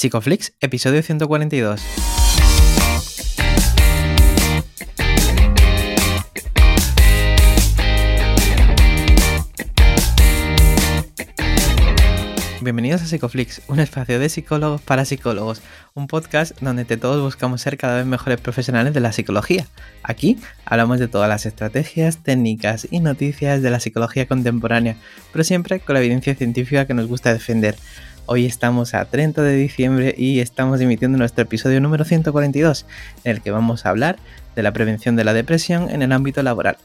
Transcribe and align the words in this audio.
Psicoflix, 0.00 0.54
episodio 0.62 1.02
142. 1.02 1.78
Bienvenidos 12.62 13.02
a 13.02 13.04
Psicoflix, 13.04 13.60
un 13.68 13.78
espacio 13.78 14.18
de 14.18 14.30
psicólogos 14.30 14.80
para 14.80 15.04
psicólogos, 15.04 15.60
un 15.92 16.06
podcast 16.06 16.58
donde 16.62 16.86
todos 16.86 17.20
buscamos 17.20 17.60
ser 17.60 17.76
cada 17.76 17.96
vez 17.96 18.06
mejores 18.06 18.40
profesionales 18.40 18.94
de 18.94 19.00
la 19.00 19.12
psicología. 19.12 19.66
Aquí 20.02 20.38
hablamos 20.64 20.98
de 20.98 21.08
todas 21.08 21.28
las 21.28 21.44
estrategias, 21.44 22.22
técnicas 22.22 22.88
y 22.90 23.00
noticias 23.00 23.60
de 23.60 23.68
la 23.68 23.80
psicología 23.80 24.26
contemporánea, 24.26 24.96
pero 25.30 25.44
siempre 25.44 25.80
con 25.80 25.92
la 25.92 26.00
evidencia 26.00 26.34
científica 26.34 26.86
que 26.86 26.94
nos 26.94 27.06
gusta 27.06 27.34
defender. 27.34 27.76
Hoy 28.32 28.46
estamos 28.46 28.94
a 28.94 29.06
30 29.06 29.42
de 29.42 29.56
diciembre 29.56 30.14
y 30.16 30.38
estamos 30.38 30.80
emitiendo 30.80 31.18
nuestro 31.18 31.42
episodio 31.42 31.80
número 31.80 32.04
142, 32.04 32.86
en 33.24 33.32
el 33.32 33.42
que 33.42 33.50
vamos 33.50 33.84
a 33.84 33.90
hablar 33.90 34.20
de 34.54 34.62
la 34.62 34.72
prevención 34.72 35.16
de 35.16 35.24
la 35.24 35.32
depresión 35.32 35.90
en 35.90 36.00
el 36.00 36.12
ámbito 36.12 36.40
laboral. 36.44 36.76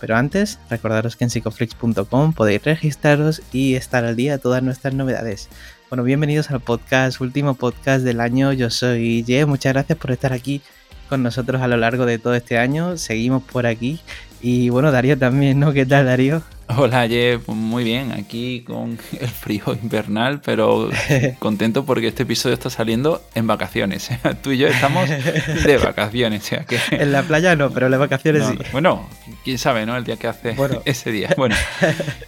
Pero 0.00 0.16
antes, 0.16 0.58
recordaros 0.70 1.16
que 1.16 1.24
en 1.24 1.28
psicoflix.com 1.28 2.32
podéis 2.32 2.64
registraros 2.64 3.42
y 3.52 3.74
estar 3.74 4.06
al 4.06 4.16
día 4.16 4.32
de 4.32 4.38
todas 4.38 4.62
nuestras 4.62 4.94
novedades. 4.94 5.50
Bueno, 5.90 6.04
bienvenidos 6.04 6.50
al 6.50 6.60
podcast, 6.60 7.20
último 7.20 7.52
podcast 7.52 8.02
del 8.02 8.22
año. 8.22 8.54
Yo 8.54 8.70
soy 8.70 9.24
Ye, 9.24 9.44
muchas 9.44 9.74
gracias 9.74 9.98
por 9.98 10.10
estar 10.10 10.32
aquí 10.32 10.62
con 11.10 11.22
nosotros 11.22 11.60
a 11.60 11.68
lo 11.68 11.76
largo 11.76 12.06
de 12.06 12.18
todo 12.18 12.34
este 12.34 12.56
año. 12.56 12.96
Seguimos 12.96 13.42
por 13.42 13.66
aquí. 13.66 14.00
Y 14.46 14.68
bueno, 14.68 14.92
Darío 14.92 15.16
también, 15.16 15.58
¿no? 15.58 15.72
¿Qué 15.72 15.86
tal, 15.86 16.04
Darío? 16.04 16.42
Hola, 16.76 17.08
Jeff, 17.08 17.48
muy 17.48 17.82
bien, 17.82 18.12
aquí 18.12 18.60
con 18.60 18.98
el 19.20 19.28
frío 19.28 19.64
invernal, 19.82 20.42
pero 20.44 20.90
contento 21.38 21.86
porque 21.86 22.08
este 22.08 22.24
episodio 22.24 22.52
está 22.52 22.68
saliendo 22.68 23.22
en 23.34 23.46
vacaciones. 23.46 24.10
Tú 24.42 24.50
y 24.52 24.58
yo 24.58 24.68
estamos 24.68 25.08
de 25.08 25.78
vacaciones. 25.82 26.50
que... 26.68 26.78
En 26.90 27.10
la 27.10 27.22
playa 27.22 27.56
no, 27.56 27.70
pero 27.70 27.86
en 27.86 27.92
las 27.92 28.00
vacaciones 28.00 28.46
sí. 28.46 28.58
Bueno, 28.70 29.08
quién 29.44 29.56
sabe, 29.56 29.86
¿no? 29.86 29.96
El 29.96 30.04
día 30.04 30.18
que 30.18 30.28
hace 30.28 30.54
ese 30.84 31.10
día. 31.10 31.30
Bueno, 31.38 31.56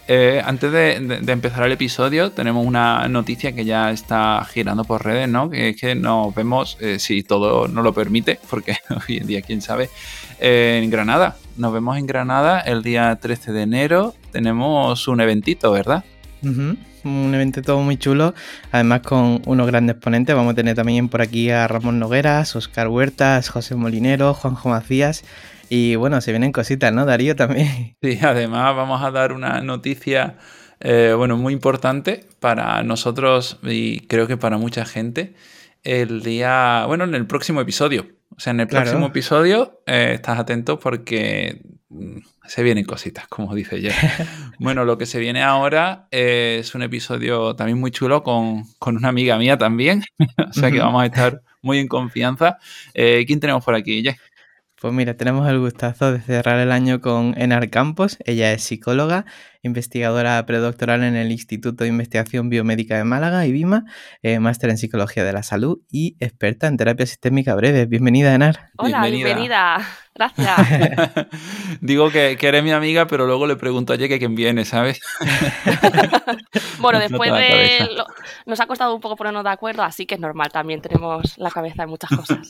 eh, 0.08 0.40
antes 0.42 0.72
de, 0.72 0.94
empezar 1.26 1.64
el 1.66 1.72
episodio, 1.72 2.32
tenemos 2.32 2.64
una 2.64 3.08
noticia 3.08 3.52
que 3.52 3.66
ya 3.66 3.90
está 3.90 4.42
girando 4.50 4.84
por 4.84 5.04
redes, 5.04 5.28
¿no? 5.28 5.50
Que 5.50 5.70
es 5.70 5.76
que 5.76 5.94
nos 5.94 6.34
vemos, 6.34 6.78
eh, 6.80 6.98
si 6.98 7.22
todo 7.22 7.68
nos 7.68 7.84
lo 7.84 7.92
permite, 7.92 8.40
porque 8.48 8.78
hoy 8.88 9.18
en 9.18 9.26
día, 9.26 9.42
quién 9.42 9.60
sabe, 9.60 9.90
en 10.38 10.90
Granada. 10.90 11.36
Nos 11.56 11.72
vemos 11.72 11.96
en 11.96 12.06
Granada 12.06 12.60
el 12.60 12.82
día 12.82 13.16
13 13.16 13.52
de 13.52 13.62
enero. 13.62 14.14
Tenemos 14.32 15.08
un 15.08 15.20
eventito, 15.20 15.72
¿verdad? 15.72 16.04
Un 16.42 17.34
evento 17.34 17.62
todo 17.62 17.80
muy 17.80 17.96
chulo, 17.96 18.34
además 18.72 19.00
con 19.00 19.40
unos 19.46 19.66
grandes 19.66 19.96
ponentes. 19.96 20.34
Vamos 20.34 20.52
a 20.52 20.56
tener 20.56 20.76
también 20.76 21.08
por 21.08 21.22
aquí 21.22 21.50
a 21.50 21.66
Ramón 21.66 21.98
Nogueras, 21.98 22.54
Oscar 22.56 22.88
Huertas, 22.88 23.48
José 23.48 23.74
Molinero, 23.74 24.34
Juanjo 24.34 24.68
Macías. 24.68 25.24
Y 25.68 25.96
bueno, 25.96 26.20
se 26.20 26.30
vienen 26.32 26.52
cositas, 26.52 26.92
¿no, 26.92 27.06
Darío? 27.06 27.36
También. 27.36 27.96
Sí, 28.02 28.18
además 28.22 28.76
vamos 28.76 29.02
a 29.02 29.10
dar 29.10 29.32
una 29.32 29.60
noticia, 29.60 30.36
eh, 30.80 31.14
bueno, 31.16 31.36
muy 31.36 31.52
importante 31.52 32.24
para 32.40 32.82
nosotros 32.82 33.58
y 33.62 34.00
creo 34.06 34.26
que 34.26 34.36
para 34.36 34.58
mucha 34.58 34.84
gente. 34.84 35.34
El 35.82 36.22
día, 36.22 36.84
bueno, 36.86 37.04
en 37.04 37.14
el 37.14 37.26
próximo 37.26 37.60
episodio. 37.60 38.15
O 38.30 38.40
sea, 38.40 38.50
en 38.52 38.60
el 38.60 38.66
próximo 38.66 39.06
episodio 39.06 39.82
eh, 39.86 40.12
estás 40.14 40.38
atento 40.38 40.78
porque 40.78 41.62
mm, 41.88 42.18
se 42.46 42.62
vienen 42.62 42.84
cositas, 42.84 43.26
como 43.28 43.54
dice 43.54 43.80
Jeff. 43.80 43.96
bueno, 44.58 44.84
lo 44.84 44.98
que 44.98 45.06
se 45.06 45.18
viene 45.18 45.42
ahora 45.42 46.08
es 46.10 46.74
un 46.74 46.82
episodio 46.82 47.56
también 47.56 47.78
muy 47.78 47.90
chulo 47.90 48.22
con, 48.22 48.64
una 48.80 49.08
amiga 49.08 49.38
mía 49.38 49.56
también. 49.56 50.02
o 50.48 50.52
sea 50.52 50.70
que 50.70 50.78
vamos 50.78 51.02
a 51.02 51.06
estar 51.06 51.42
muy 51.62 51.78
en 51.78 51.88
confianza. 51.88 52.58
Eh, 52.94 53.24
¿Quién 53.26 53.40
tenemos 53.40 53.64
por 53.64 53.74
aquí, 53.74 54.02
Jeff? 54.02 54.18
Pues 54.86 54.94
mira, 54.94 55.16
tenemos 55.16 55.48
el 55.48 55.58
gustazo 55.58 56.12
de 56.12 56.20
cerrar 56.20 56.60
el 56.60 56.70
año 56.70 57.00
con 57.00 57.34
Enar 57.36 57.70
Campos. 57.70 58.18
Ella 58.24 58.52
es 58.52 58.62
psicóloga, 58.62 59.24
investigadora 59.62 60.46
predoctoral 60.46 61.02
en 61.02 61.16
el 61.16 61.32
Instituto 61.32 61.82
de 61.82 61.90
Investigación 61.90 62.50
Biomédica 62.50 62.96
de 62.96 63.02
Málaga, 63.02 63.44
IBIMA, 63.46 63.82
eh, 64.22 64.38
máster 64.38 64.70
en 64.70 64.78
Psicología 64.78 65.24
de 65.24 65.32
la 65.32 65.42
Salud 65.42 65.80
y 65.90 66.16
experta 66.20 66.68
en 66.68 66.76
terapia 66.76 67.04
sistémica 67.04 67.56
breve. 67.56 67.86
Bienvenida, 67.86 68.32
Enar. 68.32 68.70
Hola, 68.76 69.04
bienvenida. 69.06 69.84
Gracias. 70.14 70.56
Digo 71.80 72.10
que, 72.10 72.38
eres 72.40 72.62
mi 72.62 72.70
amiga, 72.70 73.08
pero 73.08 73.26
luego 73.26 73.48
le 73.48 73.56
pregunto 73.56 73.92
a 73.92 73.96
Ye 73.96 74.20
quién 74.20 74.36
viene, 74.36 74.64
¿sabes? 74.64 75.00
bueno, 76.78 77.00
después 77.00 77.32
de... 77.32 77.88
nos 78.46 78.60
ha 78.60 78.68
costado 78.68 78.94
un 78.94 79.00
poco 79.00 79.16
ponernos 79.16 79.42
de 79.42 79.50
acuerdo, 79.50 79.82
así 79.82 80.06
que 80.06 80.14
es 80.14 80.20
normal, 80.20 80.52
también 80.52 80.80
tenemos 80.80 81.36
la 81.38 81.50
cabeza 81.50 81.82
en 81.82 81.88
muchas 81.88 82.10
cosado 82.10 82.40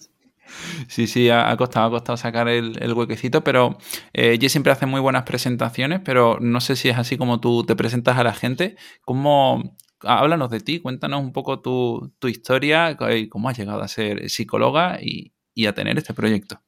Sí, 0.89 1.07
sí, 1.07 1.31
ha 1.31 1.55
costado, 1.57 1.87
ha 1.87 1.91
costado 1.91 2.17
sacar 2.17 2.49
el, 2.49 2.93
huequecito, 2.93 3.43
pero 3.43 3.79
eh, 4.13 4.33
ella 4.33 4.49
siempre 4.49 4.73
hace 4.73 4.87
muy 4.87 5.01
buenas 5.01 5.25
presentaciones, 5.25 6.01
pero 6.05 6.39
no 6.41 6.61
sé 6.61 6.77
si 6.77 6.89
es 6.89 6.99
así 6.99 7.17
como 7.17 7.41
tú 7.41 7.65
te 7.65 7.77
presentas 7.77 8.19
a 8.19 8.25
la 8.25 8.33
gente. 8.33 8.77
¿Cómo, 9.05 9.77
háblanos 10.01 10.51
de 10.51 10.61
ti, 10.61 10.81
cuéntanos 10.81 11.21
un 11.21 11.33
poco 11.33 11.61
tu, 11.61 12.13
historia 12.23 12.97
y 13.15 13.29
cómo 13.29 13.49
has 13.49 13.59
llegado 13.59 13.83
a 13.83 13.89
ser 13.89 14.29
psicóloga 14.31 14.99
y, 15.01 15.33
a 15.67 15.73
tener 15.73 15.97
este 15.97 16.13
proyecto. 16.13 16.61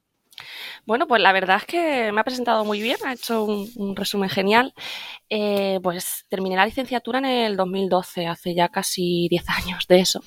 Bueno, 0.86 1.06
pues 1.06 1.20
la 1.20 1.32
verdad 1.32 1.58
es 1.58 1.66
que 1.66 2.10
me 2.12 2.20
ha 2.20 2.24
presentado 2.24 2.64
muy 2.64 2.80
bien, 2.80 2.96
ha 3.04 3.12
hecho 3.12 3.44
un, 3.44 3.94
resumen 3.94 4.30
genial. 4.30 4.72
Eh, 5.28 5.78
pues 5.82 6.24
terminé 6.28 6.56
la 6.56 6.64
licenciatura 6.64 7.18
en 7.18 7.26
el 7.26 7.56
2012, 7.56 8.26
hace 8.26 8.54
ya 8.54 8.70
casi 8.70 9.28
10 9.28 9.48
años 9.50 9.86
de 9.88 10.00
eso. 10.00 10.22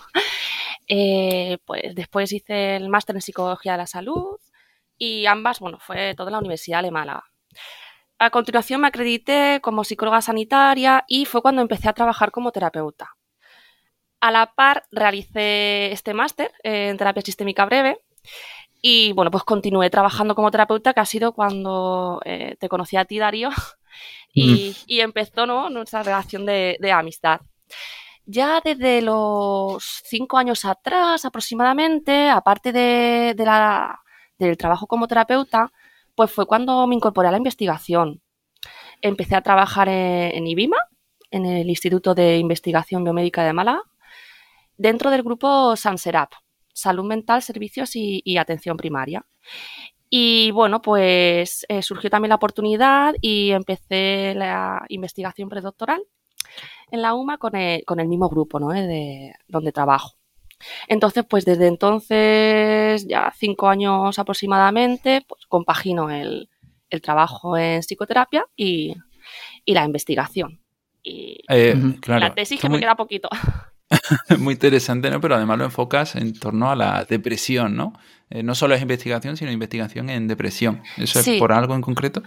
Eh, 0.93 1.57
pues 1.63 1.95
después 1.95 2.33
hice 2.33 2.75
el 2.75 2.89
máster 2.89 3.15
en 3.15 3.21
psicología 3.21 3.71
de 3.71 3.77
la 3.77 3.87
salud 3.87 4.37
y 4.97 5.25
ambas, 5.25 5.61
bueno, 5.61 5.79
fue 5.79 6.15
toda 6.15 6.31
la 6.31 6.39
Universidad 6.39 6.83
de 6.83 6.91
Málaga. 6.91 7.23
A 8.19 8.29
continuación 8.29 8.81
me 8.81 8.87
acredité 8.89 9.61
como 9.61 9.85
psicóloga 9.85 10.21
sanitaria 10.21 11.05
y 11.07 11.23
fue 11.23 11.41
cuando 11.41 11.61
empecé 11.61 11.87
a 11.87 11.93
trabajar 11.93 12.31
como 12.31 12.51
terapeuta. 12.51 13.15
A 14.19 14.31
la 14.31 14.53
par 14.53 14.83
realicé 14.91 15.93
este 15.93 16.13
máster 16.13 16.51
en 16.61 16.97
terapia 16.97 17.21
sistémica 17.21 17.63
breve 17.63 18.01
y 18.81 19.13
bueno, 19.13 19.31
pues 19.31 19.45
continué 19.45 19.89
trabajando 19.89 20.35
como 20.35 20.51
terapeuta, 20.51 20.93
que 20.93 20.99
ha 20.99 21.05
sido 21.05 21.31
cuando 21.31 22.19
eh, 22.25 22.57
te 22.59 22.67
conocí 22.67 22.97
a 22.97 23.05
ti, 23.05 23.17
Darío, 23.17 23.49
y, 24.33 24.75
empezó 24.99 25.45
nuestra 25.69 26.03
relación 26.03 26.45
de 26.45 26.91
amistad. 26.91 27.39
Ya 28.25 28.61
desde 28.63 29.01
los 29.01 29.83
cinco 30.05 30.37
años 30.37 30.63
atrás 30.65 31.25
aproximadamente, 31.25 32.29
aparte 32.29 32.71
del 32.71 33.35
trabajo 34.57 34.87
como 34.87 35.07
terapeuta, 35.07 35.71
pues 36.15 36.31
fue 36.31 36.45
cuando 36.45 36.85
me 36.87 36.95
incorporé 36.95 37.29
a 37.29 37.31
la 37.31 37.37
investigación. 37.37 38.21
Empecé 39.01 39.35
a 39.35 39.41
trabajar 39.41 39.89
en, 39.89 40.45
IBIMA, 40.45 40.77
en 41.31 41.45
el 41.45 41.69
Instituto 41.69 42.13
de 42.13 42.37
Investigación 42.37 43.03
Biomédica 43.03 43.43
de 43.43 43.53
Málaga, 43.53 43.81
dentro 44.77 45.09
del 45.09 45.23
grupo 45.23 45.75
SANSERAP, 45.75 46.31
Salud 46.73 47.05
Mental, 47.05 47.41
Servicios 47.41 47.91
y, 47.95 48.37
Atención 48.37 48.77
Primaria. 48.77 49.25
Y 50.09 50.51
bueno, 50.51 50.81
pues 50.81 51.65
eh, 51.69 51.81
surgió 51.81 52.09
también 52.09 52.29
la 52.29 52.35
oportunidad 52.35 53.15
y 53.21 53.51
empecé 53.51 54.33
la 54.35 54.85
investigación 54.89 55.49
predoctoral 55.49 56.03
en 56.91 57.01
la 57.01 57.13
UMA 57.13 57.37
con 57.37 57.55
el, 57.55 57.83
con 57.85 57.99
el 57.99 58.07
mismo 58.07 58.29
grupo, 58.29 58.59
¿no? 58.59 58.73
Eh, 58.73 58.85
de 58.85 59.33
donde 59.47 59.71
trabajo. 59.71 60.15
Entonces, 60.87 61.25
pues 61.27 61.45
desde 61.45 61.67
entonces, 61.67 63.07
ya 63.07 63.33
cinco 63.35 63.67
años 63.67 64.19
aproximadamente, 64.19 65.25
pues 65.27 65.45
compagino 65.47 66.09
el, 66.09 66.49
trabajo 67.01 67.57
en 67.57 67.81
psicoterapia 67.81 68.45
y, 68.55 68.95
la 69.65 69.85
investigación. 69.85 70.59
Y 71.01 71.43
eh, 71.49 71.75
la 72.05 72.35
tesis 72.35 72.59
que 72.59 72.69
me 72.69 72.79
queda 72.79 72.95
poquito. 72.95 73.29
muy 74.39 74.53
interesante, 74.53 75.09
¿no? 75.09 75.19
Pero 75.21 75.35
además 75.35 75.57
lo 75.57 75.65
enfocas 75.65 76.15
en 76.15 76.33
torno 76.33 76.71
a 76.71 76.75
la 76.75 77.05
depresión, 77.05 77.75
¿no? 77.75 77.93
Eh, 78.29 78.43
no 78.43 78.55
solo 78.55 78.75
es 78.75 78.81
investigación, 78.81 79.35
sino 79.35 79.51
investigación 79.51 80.09
en 80.09 80.27
depresión. 80.27 80.81
¿Eso 80.97 81.19
es 81.19 81.37
por 81.37 81.51
algo 81.51 81.75
en 81.75 81.81
concreto? 81.81 82.23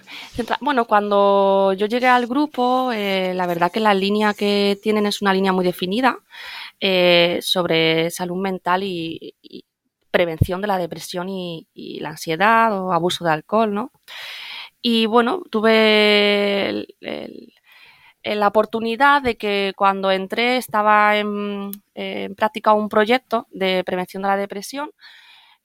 Bueno, 0.61 0.84
cuando 0.84 1.72
yo 1.72 1.87
llegué 1.87 2.06
al 2.06 2.26
grupo, 2.26 2.93
eh, 2.93 3.32
la 3.34 3.46
verdad 3.46 3.72
que 3.72 3.81
la 3.81 3.94
línea 3.94 4.34
que 4.34 4.78
tienen 4.82 5.06
es 5.06 5.22
una 5.22 5.32
línea 5.32 5.52
muy 5.52 5.64
definida 5.64 6.19
eh, 6.78 7.38
sobre 7.40 8.11
salud 8.11 8.37
mental 8.37 8.82
y, 8.82 9.34
prevención 10.11 10.61
de 10.61 10.69
la 10.69 10.78
depresión 10.78 11.28
y, 11.28 11.66
la 12.00 12.11
ansiedad 12.11 12.78
o 12.78 12.93
abuso 12.93 13.25
de 13.25 13.32
alcohol, 13.32 13.72
¿no? 13.72 13.90
Y 14.82 15.06
bueno, 15.06 15.43
tuve 15.50 16.87
la 18.25 18.49
oportunidad 18.49 19.23
de 19.23 19.37
que 19.37 19.73
cuando 19.76 20.11
entré 20.11 20.56
estaba 20.56 21.17
en, 21.17 21.71
en 21.94 22.35
práctica 22.35 22.73
un 22.73 22.88
proyecto 22.88 23.47
de 23.50 23.85
prevención 23.85 24.23
de 24.23 24.29
la 24.29 24.37
depresión. 24.37 24.91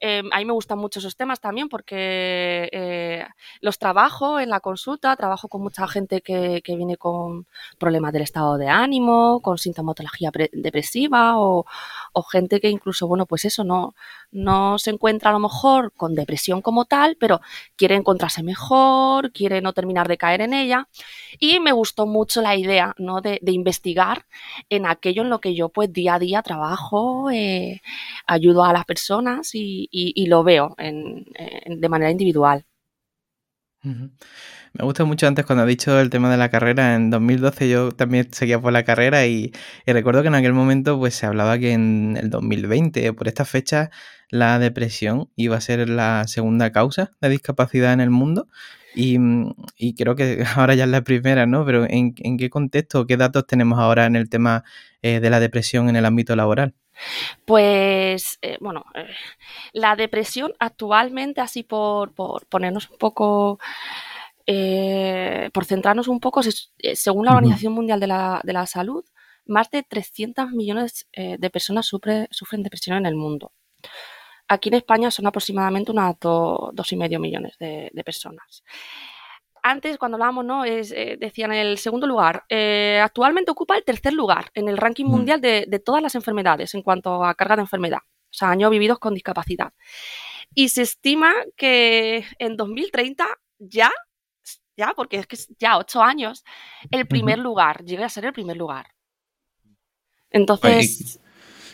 Eh, 0.02 0.24
a 0.32 0.38
mí 0.38 0.46
me 0.46 0.54
gustan 0.54 0.78
mucho 0.80 1.00
esos 1.00 1.18
temas 1.18 1.42
también 1.42 1.68
porque 1.68 2.70
eh, 2.72 3.26
los 3.60 3.78
trabajo 3.80 4.40
en 4.40 4.50
la 4.50 4.62
consulta, 4.62 5.16
trabajo 5.18 5.50
con 5.50 5.62
mucha 5.62 5.88
gente 5.90 6.22
que, 6.22 6.62
viene 6.66 6.96
con 6.96 7.48
problemas 7.78 8.14
del 8.14 8.22
estado 8.22 8.58
de 8.58 8.70
ánimo, 8.70 9.42
con 9.42 9.58
sintomatología 9.58 10.32
depresiva 10.54 11.38
o, 11.38 11.66
o 12.14 12.24
gente 12.24 12.60
que 12.60 12.70
incluso, 12.70 13.08
bueno, 13.08 13.26
pues 13.26 13.46
eso, 13.46 13.64
no, 13.64 13.96
no 14.32 14.78
se 14.78 14.92
encuentra 14.92 15.30
a 15.30 15.34
lo 15.34 15.40
mejor 15.40 15.94
con 15.94 16.16
depresión 16.16 16.62
como 16.62 16.86
tal, 16.86 17.18
pero 17.20 17.42
quiere 17.76 17.96
encontrarse 17.96 18.44
mejor, 18.44 19.32
quiere 19.32 19.62
no 19.62 19.74
terminar 19.74 20.08
de 20.08 20.18
caer 20.18 20.42
en 20.42 20.54
ella. 20.54 20.88
Y 21.40 21.60
me 21.60 21.72
gustó 21.72 22.06
mucho 22.06 22.42
la 22.42 22.56
idea, 22.56 22.94
¿no? 22.98 23.22
De, 23.22 23.40
investigar 23.50 24.26
en 24.70 24.86
aquello 24.86 25.24
en 25.24 25.30
lo 25.30 25.40
que 25.40 25.56
yo, 25.56 25.70
pues, 25.70 25.92
día 25.92 26.16
a 26.16 26.20
día 26.20 26.42
trabajo, 26.44 27.30
eh, 27.32 27.82
ayudo 28.28 28.64
a 28.64 28.74
las 28.74 28.86
personas 28.86 29.52
y, 29.54 30.26
lo 30.28 30.44
veo 30.44 30.76
de 30.78 31.90
manera 31.90 32.12
individual. 32.12 32.66
Me 34.74 34.86
gusta 34.86 35.04
mucho 35.04 35.27
antes 35.27 35.45
cuando 35.45 35.63
ha 35.63 35.66
dicho 35.66 36.00
el 36.00 36.10
tema 36.10 36.30
de 36.30 36.38
la 36.38 36.50
carrera. 36.50 36.95
En 36.95 37.10
2012 37.10 37.69
yo 37.69 37.92
también 37.92 38.31
seguía 38.31 38.62
por 38.62 38.71
la 38.71 38.83
carrera 38.83 39.25
y, 39.25 39.51
recuerdo 39.86 40.21
que 40.21 40.27
en 40.27 40.36
aquel 40.36 40.54
momento 40.54 40.98
pues 41.00 41.16
se 41.16 41.25
hablaba 41.25 41.57
que 41.57 41.74
en 41.74 42.18
el 42.21 42.30
2020, 42.30 43.13
por 43.13 43.27
esta 43.27 43.45
fecha, 43.45 43.89
la 44.30 44.60
depresión 44.60 45.30
iba 45.36 45.57
a 45.57 45.62
ser 45.62 45.89
la 45.89 46.27
segunda 46.27 46.71
causa 46.71 47.12
de 47.19 47.30
discapacidad 47.30 47.94
en 47.94 48.01
el 48.01 48.12
mundo. 48.12 48.48
Y, 48.95 49.95
creo 49.95 50.16
que 50.16 50.44
ahora 50.56 50.75
ya 50.75 50.83
es 50.83 50.89
la 50.89 51.01
primera, 51.04 51.45
¿no? 51.45 51.65
Pero 51.65 51.86
¿en, 51.89 52.13
qué 52.13 52.50
contexto, 52.50 53.07
qué 53.07 53.18
datos 53.18 53.48
tenemos 53.48 53.80
ahora 53.80 54.06
en 54.06 54.15
el 54.15 54.30
tema 54.30 54.63
eh, 55.01 55.19
de 55.19 55.30
la 55.30 55.39
depresión 55.39 55.89
en 55.89 55.95
el 55.95 56.06
ámbito 56.06 56.36
laboral? 56.36 56.74
Pues, 57.45 58.39
eh, 58.42 58.57
bueno, 58.60 58.86
eh, 58.94 59.07
la 59.74 59.95
depresión 59.95 60.54
actualmente, 60.60 61.42
así 61.42 61.63
por, 61.63 62.13
por 62.13 62.45
ponernos 62.48 62.89
un 62.89 62.98
poco 62.98 63.60
eh, 64.51 65.51
por 65.54 65.66
centrarnos 65.66 66.07
un 66.07 66.19
poco, 66.19 66.42
eh, 66.42 66.96
según 66.96 67.28
la 67.28 67.34
Organización 67.34 67.72
Mundial 67.72 68.00
de 68.00 68.07
la, 68.07 68.66
Salud, 68.66 69.06
más 69.46 69.69
de 69.69 69.84
300 69.84 70.50
millones 70.54 71.07
eh, 71.13 71.38
de 71.38 71.50
personas 71.51 71.86
sufren 71.86 72.63
depresión 72.63 72.98
en 72.98 73.06
el 73.06 73.13
mundo. 73.13 73.51
Aquí 74.48 74.69
en 74.69 74.75
España 74.75 75.12
son 75.12 75.28
aproximadamente 75.28 75.92
unas 75.92 76.16
dos 76.19 76.92
y 76.92 76.96
medio 76.96 77.19
millones 77.19 77.60
de, 77.60 77.92
personas. 78.04 78.63
Antes, 79.62 80.00
cuando 80.00 80.16
hablábamos, 80.16 80.44
¿no? 80.46 80.66
Es, 80.66 80.90
decían 80.90 81.51
el 81.51 81.78
segundo 81.78 82.07
lugar. 82.07 82.46
actualmente 83.04 83.51
ocupa 83.51 83.78
el 83.78 83.84
tercer 83.84 84.13
lugar 84.13 84.50
en 84.56 84.68
el 84.68 84.78
ranking 84.78 85.06
mundial 85.06 85.42
de, 85.42 85.66
de, 85.68 85.78
todas 85.80 86.01
las 86.01 86.16
enfermedades 86.16 86.74
en 86.74 86.81
cuanto 86.81 87.24
a 87.24 87.36
carga 87.36 87.56
de 87.56 87.62
enfermedad. 87.62 88.00
O 88.01 88.34
sea, 88.34 88.50
años 88.50 88.72
vividos 88.72 88.98
con 88.98 89.13
discapacidad. 89.13 89.74
Y 90.56 90.69
se 90.69 90.81
estima 90.81 91.36
que 91.56 92.25
en 92.40 92.57
2030 92.57 93.28
ya 93.60 93.92
ya, 94.80 94.94
porque 94.96 95.18
es 95.18 95.28
que 95.28 95.38
ya 95.60 95.78
ocho 95.78 96.02
años, 96.02 96.44
el 96.90 97.08
primer 97.08 97.38
lugar, 97.38 97.84
llegue 97.84 98.04
a 98.04 98.10
ser 98.10 98.26
el 98.26 98.34
primer 98.34 98.58
lugar. 98.58 98.88
Entonces... 100.31 101.20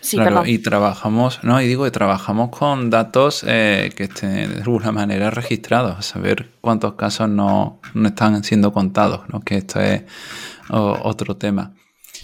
sí, 0.02 0.18
claro, 0.18 0.46
y 0.46 0.60
trabajamos, 0.60 1.44
no, 1.44 1.62
y 1.62 1.68
digo 1.68 1.84
que 1.84 1.92
trabajamos 1.92 2.50
con 2.50 2.90
datos 2.90 3.44
eh, 3.48 3.92
que 3.96 4.04
estén 4.04 4.54
de 4.56 4.62
alguna 4.62 4.92
manera 4.92 5.30
registrados, 5.30 5.98
a 5.98 6.02
saber 6.02 6.52
cuántos 6.62 6.94
casos 6.94 7.30
no, 7.30 7.80
están 8.04 8.44
siendo 8.44 8.74
contados, 8.74 9.30
¿no? 9.30 9.40
que 9.42 9.58
esto 9.58 9.80
es 9.80 10.04
otro 10.69 11.38
tema. 11.38 11.74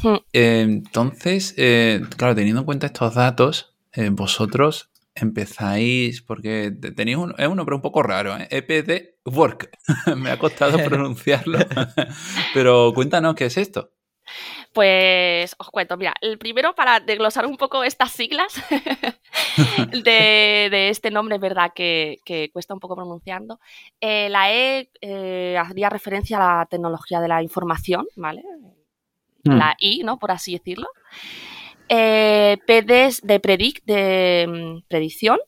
Hmm. 0.04 0.18
entonces, 0.34 1.54
eh, 1.58 2.02
claro, 2.18 2.34
teniendo 2.34 2.62
en 2.62 2.66
cuenta 2.66 2.88
estos 2.88 3.14
datos, 3.14 3.76
eh, 3.94 4.10
vosotros 4.10 4.91
empezáis, 5.16 6.22
porque 6.22 6.72
tenéis 6.96 7.18
uno, 7.18 7.34
es 7.38 7.48
uno 7.48 7.66
pero 7.66 7.78
un 7.78 7.82
poco 7.82 8.04
raro, 8.04 8.36
¿eh? 8.38 8.48
EPD 8.50 9.20
Work. 9.26 9.70
Me 10.18 10.32
ha 10.32 10.40
costado 10.40 10.78
pronunciarlo, 10.86 11.60
pero 12.54 12.92
cuéntanos 12.94 13.36
qué 13.36 13.46
es 13.46 13.58
esto. 13.58 13.92
Pues 14.72 15.54
os 15.58 15.70
cuento, 15.70 15.98
mira, 15.98 16.14
el 16.22 16.38
primero 16.38 16.74
para 16.74 17.02
desglosar 17.02 17.46
un 17.46 17.58
poco 17.58 17.84
estas 17.84 18.14
siglas 18.14 18.54
de, 20.04 20.90
este 20.90 21.12
nombre, 21.12 21.36
es 21.36 21.42
verdad 21.42 21.74
que, 21.76 22.20
cuesta 22.54 22.74
un 22.74 22.80
poco 22.80 22.96
pronunciando. 22.96 23.60
Eh, 24.00 24.30
la 24.30 24.54
E 24.54 24.90
eh, 25.02 25.58
haría 25.58 25.90
referencia 25.90 26.38
a 26.38 26.60
la 26.60 26.66
tecnología 26.68 27.20
de 27.20 27.28
la 27.28 27.44
información, 27.44 28.06
¿vale? 28.16 28.44
Hmm. 29.44 29.58
La 29.58 29.76
I, 29.78 30.04
¿no? 30.06 30.18
Por 30.18 30.32
así 30.32 30.54
decirlo 30.54 30.88
eh, 31.94 32.58
PDs 32.66 33.20
de 33.22 33.42
predict, 33.42 33.86
de 33.86 34.48
mm, 34.48 34.88
predicción, 34.88 35.40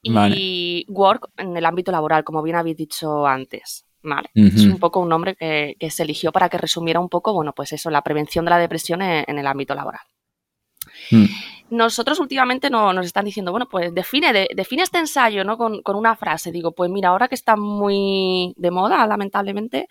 y 0.00 0.86
work 0.88 1.28
en 1.36 1.56
el 1.56 1.66
ámbito 1.66 1.92
laboral, 1.92 2.24
como 2.24 2.42
bien 2.42 2.56
habéis 2.56 2.78
dicho 2.78 3.26
antes. 3.26 3.84
Vale. 4.02 4.30
Es 4.34 4.64
un 4.64 4.78
poco 4.78 4.98
un 4.98 5.10
nombre 5.10 5.36
que, 5.36 5.76
se 5.90 6.02
eligió 6.02 6.32
para 6.32 6.48
que 6.48 6.56
resumiera 6.56 6.98
un 6.98 7.10
poco, 7.10 7.34
bueno, 7.34 7.52
pues 7.52 7.72
eso, 7.74 7.90
la 7.90 8.02
prevención 8.02 8.46
de 8.46 8.50
la 8.50 8.58
depresión 8.58 9.02
en, 9.02 9.38
el 9.38 9.46
ámbito 9.46 9.74
laboral. 9.74 10.00
Mm. 11.10 11.26
Nosotros 11.70 12.18
últimamente 12.18 12.68
no, 12.68 12.92
nos 12.94 13.06
están 13.06 13.26
diciendo, 13.26 13.52
bueno, 13.52 13.68
pues 13.68 13.94
define, 13.94 14.48
define 14.54 14.82
este 14.82 14.98
ensayo 14.98 15.44
¿no? 15.44 15.56
Con, 15.56 15.82
una 15.84 16.16
frase. 16.16 16.50
Digo, 16.50 16.72
pues 16.72 16.90
mira, 16.90 17.10
ahora 17.10 17.28
que 17.28 17.36
está 17.36 17.56
muy 17.56 18.54
de 18.56 18.70
moda, 18.70 19.06
lamentablemente, 19.06 19.86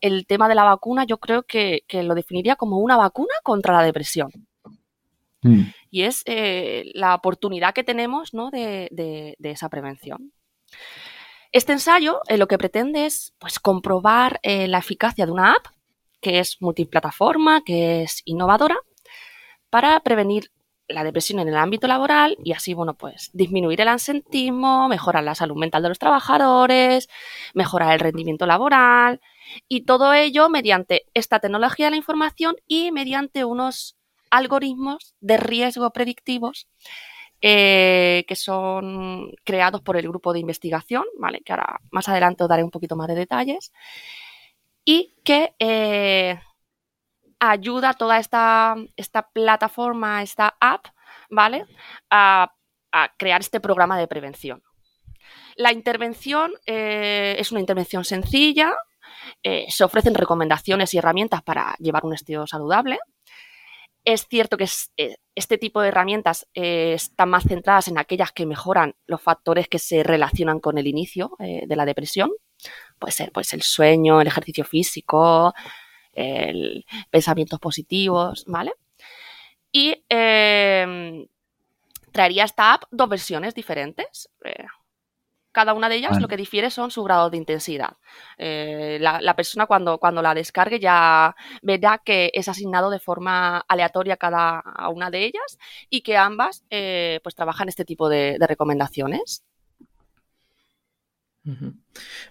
el 0.00 0.26
tema 0.26 0.48
de 0.48 0.54
la 0.54 0.64
vacuna, 0.64 1.04
yo 1.04 1.16
creo 1.16 1.44
que 1.44 1.82
lo 1.90 2.14
definiría 2.14 2.56
como 2.56 2.78
una 2.78 2.96
vacuna 2.98 3.34
contra 3.42 3.72
la 3.72 3.82
depresión. 3.82 4.30
Mm. 5.42 5.62
Y 5.90 6.02
es 6.02 6.22
eh, 6.26 6.90
la 6.94 7.14
oportunidad 7.14 7.74
que 7.74 7.84
tenemos 7.84 8.32
¿no? 8.32 8.50
de, 8.50 9.36
esa 9.42 9.68
prevención. 9.68 10.32
Este 11.50 11.72
ensayo 11.72 12.20
eh, 12.28 12.38
lo 12.38 12.48
que 12.48 12.58
pretende 12.58 13.04
es 13.04 13.34
pues, 13.38 13.58
comprobar 13.60 14.40
eh, 14.42 14.68
la 14.68 14.78
eficacia 14.78 15.26
de 15.26 15.32
una 15.32 15.52
app 15.52 15.66
que 16.20 16.38
es 16.38 16.56
multiplataforma, 16.60 17.62
que 17.64 18.02
es 18.02 18.22
innovadora, 18.24 18.76
para 19.68 19.98
prevenir 20.00 20.50
la 20.88 21.04
depresión 21.04 21.40
en 21.40 21.48
el 21.48 21.56
ámbito 21.56 21.86
laboral 21.86 22.36
y 22.44 22.52
así, 22.52 22.74
bueno, 22.74 22.94
pues 22.94 23.30
disminuir 23.32 23.80
el 23.80 23.88
ansentismo, 23.88 24.88
mejorar 24.88 25.24
la 25.24 25.34
salud 25.34 25.56
mental 25.56 25.82
de 25.82 25.88
los 25.88 25.98
trabajadores, 25.98 27.08
mejorar 27.54 27.92
el 27.94 28.00
rendimiento 28.00 28.46
laboral 28.46 29.20
y 29.68 29.84
todo 29.84 30.12
ello 30.12 30.48
mediante 30.48 31.06
esta 31.14 31.40
tecnología 31.40 31.86
de 31.86 31.92
la 31.92 31.96
información 31.96 32.56
y 32.66 32.92
mediante 32.92 33.44
unos 33.44 33.96
algoritmos 34.32 35.14
de 35.20 35.36
riesgo 35.36 35.90
predictivos 35.90 36.66
eh, 37.42 38.24
que 38.26 38.36
son 38.36 39.32
creados 39.44 39.82
por 39.82 39.96
el 39.96 40.08
grupo 40.08 40.32
de 40.32 40.38
investigación, 40.38 41.04
¿vale? 41.18 41.40
que 41.44 41.52
ahora 41.52 41.80
más 41.90 42.08
adelante 42.08 42.44
os 42.44 42.48
daré 42.48 42.64
un 42.64 42.70
poquito 42.70 42.96
más 42.96 43.08
de 43.08 43.14
detalles, 43.14 43.72
y 44.84 45.16
que 45.24 45.54
eh, 45.58 46.40
ayuda 47.40 47.94
toda 47.94 48.18
esta, 48.18 48.76
esta, 48.96 49.28
plataforma, 49.28 50.22
esta 50.22 50.56
app, 50.60 50.86
¿vale? 51.30 51.66
A, 52.10 52.52
crear 53.16 53.40
este 53.40 53.58
programa 53.58 53.98
de 53.98 54.06
prevención. 54.06 54.62
La 55.56 55.72
intervención 55.72 56.52
eh, 56.66 57.36
es 57.38 57.50
una 57.50 57.60
intervención 57.60 58.04
sencilla, 58.04 58.74
se 59.42 59.84
ofrecen 59.84 60.14
recomendaciones 60.14 60.92
y 60.92 60.98
herramientas 60.98 61.42
para 61.42 61.74
llevar 61.78 62.04
un 62.04 62.12
estilo 62.12 62.46
saludable, 62.46 62.98
es 64.04 64.26
cierto 64.28 64.56
que 64.56 64.68
eh, 64.96 65.16
este 65.34 65.58
tipo 65.58 65.80
de 65.80 65.88
herramientas 65.88 66.48
eh, 66.54 66.94
están 66.94 67.30
más 67.30 67.44
centradas 67.44 67.88
en 67.88 67.98
aquellas 67.98 68.32
que 68.32 68.46
mejoran 68.46 68.94
los 69.06 69.22
factores 69.22 69.68
que 69.68 69.78
se 69.78 70.02
relacionan 70.02 70.60
con 70.60 70.78
el 70.78 70.86
inicio 70.86 71.36
eh, 71.38 71.64
de 71.66 71.76
la 71.76 71.84
depresión. 71.84 72.30
Puede 72.98 73.12
ser 73.12 73.32
pues, 73.32 73.52
el 73.52 73.62
sueño, 73.62 74.20
el 74.20 74.26
ejercicio 74.26 74.64
físico, 74.64 75.54
el 76.12 76.84
pensamientos 77.10 77.58
positivos, 77.58 78.44
¿vale? 78.46 78.72
Y 79.72 80.04
traería 82.12 82.44
esta 82.44 82.74
app 82.74 82.84
dos 82.90 83.08
versiones 83.08 83.54
diferentes. 83.54 84.28
Cada 85.52 85.74
una 85.74 85.90
de 85.90 85.96
ellas 85.96 86.18
lo 86.20 86.28
que 86.28 86.38
difiere 86.38 86.70
son 86.70 86.90
su 86.90 87.04
grado 87.04 87.28
de 87.28 87.36
intensidad. 87.36 87.96
Eh, 88.38 88.98
la, 89.00 89.36
persona 89.36 89.66
cuando, 89.66 89.98
cuando 89.98 90.22
la 90.22 90.34
descargue 90.34 90.80
ya 90.80 91.36
verá 91.60 91.98
que 91.98 92.30
es 92.32 92.48
asignado 92.48 92.90
de 92.90 92.98
forma 92.98 93.58
aleatoria 93.68 94.16
cada 94.16 94.62
una 94.90 95.10
de 95.10 95.24
ellas 95.24 95.58
y 95.90 96.00
que 96.00 96.16
ambas 96.16 96.64
eh, 96.70 97.20
pues 97.22 97.34
trabajan 97.34 97.68
este 97.68 97.84
tipo 97.84 98.08
de, 98.08 98.38
recomendaciones. 98.40 99.44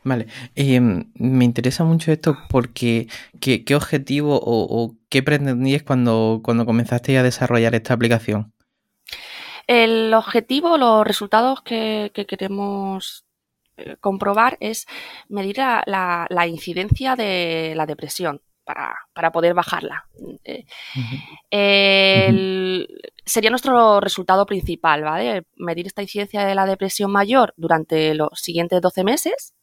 Vale, 0.03 0.27
em, 0.55 1.11
me 1.15 1.45
interesa 1.45 1.83
mucho 1.83 2.11
esto 2.11 2.37
porque 2.49 3.07
¿qué, 3.39 3.75
objetivo 3.75 4.39
o, 4.41 4.95
qué 5.09 5.21
pretendías 5.21 5.83
cuando, 5.83 6.39
cuando 6.43 6.65
comenzaste 6.65 7.17
a 7.17 7.23
desarrollar 7.23 7.75
esta 7.75 7.93
aplicación? 7.93 8.53
El 9.71 10.13
objetivo, 10.13 10.77
los 10.77 11.07
resultados 11.07 11.61
que, 11.61 12.11
queremos 12.27 13.23
eh, 13.77 13.95
comprobar 14.01 14.57
es 14.59 14.85
medir 15.29 15.59
la, 15.59 16.27
incidencia 16.45 17.15
de 17.15 17.71
la 17.77 17.85
depresión 17.85 18.41
para, 18.65 19.31
poder 19.31 19.53
bajarla. 19.53 20.07
Eh, 20.43 20.65
sería 23.25 23.49
nuestro 23.49 24.01
resultado 24.01 24.45
principal, 24.45 25.03
¿vale? 25.03 25.43
Medir 25.55 25.87
esta 25.87 26.01
incidencia 26.01 26.43
de 26.45 26.53
la 26.53 26.65
depresión 26.65 27.09
mayor 27.09 27.53
durante 27.55 28.13
los 28.13 28.41
siguientes 28.41 28.81
12 28.81 29.05
meses. 29.05 29.53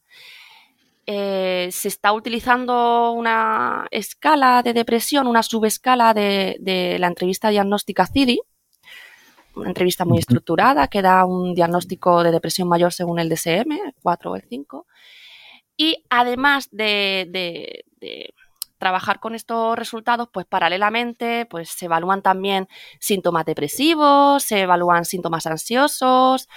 Eh, 1.04 1.68
se 1.70 1.88
está 1.88 2.14
utilizando 2.14 3.12
una 3.12 3.86
escala 3.90 4.62
de 4.62 4.72
depresión, 4.72 5.26
una 5.26 5.42
subescala 5.42 6.14
de, 6.14 6.56
de 6.60 6.98
la 6.98 7.08
entrevista 7.08 7.50
diagnóstica 7.50 8.06
CIDI, 8.06 8.40
una 9.58 9.68
entrevista 9.68 10.04
muy 10.04 10.18
estructurada 10.18 10.88
que 10.88 11.02
da 11.02 11.24
un 11.24 11.54
diagnóstico 11.54 12.22
de 12.22 12.30
depresión 12.30 12.68
mayor 12.68 12.92
según 12.92 13.18
el 13.18 13.28
DSM, 13.28 13.72
el 13.72 13.94
4 14.02 14.30
o 14.30 14.36
el 14.36 14.42
5. 14.48 14.86
Y 15.76 16.04
además 16.10 16.68
de, 16.72 17.84
trabajar 18.78 19.18
con 19.18 19.34
estos 19.34 19.76
resultados, 19.76 20.28
pues 20.32 20.46
paralelamente 20.46 21.46
pues, 21.46 21.68
se 21.70 21.86
evalúan 21.86 22.22
también 22.22 22.68
síntomas 23.00 23.44
depresivos, 23.44 24.42
se 24.44 24.60
evalúan 24.60 25.04
síntomas 25.04 25.46
ansiosos, 25.46 26.48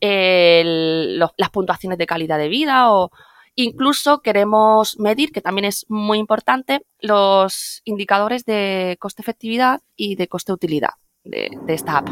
las 0.00 1.50
puntuaciones 1.52 1.98
de 1.98 2.06
calidad 2.06 2.38
de 2.38 2.48
vida 2.48 2.92
o 2.92 3.10
incluso 3.54 4.22
queremos 4.22 4.98
medir, 4.98 5.32
que 5.32 5.40
también 5.40 5.64
es 5.64 5.84
muy 5.88 6.18
importante, 6.18 6.86
los 7.00 7.82
indicadores 7.84 8.44
de 8.44 8.96
coste-efectividad 9.00 9.80
y 9.96 10.14
de 10.14 10.28
coste-utilidad 10.28 10.94
de, 11.24 11.50
esta 11.66 11.98
app. 11.98 12.08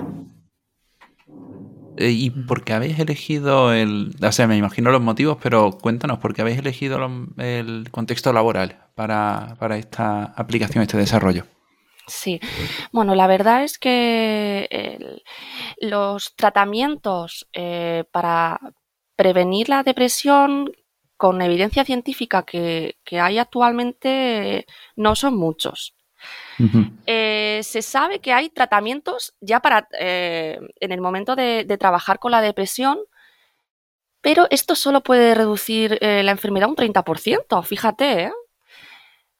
Eh, 1.96 2.10
¿Y 2.10 2.30
por 2.30 2.64
qué 2.64 2.74
habéis 2.74 2.98
elegido 2.98 3.72
el... 3.72 4.14
O 4.22 4.32
sea, 4.32 4.46
me 4.46 4.56
imagino 4.56 4.90
los 4.90 5.00
motivos, 5.00 5.38
pero 5.42 5.72
cuéntanos, 5.72 6.18
¿por 6.18 6.34
qué 6.34 6.42
habéis 6.42 6.58
elegido 6.58 6.98
el 7.38 7.88
contexto 7.90 8.32
laboral 8.32 8.84
para, 8.94 9.56
esta 9.76 10.24
aplicación, 10.24 10.82
este 10.82 10.98
desarrollo? 10.98 11.44
Sí, 12.06 12.40
bueno, 12.92 13.14
la 13.14 13.26
verdad 13.26 13.64
es 13.64 13.78
que 13.78 15.22
los 15.80 16.36
tratamientos 16.36 17.48
eh, 17.52 18.04
para 18.12 18.60
prevenir 19.16 19.68
la 19.68 19.82
depresión 19.82 20.70
con 21.16 21.40
evidencia 21.40 21.84
científica 21.84 22.44
que, 22.44 22.96
hay 23.10 23.38
actualmente 23.38 24.66
no 24.94 25.16
son 25.16 25.36
muchos. 25.36 25.95
Eh, 27.06 27.60
se 27.62 27.82
sabe 27.82 28.20
que 28.20 28.32
hay 28.32 28.48
tratamientos 28.48 29.34
ya 29.40 29.60
para 29.60 29.88
eh, 29.98 30.58
en 30.80 30.92
el 30.92 31.00
momento 31.00 31.36
de, 31.36 31.64
trabajar 31.78 32.18
con 32.18 32.30
la 32.30 32.40
depresión, 32.40 32.98
pero 34.20 34.46
esto 34.50 34.74
solo 34.74 35.02
puede 35.02 35.34
reducir 35.34 35.98
eh, 36.00 36.22
la 36.22 36.32
enfermedad 36.32 36.68
un 36.68 36.76
30%, 36.76 37.62
fíjate. 37.62 38.32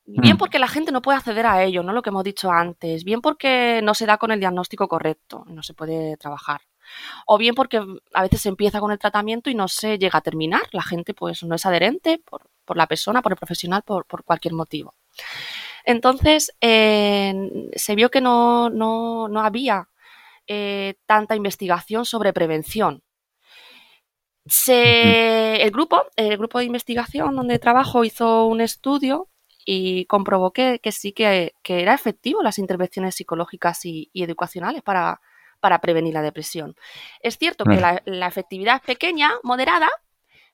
Bien 0.08 0.36
mm. 0.36 0.38
porque 0.38 0.60
la 0.60 0.68
gente 0.68 0.92
no 0.92 1.02
puede 1.02 1.18
acceder 1.18 1.46
a 1.46 1.64
ello, 1.64 1.82
no 1.82 1.92
lo 1.92 2.02
que 2.02 2.10
hemos 2.10 2.22
dicho 2.22 2.50
antes, 2.50 3.02
bien 3.02 3.20
porque 3.20 3.80
no 3.82 3.94
se 3.94 4.06
da 4.06 4.18
con 4.18 4.30
el 4.30 4.38
diagnóstico 4.38 4.86
correcto, 4.86 5.44
no 5.48 5.64
se 5.64 5.74
puede 5.74 6.16
trabajar. 6.16 6.60
O 7.26 7.38
bien 7.38 7.56
porque 7.56 7.82
a 8.14 8.22
veces 8.22 8.42
se 8.42 8.48
empieza 8.48 8.78
con 8.78 8.92
el 8.92 8.98
tratamiento 9.00 9.50
y 9.50 9.56
no 9.56 9.66
se 9.66 9.98
llega 9.98 10.18
a 10.18 10.22
terminar. 10.22 10.62
La 10.70 10.82
gente 10.82 11.14
pues 11.14 11.42
no 11.42 11.56
es 11.56 11.66
adherente 11.66 12.22
por, 12.24 12.76
la 12.76 12.86
persona, 12.86 13.22
por 13.22 13.32
el 13.32 13.38
profesional, 13.38 13.82
por, 13.82 14.06
por 14.06 14.22
cualquier 14.22 14.54
motivo. 14.54 14.94
Entonces, 15.86 16.52
se 16.60 17.94
vio 17.94 18.10
que 18.10 18.20
no, 18.20 19.28
había 19.38 19.88
eh, 20.48 20.94
tanta 21.06 21.36
investigación 21.36 22.04
sobre 22.04 22.32
prevención. 22.32 23.02
el, 24.66 25.70
grupo, 25.70 26.02
el 26.16 26.36
grupo 26.36 26.58
de 26.58 26.64
investigación 26.64 27.36
donde 27.36 27.60
trabajo 27.60 28.04
hizo 28.04 28.46
un 28.46 28.60
estudio 28.60 29.28
y 29.64 30.06
comprobó 30.06 30.52
que, 30.52 30.80
sí 30.90 31.12
que, 31.12 31.52
era 31.64 31.94
efectivo 31.94 32.42
las 32.42 32.58
intervenciones 32.58 33.14
psicológicas 33.14 33.84
y, 33.84 34.10
educacionales 34.12 34.82
para, 34.82 35.20
prevenir 35.80 36.14
la 36.14 36.22
depresión. 36.22 36.74
Es 37.20 37.38
cierto 37.38 37.64
que 37.64 37.76
la, 37.80 38.02
la, 38.06 38.26
efectividad 38.26 38.76
es 38.76 38.82
pequeña, 38.82 39.30
moderada, 39.44 39.88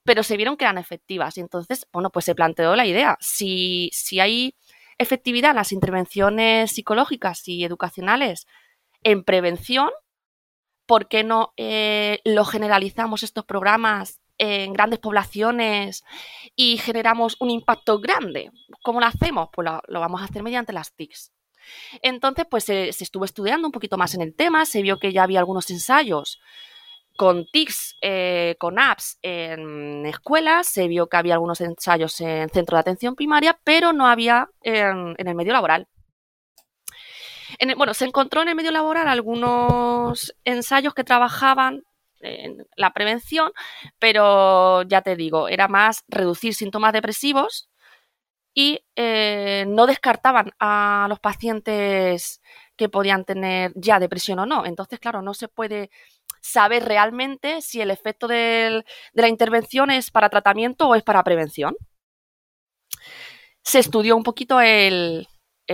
pero 0.04 0.22
se 0.22 0.36
vieron 0.36 0.58
que 0.58 0.64
eran 0.64 0.78
efectivas. 0.78 1.38
Y 1.38 1.40
entonces, 1.40 1.86
bueno, 1.90 2.10
pues 2.10 2.26
se 2.26 2.34
planteó 2.34 2.76
la 2.76 2.86
idea. 2.86 3.16
Si, 3.20 3.90
si 3.92 4.20
hay 4.20 4.54
efectividad 5.02 5.54
las 5.54 5.72
intervenciones 5.72 6.72
psicológicas 6.72 7.46
y 7.48 7.64
educacionales 7.64 8.46
en 9.02 9.24
prevención, 9.24 9.90
¿por 10.86 11.08
qué 11.08 11.24
no 11.24 11.52
eh, 11.56 12.20
lo 12.24 12.44
generalizamos 12.44 13.22
estos 13.22 13.44
programas 13.44 14.20
en 14.38 14.72
grandes 14.72 14.98
poblaciones 14.98 16.04
y 16.56 16.78
generamos 16.78 17.36
un 17.40 17.50
impacto 17.50 18.00
grande? 18.00 18.50
¿Cómo 18.82 19.00
lo 19.00 19.06
hacemos? 19.06 19.48
Pues 19.52 19.68
lo, 19.88 20.00
vamos 20.00 20.20
a 20.20 20.24
hacer 20.24 20.42
mediante 20.42 20.72
las 20.72 20.94
TICs. 20.94 21.32
Entonces, 22.02 22.44
pues 22.50 22.64
se, 22.64 22.88
estuvo 22.88 23.24
estudiando 23.24 23.68
un 23.68 23.72
poquito 23.72 23.96
más 23.96 24.14
en 24.14 24.22
el 24.22 24.34
tema, 24.34 24.66
se 24.66 24.82
vio 24.82 24.98
que 24.98 25.12
ya 25.12 25.22
había 25.22 25.38
algunos 25.38 25.70
ensayos 25.70 26.40
con 27.16 27.46
TICs, 27.46 27.96
eh, 28.00 28.56
con 28.58 28.78
apps 28.78 29.18
en 29.22 30.06
escuelas, 30.06 30.66
se 30.66 30.88
vio 30.88 31.08
que 31.08 31.16
había 31.16 31.34
algunos 31.34 31.60
ensayos 31.60 32.20
en 32.20 32.48
centro 32.50 32.76
de 32.76 32.80
atención 32.80 33.14
primaria, 33.14 33.58
pero 33.64 33.92
no 33.92 34.06
había 34.06 34.48
en, 34.62 35.14
el 35.18 35.34
medio 35.34 35.52
laboral. 35.52 35.88
bueno, 37.76 37.94
se 37.94 38.06
encontró 38.06 38.42
en 38.42 38.48
el 38.48 38.54
medio 38.54 38.70
laboral 38.70 39.08
algunos 39.08 40.34
ensayos 40.44 40.94
que 40.94 41.04
trabajaban 41.04 41.84
en 42.20 42.66
la 42.76 42.92
prevención, 42.92 43.52
pero 43.98 44.82
ya 44.82 45.02
te 45.02 45.16
digo, 45.16 45.48
era 45.48 45.68
más 45.68 46.04
reducir 46.08 46.54
síntomas 46.54 46.92
depresivos 46.92 47.68
y 48.54 48.84
eh, 48.96 49.64
no 49.68 49.86
descartaban 49.86 50.52
a 50.58 51.06
los 51.08 51.20
pacientes 51.20 52.40
que 52.76 52.88
podían 52.88 53.24
tener 53.24 53.72
ya 53.74 53.98
depresión 53.98 54.38
o 54.40 54.46
no. 54.46 54.66
Entonces, 54.66 54.98
claro, 54.98 55.22
no 55.22 55.34
se 55.34 55.48
puede 55.48 55.90
saber 56.42 56.84
realmente 56.84 57.62
si 57.62 57.80
el 57.80 57.90
efecto 57.90 58.28
de 58.28 58.84
la 59.14 59.28
intervención 59.28 59.90
es 59.90 60.10
para 60.10 60.28
tratamiento 60.28 60.88
o 60.88 60.94
es 60.94 61.02
para 61.02 61.24
prevención. 61.24 61.74
Se 63.62 63.78
estudió 63.78 64.16
un 64.16 64.24
poquito 64.24 64.60
el, 64.60 65.26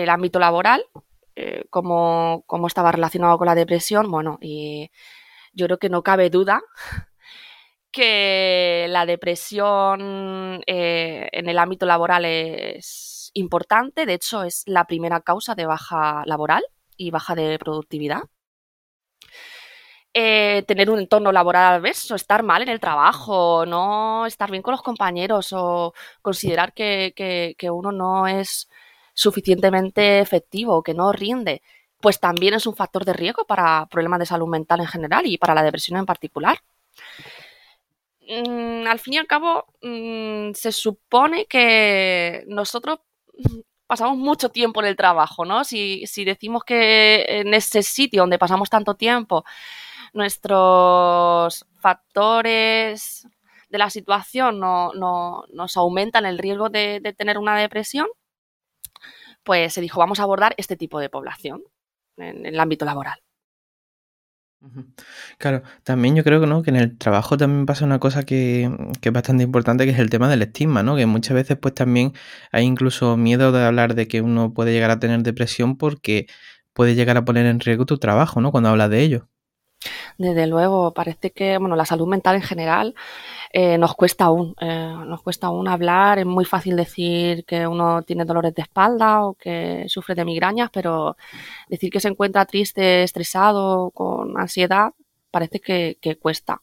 ámbito 0.08 0.38
laboral, 0.38 0.84
eh, 1.37 1.64
cómo, 1.70 2.44
estaba 2.66 2.92
relacionado 2.92 3.38
con 3.38 3.46
la 3.46 3.54
depresión. 3.54 4.10
Bueno, 4.10 4.38
y 4.40 4.90
yo 5.52 5.66
creo 5.66 5.78
que 5.78 5.88
no 5.88 6.02
cabe 6.02 6.30
duda 6.30 6.62
que 7.90 8.87
la 8.90 9.06
depresión 9.06 10.62
eh, 10.66 11.28
en 11.32 11.48
el 11.48 11.58
ámbito 11.58 11.87
laboral 11.87 12.25
es 12.26 13.30
importante. 13.34 14.06
De 14.06 14.14
hecho, 14.14 14.42
es 14.44 14.64
la 14.66 14.87
primera 14.87 15.20
causa 15.22 15.54
de 15.54 15.66
baja 15.66 16.22
laboral 16.26 16.64
y 16.96 17.10
baja 17.10 17.34
de 17.34 17.58
productividad. 17.58 18.22
Eh, 20.20 20.64
tener 20.66 20.90
un 20.90 20.98
entorno 20.98 21.30
laboral 21.30 21.75
adverso, 21.75 22.16
estar 22.16 22.42
mal 22.42 22.62
en 22.62 22.68
el 22.70 22.80
trabajo, 22.80 23.64
no 23.64 24.26
estar 24.26 24.50
bien 24.50 24.64
con 24.64 24.72
los 24.72 24.82
compañeros 24.82 25.52
o 25.52 25.94
considerar 26.22 26.72
que, 26.72 27.54
uno 27.70 27.92
no 27.92 28.26
es 28.26 28.68
suficientemente 29.14 30.18
efectivo, 30.18 30.82
que 30.82 30.92
no 30.92 31.12
rinde, 31.12 31.62
pues 32.00 32.18
también 32.18 32.54
es 32.54 32.66
un 32.66 32.75
factor 32.75 33.04
de 33.04 33.12
riesgo 33.12 33.44
para 33.44 33.87
problemas 33.87 34.18
de 34.18 34.26
salud 34.26 34.48
mental 34.48 34.80
en 34.80 34.88
general 34.88 35.25
y 35.25 35.38
para 35.38 35.54
la 35.54 35.62
depresión 35.62 36.00
en 36.00 36.06
particular. 36.06 36.58
Mm, 38.28 38.88
al 38.88 38.98
fin 38.98 39.14
y 39.14 39.18
al 39.18 39.26
cabo, 39.28 39.66
mm, 39.82 40.50
se 40.52 40.72
supone 40.72 41.46
que 41.46 42.42
nosotros 42.48 42.98
pasamos 43.87 44.18
mucho 44.18 44.48
tiempo 44.48 44.80
en 44.80 44.88
el 44.88 44.96
trabajo, 44.96 45.44
¿no? 45.44 45.62
Si 45.62 46.04
decimos 46.25 46.64
que 46.64 47.25
en 47.40 47.54
ese 47.54 47.84
sitio 47.84 48.22
donde 48.22 48.38
pasamos 48.38 48.68
tanto 48.68 48.94
tiempo 48.96 49.44
nuestros 50.12 51.66
factores 51.80 53.26
de 53.68 53.78
la 53.78 53.90
situación 53.90 54.60
no, 54.60 54.92
nos 55.52 55.76
aumentan 55.76 56.26
el 56.26 56.38
riesgo 56.38 56.68
de, 56.68 57.14
tener 57.16 57.38
una 57.38 57.56
depresión, 57.58 58.06
pues 59.42 59.74
se 59.74 59.80
dijo, 59.80 60.00
vamos 60.00 60.20
a 60.20 60.24
abordar 60.24 60.54
este 60.56 60.76
tipo 60.76 61.00
de 61.00 61.10
población 61.10 61.62
en, 62.16 62.46
el 62.46 62.58
ámbito 62.58 62.84
laboral. 62.84 63.18
Claro, 65.38 65.62
también 65.84 66.16
yo 66.16 66.24
creo 66.24 66.40
que 66.40 66.48
no, 66.48 66.62
que 66.62 66.70
en 66.70 66.76
el 66.76 66.98
trabajo 66.98 67.36
también 67.36 67.64
pasa 67.64 67.84
una 67.84 68.00
cosa 68.00 68.24
que, 68.24 68.68
que, 69.00 69.10
es 69.10 69.12
bastante 69.12 69.44
importante, 69.44 69.84
que 69.84 69.92
es 69.92 70.00
el 70.00 70.10
tema 70.10 70.28
del 70.28 70.42
estigma, 70.42 70.82
¿no? 70.82 70.96
Que 70.96 71.06
muchas 71.06 71.34
veces 71.34 71.56
pues 71.60 71.74
también 71.74 72.12
hay 72.50 72.64
incluso 72.64 73.16
miedo 73.16 73.52
de 73.52 73.64
hablar 73.64 73.94
de 73.94 74.08
que 74.08 74.20
uno 74.20 74.52
puede 74.52 74.72
llegar 74.72 74.90
a 74.90 74.98
tener 74.98 75.22
depresión 75.22 75.76
porque 75.76 76.26
puede 76.72 76.96
llegar 76.96 77.16
a 77.16 77.24
poner 77.24 77.46
en 77.46 77.60
riesgo 77.60 77.86
tu 77.86 77.98
trabajo, 77.98 78.40
¿no? 78.40 78.50
Cuando 78.50 78.70
habla 78.70 78.88
de 78.88 79.00
ello. 79.02 79.28
Desde 80.18 80.48
luego, 80.48 80.92
parece 80.92 81.30
que 81.30 81.58
bueno, 81.58 81.76
la 81.76 81.84
salud 81.84 82.08
mental 82.08 82.34
en 82.34 82.42
general 82.42 82.96
eh, 83.52 83.78
nos 83.78 83.94
cuesta 83.94 84.25
aún, 84.25 84.56
eh, 84.60 84.92
nos 85.06 85.22
cuesta 85.22 85.46
aún 85.46 85.68
hablar. 85.68 86.18
Es 86.18 86.26
muy 86.26 86.44
fácil 86.44 86.75
decir 86.75 87.44
que 87.44 87.68
uno 87.68 88.02
tiene 88.02 88.25
dolores 88.25 88.52
de 88.52 88.62
espalda 88.62 89.25
o 89.25 89.34
que 89.34 89.84
sufre 89.87 90.16
de 90.16 90.25
migrañas, 90.25 90.70
pero 90.72 91.16
decir 91.68 91.92
que 91.92 92.00
se 92.00 92.08
encuentra 92.08 92.46
triste, 92.46 93.04
estresado, 93.04 93.92
con 93.92 94.37
ansiedad, 94.37 94.90
parece 95.30 95.60
que, 95.60 96.18
cuesta. 96.20 96.62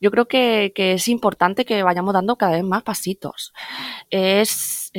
Yo 0.00 0.12
creo 0.12 0.28
que, 0.28 0.72
es 0.76 1.08
importante 1.08 1.64
que 1.64 1.82
vayamos 1.82 2.14
dando 2.14 2.36
cada 2.36 2.52
vez 2.52 2.64
más 2.64 2.84
pasitos. 2.84 3.52
Es, 4.10 4.92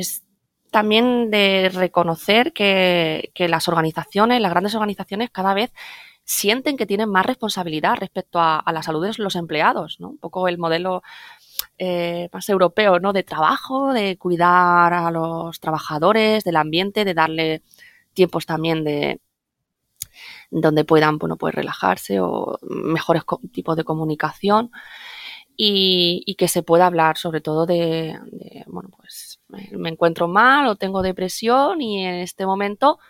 también 0.70 1.30
de 1.30 1.70
reconocer 1.72 2.52
que, 2.52 3.30
que 3.34 3.48
las 3.48 3.68
organizaciones, 3.68 4.40
las 4.40 4.50
grandes 4.50 4.74
organizaciones, 4.74 5.30
cada 5.30 5.54
vez 5.54 5.72
sienten 6.30 6.76
que 6.76 6.86
tienen 6.86 7.10
más 7.10 7.26
responsabilidad 7.26 7.96
respecto 7.96 8.38
a, 8.40 8.62
la 8.72 8.84
salud 8.84 9.04
de 9.04 9.12
los 9.18 9.34
empleados, 9.34 9.98
¿no? 9.98 10.10
Un 10.10 10.18
poco 10.18 10.46
el 10.46 10.58
modelo 10.58 11.02
eh, 11.76 12.28
más 12.32 12.48
europeo, 12.48 13.00
¿no? 13.00 13.12
De 13.12 13.24
trabajo, 13.24 13.92
de 13.92 14.16
cuidar 14.16 14.92
a 14.94 15.10
los 15.10 15.58
trabajadores, 15.58 16.44
del 16.44 16.54
ambiente, 16.54 17.04
de 17.04 17.14
darle 17.14 17.62
tiempos 18.14 18.46
también 18.46 18.84
de, 18.84 19.20
donde 20.52 20.84
puedan, 20.84 21.18
bueno, 21.18 21.36
pues 21.36 21.52
relajarse 21.52 22.20
o 22.20 22.60
mejores 22.62 23.24
tipos 23.52 23.76
de 23.76 23.82
comunicación 23.82 24.70
y, 25.56 26.36
que 26.38 26.46
se 26.46 26.62
pueda 26.62 26.86
hablar 26.86 27.18
sobre 27.18 27.40
todo 27.40 27.66
de, 27.66 28.16
bueno, 28.68 28.90
pues 28.96 29.40
me, 29.48 29.88
encuentro 29.88 30.28
mal 30.28 30.68
o 30.68 30.76
tengo 30.76 31.02
depresión 31.02 31.82
y 31.82 32.06
en 32.06 32.14
este 32.14 32.46
momento 32.46 33.00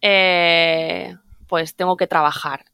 eh, 0.00 1.16
pues 1.46 1.76
tengo 1.76 1.96
que 1.96 2.06
trabajar. 2.06 2.66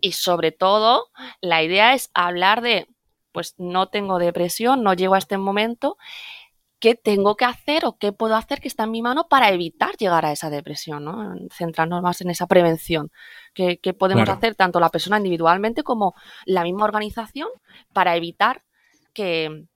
Y 0.00 0.12
sobre 0.12 0.52
todo, 0.52 1.08
la 1.40 1.62
idea 1.62 1.94
es 1.94 2.10
hablar 2.14 2.60
de, 2.60 2.86
pues 3.32 3.54
no 3.58 3.88
tengo 3.88 4.18
depresión, 4.18 4.82
no 4.82 4.94
llego 4.94 5.14
a 5.14 5.18
este 5.18 5.38
momento 5.38 5.96
qué 6.80 6.94
tengo 6.94 7.36
que 7.36 7.44
hacer 7.44 7.84
o 7.84 7.98
qué 7.98 8.12
puedo 8.12 8.36
hacer 8.36 8.60
que 8.60 8.68
está 8.68 8.84
en 8.84 8.92
mi 8.92 9.02
mano 9.02 9.28
para 9.28 9.50
evitar 9.50 9.96
llegar 9.96 10.24
a 10.24 10.32
esa 10.32 10.50
depresión, 10.50 11.04
¿no? 11.04 11.34
Centrarnos 11.52 12.02
más 12.02 12.20
en 12.20 12.30
esa 12.30 12.46
prevención. 12.46 13.10
¿Qué, 13.52 13.78
podemos 13.98 14.28
hacer 14.28 14.54
tanto 14.54 14.78
la 14.78 14.90
persona 14.90 15.16
individualmente 15.16 15.82
como 15.82 16.14
la 16.44 16.62
misma 16.62 16.84
organización 16.84 17.48
para 17.92 18.14
evitar 18.16 18.62
que, 19.12 19.66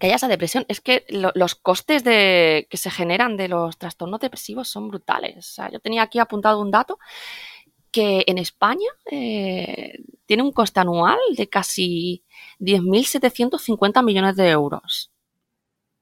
haya 0.00 0.16
esa 0.16 0.28
depresión? 0.28 0.64
Es 0.68 0.80
que 0.80 1.04
los 1.08 1.54
costes 1.54 2.04
de, 2.04 2.66
que 2.70 2.76
se 2.76 2.90
generan 2.90 3.36
de 3.36 3.48
los 3.48 3.78
trastornos 3.78 4.20
depresivos 4.20 4.68
son 4.68 4.88
brutales. 4.88 5.56
yo 5.72 5.80
tenía 5.80 6.02
aquí 6.02 6.18
apuntado 6.18 6.60
un 6.60 6.70
dato 6.70 6.98
que 7.90 8.24
en 8.26 8.38
España 8.38 8.88
eh, 9.10 9.98
tiene 10.26 10.42
un 10.42 10.52
coste 10.52 10.80
anual 10.80 11.18
de 11.36 11.48
casi 11.48 12.24
10.750 12.58 14.02
millones 14.02 14.36
de 14.36 14.48
euros. 14.48 15.12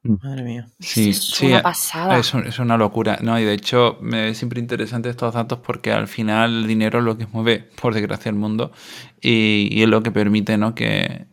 Mm. 0.02 0.14
Madre 0.23 0.42
mía. 0.42 0.68
Sí, 0.78 1.11
es 1.11 1.40
una 1.42 1.62
pasada. 1.62 2.18
Es, 2.18 2.59
una 2.59 2.76
locura. 2.76 3.18
No, 3.23 3.38
y 3.38 3.44
de 3.44 3.52
hecho, 3.52 3.99
me 4.00 4.30
es 4.30 4.38
siempre 4.38 4.61
interesante 4.61 5.11
estos 5.11 5.35
datos 5.35 5.59
porque 5.59 5.92
al 5.92 6.09
final 6.09 6.62
el 6.62 6.66
dinero 6.66 7.00
es 7.00 7.04
lo 7.04 7.18
que 7.18 7.26
mueve, 7.26 7.68
por 7.80 7.92
desgracia, 7.92 8.30
el 8.30 8.37
mundo 8.37 8.73
y, 9.20 9.82
es 9.82 9.88
lo 9.88 10.02
que 10.02 10.11
permite 10.11 10.56
¿no? 10.56 10.75
que, 10.75 11.26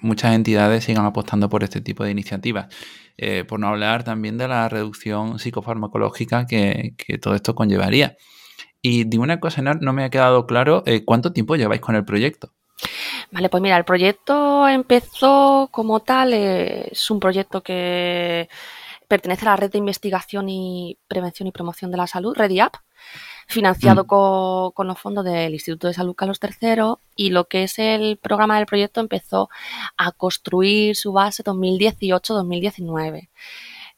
muchas 0.00 0.34
entidades 0.34 0.84
sigan 0.84 1.04
apostando 1.06 1.48
por 1.48 1.64
este 1.64 1.80
tipo 1.80 2.04
de 2.04 2.10
iniciativas. 2.10 2.74
Eh, 3.18 3.44
por 3.44 3.60
no 3.60 3.68
hablar 3.68 4.04
también 4.04 4.38
de 4.38 4.48
la 4.48 4.68
reducción 4.68 5.38
psicofarmacológica 5.38 6.46
que, 6.46 6.94
todo 7.20 7.34
esto 7.34 7.54
conllevaría. 7.54 8.16
Y 8.80 9.04
de 9.04 9.18
una 9.18 9.38
cosa, 9.38 9.62
no 9.62 9.92
me 9.92 10.04
ha 10.04 10.10
quedado 10.10 10.46
claro 10.46 10.82
eh, 10.86 11.04
cuánto 11.04 11.32
tiempo 11.32 11.56
lleváis 11.56 11.80
con 11.80 11.94
el 11.94 12.04
proyecto. 12.04 12.52
Vale, 13.30 13.48
pues 13.48 13.62
mira, 13.62 13.76
el 13.76 13.84
proyecto 13.84 14.68
empezó 14.68 15.68
como 15.70 16.00
tal, 16.00 16.32
es 16.34 17.10
un 17.10 17.20
proyecto 17.20 17.62
que 17.62 18.48
pertenece 19.12 19.44
a 19.44 19.50
la 19.50 19.56
Red 19.56 19.72
de 19.72 19.76
Investigación 19.76 20.48
y 20.48 20.96
Prevención 21.06 21.46
y 21.46 21.52
Promoción 21.52 21.90
de 21.90 21.98
la 21.98 22.06
Salud, 22.06 22.34
REDIAP, 22.34 22.76
financiado 23.46 24.04
mm. 24.04 24.72
con, 24.72 24.86
los 24.86 24.98
fondos 24.98 25.22
del 25.22 25.52
Instituto 25.52 25.86
de 25.86 25.92
Salud 25.92 26.14
Carlos 26.14 26.40
III 26.42 26.94
y 27.14 27.28
lo 27.28 27.44
que 27.44 27.64
es 27.64 27.78
el 27.78 28.16
programa 28.16 28.56
del 28.56 28.64
proyecto 28.64 29.02
empezó 29.02 29.50
a 29.98 30.12
construir 30.12 30.96
su 30.96 31.12
base 31.12 31.44
2018-2019. 31.44 33.28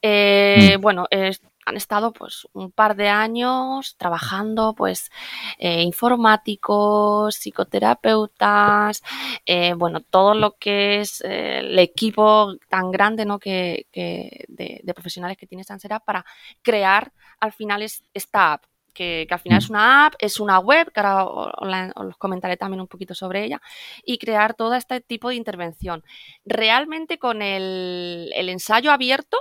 Eh, 0.02 0.74
mm. 0.76 0.80
Bueno, 0.80 1.06
es, 1.10 1.40
han 1.64 1.76
estado 1.76 2.12
pues 2.12 2.46
un 2.52 2.70
par 2.70 2.96
de 2.96 3.08
años 3.08 3.96
trabajando 3.96 4.74
pues 4.74 5.10
eh, 5.58 5.82
informáticos, 5.82 7.36
psicoterapeutas, 7.36 9.02
eh, 9.46 9.74
bueno, 9.74 10.00
todo 10.00 10.34
lo 10.34 10.56
que 10.56 11.00
es 11.00 11.20
eh, 11.22 11.60
el 11.60 11.78
equipo 11.78 12.54
tan 12.68 12.90
grande 12.90 13.24
¿no? 13.24 13.38
que, 13.38 13.86
de, 13.92 14.94
profesionales 14.94 15.36
que 15.36 15.46
tiene 15.46 15.64
Sansera 15.64 16.00
para 16.00 16.24
crear 16.62 17.12
al 17.40 17.52
final 17.52 17.82
esta 17.82 18.52
app. 18.52 18.64
Que, 18.92 19.26
al 19.28 19.40
final 19.40 19.58
es 19.58 19.70
mm. 19.70 19.72
una 19.72 20.06
app, 20.06 20.14
es 20.20 20.38
una 20.38 20.60
web, 20.60 20.92
que 20.92 21.00
ahora 21.00 21.24
os, 21.24 22.16
comentaré 22.16 22.56
también 22.56 22.80
un 22.80 22.86
poquito 22.86 23.12
sobre 23.12 23.44
ella, 23.44 23.60
y 24.04 24.18
crear 24.18 24.54
todo 24.54 24.74
este 24.74 25.00
tipo 25.00 25.30
de 25.30 25.34
intervención. 25.34 26.04
Realmente 26.44 27.18
con 27.18 27.42
el, 27.42 28.30
el 28.36 28.48
ensayo 28.48 28.92
abierto, 28.92 29.36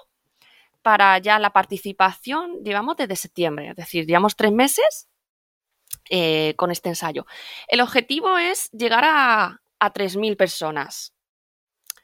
para 0.83 1.17
ya 1.17 1.39
la 1.39 1.51
participación 1.51 2.63
llevamos 2.63 2.97
desde 2.97 3.15
septiembre, 3.15 3.69
es 3.69 3.75
decir, 3.75 4.05
llevamos 4.05 4.35
tres 4.35 4.51
meses 4.51 5.09
eh, 6.09 6.53
con 6.57 6.69
este 6.69 6.89
ensayo. 6.89 7.25
El 7.67 7.81
objetivo 7.81 8.37
es 8.37 8.69
llegar 8.71 9.03
a, 9.05 9.61
a 9.79 9.93
3.000 9.93 10.37
personas. 10.37 11.13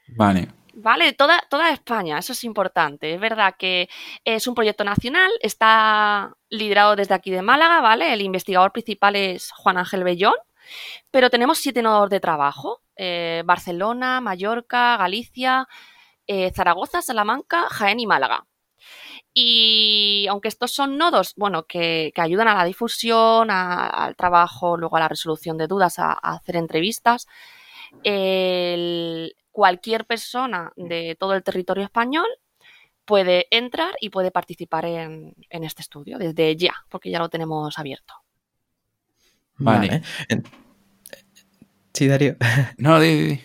Vale. 0.08 0.48
Vale, 0.72 1.12
toda, 1.12 1.40
toda 1.50 1.70
España, 1.70 2.18
eso 2.18 2.32
es 2.32 2.44
importante. 2.44 3.14
Es 3.14 3.20
verdad 3.20 3.54
que 3.58 3.88
es 4.24 4.46
un 4.46 4.54
proyecto 4.54 4.84
nacional, 4.84 5.30
está 5.40 6.32
liderado 6.48 6.96
desde 6.96 7.14
aquí 7.14 7.30
de 7.30 7.42
Málaga, 7.42 7.80
¿vale? 7.80 8.12
El 8.12 8.22
investigador 8.22 8.72
principal 8.72 9.16
es 9.16 9.50
Juan 9.52 9.78
Ángel 9.78 10.04
Bellón, 10.04 10.34
pero 11.10 11.28
tenemos 11.28 11.58
siete 11.58 11.82
nodos 11.82 12.08
de 12.08 12.20
trabajo. 12.20 12.82
Eh, 12.96 13.42
Barcelona, 13.44 14.20
Mallorca, 14.20 14.96
Galicia, 14.96 15.66
eh, 16.26 16.52
Zaragoza, 16.54 17.02
Salamanca, 17.02 17.66
Jaén 17.70 18.00
y 18.00 18.06
Málaga. 18.06 18.46
Y 19.32 20.26
aunque 20.28 20.48
estos 20.48 20.72
son 20.72 20.98
nodos, 20.98 21.34
bueno, 21.36 21.64
que, 21.64 22.12
ayudan 22.16 22.48
a 22.48 22.54
la 22.54 22.64
difusión, 22.64 23.48
al 23.50 24.16
trabajo, 24.16 24.76
luego 24.76 24.96
a 24.96 25.00
la 25.00 25.08
resolución 25.08 25.56
de 25.56 25.68
dudas, 25.68 25.98
a, 25.98 26.12
hacer 26.12 26.56
entrevistas, 26.56 27.26
cualquier 29.52 30.04
persona 30.06 30.72
de 30.76 31.16
todo 31.18 31.34
el 31.34 31.42
territorio 31.42 31.84
español 31.84 32.26
puede 33.04 33.46
entrar 33.50 33.94
y 34.00 34.10
puede 34.10 34.30
participar 34.30 34.84
en, 34.84 35.34
este 35.50 35.82
estudio 35.82 36.18
desde 36.18 36.56
ya, 36.56 36.74
porque 36.88 37.10
ya 37.10 37.18
lo 37.18 37.28
tenemos 37.28 37.78
abierto. 37.78 38.14
Vale. 39.56 40.02
Sí, 41.92 42.06
Darío. 42.06 42.36
No, 42.78 43.00
di, 43.00 43.40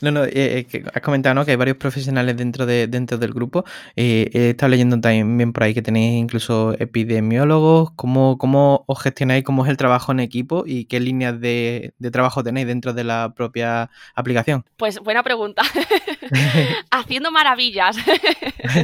no, 0.00 0.10
no, 0.10 0.24
eh, 0.24 0.66
eh, 0.72 0.84
has 0.92 1.02
comentado 1.02 1.44
que 1.44 1.52
hay 1.52 1.56
varios 1.56 1.76
profesionales 1.76 2.36
dentro, 2.36 2.66
de, 2.66 2.86
dentro 2.86 3.18
del 3.18 3.32
grupo. 3.32 3.64
Eh, 3.96 4.30
he 4.32 4.50
estado 4.50 4.70
leyendo 4.70 5.00
también 5.00 5.52
por 5.52 5.62
ahí 5.62 5.74
que 5.74 5.82
tenéis 5.82 6.20
incluso 6.20 6.74
epidemiólogos. 6.78 7.90
¿Cómo, 7.96 8.38
¿Cómo 8.38 8.84
os 8.86 9.02
gestionáis? 9.02 9.44
¿Cómo 9.44 9.64
es 9.64 9.70
el 9.70 9.76
trabajo 9.76 10.12
en 10.12 10.20
equipo? 10.20 10.64
¿Y 10.66 10.86
qué 10.86 11.00
líneas 11.00 11.40
de, 11.40 11.94
trabajo 12.12 12.44
tenéis 12.44 12.66
dentro 12.66 12.92
de 12.92 13.04
la 13.04 13.32
propia 13.34 13.90
aplicación? 14.14 14.64
Pues 14.76 14.98
buena 15.00 15.22
pregunta. 15.22 15.62
Haciendo 16.90 17.30
maravillas. 17.30 17.96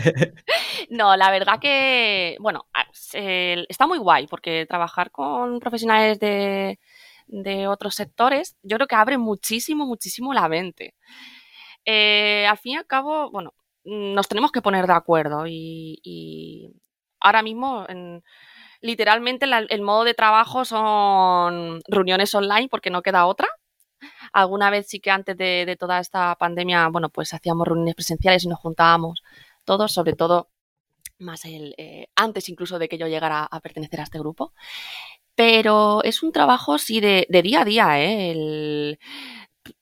no, 0.90 1.16
la 1.16 1.30
verdad 1.30 1.58
que, 1.60 2.36
bueno, 2.40 2.66
está 3.12 3.86
muy 3.86 3.98
guay 3.98 4.26
porque 4.26 4.66
trabajar 4.66 5.10
con 5.10 5.60
profesionales 5.60 6.18
de 6.18 6.78
de 7.30 7.68
otros 7.68 7.94
sectores, 7.94 8.56
yo 8.62 8.76
creo 8.76 8.88
que 8.88 8.96
abre 8.96 9.18
muchísimo, 9.18 9.86
muchísimo 9.86 10.34
la 10.34 10.48
mente. 10.48 10.94
Eh, 11.84 12.46
al 12.46 12.58
fin 12.58 12.74
y 12.74 12.76
al 12.76 12.86
cabo, 12.86 13.30
bueno, 13.30 13.54
nos 13.84 14.28
tenemos 14.28 14.52
que 14.52 14.62
poner 14.62 14.86
de 14.86 14.92
acuerdo 14.92 15.44
y, 15.46 16.72
ahora 17.20 17.42
mismo, 17.42 17.86
literalmente, 18.80 19.46
el 19.68 19.82
modo 19.82 20.04
de 20.04 20.14
trabajo 20.14 20.64
son 20.64 21.80
reuniones 21.88 22.34
online 22.34 22.68
porque 22.68 22.90
no 22.90 23.02
queda 23.02 23.26
otra. 23.26 23.48
Alguna 24.32 24.70
vez 24.70 24.88
sí 24.88 25.00
que 25.00 25.10
antes 25.10 25.36
de, 25.36 25.76
toda 25.78 26.00
esta 26.00 26.34
pandemia, 26.36 26.88
bueno, 26.88 27.08
pues 27.10 27.34
hacíamos 27.34 27.66
reuniones 27.66 27.94
presenciales 27.94 28.44
y 28.44 28.48
nos 28.48 28.58
juntábamos 28.58 29.22
todos, 29.64 29.92
sobre 29.92 30.14
todo 30.14 30.49
más 31.20 31.44
el, 31.44 31.74
eh, 31.78 32.08
antes 32.16 32.48
incluso 32.48 32.78
de 32.78 32.88
que 32.88 32.98
yo 32.98 33.06
llegara 33.06 33.44
a 33.44 33.60
pertenecer 33.60 34.00
a 34.00 34.04
este 34.04 34.18
grupo. 34.18 34.52
Pero 35.34 36.02
es 36.04 36.22
un 36.22 36.32
trabajo, 36.32 36.78
sí, 36.78 37.00
de, 37.00 37.26
día 37.42 37.62
a 37.62 37.64
día, 37.64 38.02
¿eh? 38.02 38.98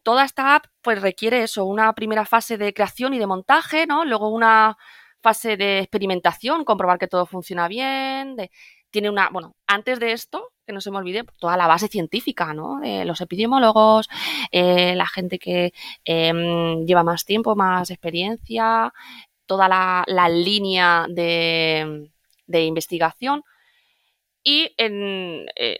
toda 0.03 0.25
esta 0.25 0.57
app 0.57 0.67
pues 0.83 1.01
requiere 1.01 1.43
eso, 1.43 1.65
una 1.65 1.93
primera 1.95 2.27
fase 2.27 2.59
de 2.59 2.75
creación 2.75 3.15
y 3.15 3.19
de 3.19 3.27
montaje, 3.27 3.87
¿no? 3.87 4.05
Luego 4.05 4.29
una 4.29 4.77
fase 5.21 5.57
de 5.57 5.81
experimentación, 5.81 6.65
comprobar 6.65 6.99
que 6.99 7.09
todo 7.09 7.27
funciona 7.27 7.69
bien, 7.69 8.37
tiene 8.91 9.11
una, 9.11 9.31
bueno, 9.31 9.55
antes 9.67 10.01
de 10.01 10.13
esto, 10.13 10.53
que 10.67 10.73
no 10.73 10.81
se 10.81 10.91
me 10.91 10.99
olvide, 10.99 11.25
toda 11.39 11.57
la 11.57 11.67
base 11.67 11.89
científica, 11.89 12.53
¿no? 12.55 12.81
De 12.81 13.05
los 13.05 13.21
epidemiólogos, 13.21 14.09
eh, 14.53 14.95
la 14.95 15.07
gente 15.07 15.39
que 15.39 15.73
em, 16.05 16.85
lleva 16.87 17.03
más 17.03 17.25
tiempo, 17.25 17.57
más 17.57 17.91
experiencia, 17.91 18.93
toda 19.49 19.69
la, 19.69 20.29
línea 20.29 21.07
de, 21.09 22.11
de 22.47 22.65
investigación 22.65 23.43
y 24.45 24.73
eh, 24.79 25.77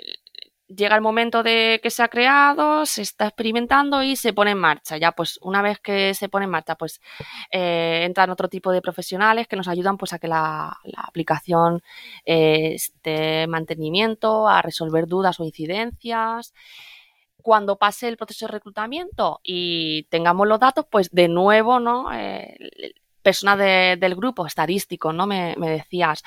llega 0.69 0.95
el 0.95 1.01
momento 1.01 1.43
de 1.43 1.81
que 1.83 1.91
se 1.91 2.03
ha 2.03 2.09
creado, 2.09 2.85
se 2.87 3.03
está 3.03 3.27
experimentando 3.27 4.03
y 4.03 4.17
se 4.17 4.33
pone 4.33 4.53
en 4.53 4.59
marcha. 4.59 4.99
Ya, 4.99 5.13
pues 5.13 5.39
una 5.43 5.63
vez 5.63 5.81
que 5.81 6.15
se 6.15 6.29
pone 6.29 6.45
en 6.45 6.51
marcha, 6.51 6.77
pues 6.77 7.01
eh, 7.51 8.03
entran 8.05 8.31
otro 8.31 8.49
tipo 8.49 8.71
de 8.71 8.83
profesionales 8.83 9.49
que 9.49 9.57
nos 9.57 9.69
ayudan 9.69 9.97
pues 9.97 10.13
a 10.13 10.19
que 10.19 10.29
la, 10.29 10.77
aplicación 10.97 11.83
eh, 12.25 12.75
esté 12.75 13.43
en 13.45 13.51
mantenimiento, 13.51 14.49
a 14.49 14.63
resolver 14.63 15.07
dudas 15.07 15.41
o 15.41 15.45
incidencias. 15.45 16.53
Cuando 17.43 17.79
pase 17.79 18.09
el 18.09 18.17
proceso 18.19 18.47
de 18.47 18.53
reclutamiento 18.53 19.41
y 19.43 20.05
tengamos 20.11 20.47
los 20.47 20.61
datos, 20.61 20.85
pues 20.91 21.09
de 21.11 21.29
nuevo, 21.29 21.81
¿no? 21.81 22.11
Personas 23.23 23.59
del 23.59 24.15
grupo 24.15 24.47
estadístico, 24.47 25.13
¿no? 25.13 25.27
Me, 25.27 25.55
me 25.57 25.71
decías, 25.71 26.23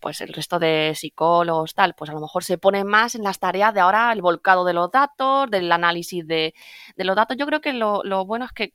pues 0.00 0.20
el 0.20 0.32
resto 0.32 0.58
de 0.58 0.92
psicólogos, 0.94 1.74
tal, 1.74 1.94
pues 1.94 2.10
a 2.10 2.12
lo 2.12 2.20
mejor 2.20 2.44
se 2.44 2.58
pone 2.58 2.84
más 2.84 3.14
en 3.14 3.22
las 3.22 3.38
tareas 3.38 3.74
de 3.74 3.80
ahora 3.80 4.12
el 4.12 4.22
volcado 4.22 4.64
de 4.64 4.72
los 4.72 4.90
datos, 4.90 5.50
del 5.50 5.70
análisis 5.70 6.26
de, 6.26 6.54
los 6.96 7.16
datos. 7.16 7.36
Yo 7.36 7.46
creo 7.46 7.60
que 7.60 7.72
lo, 7.72 8.02
bueno 8.24 8.44
es 8.44 8.52
que 8.52 8.74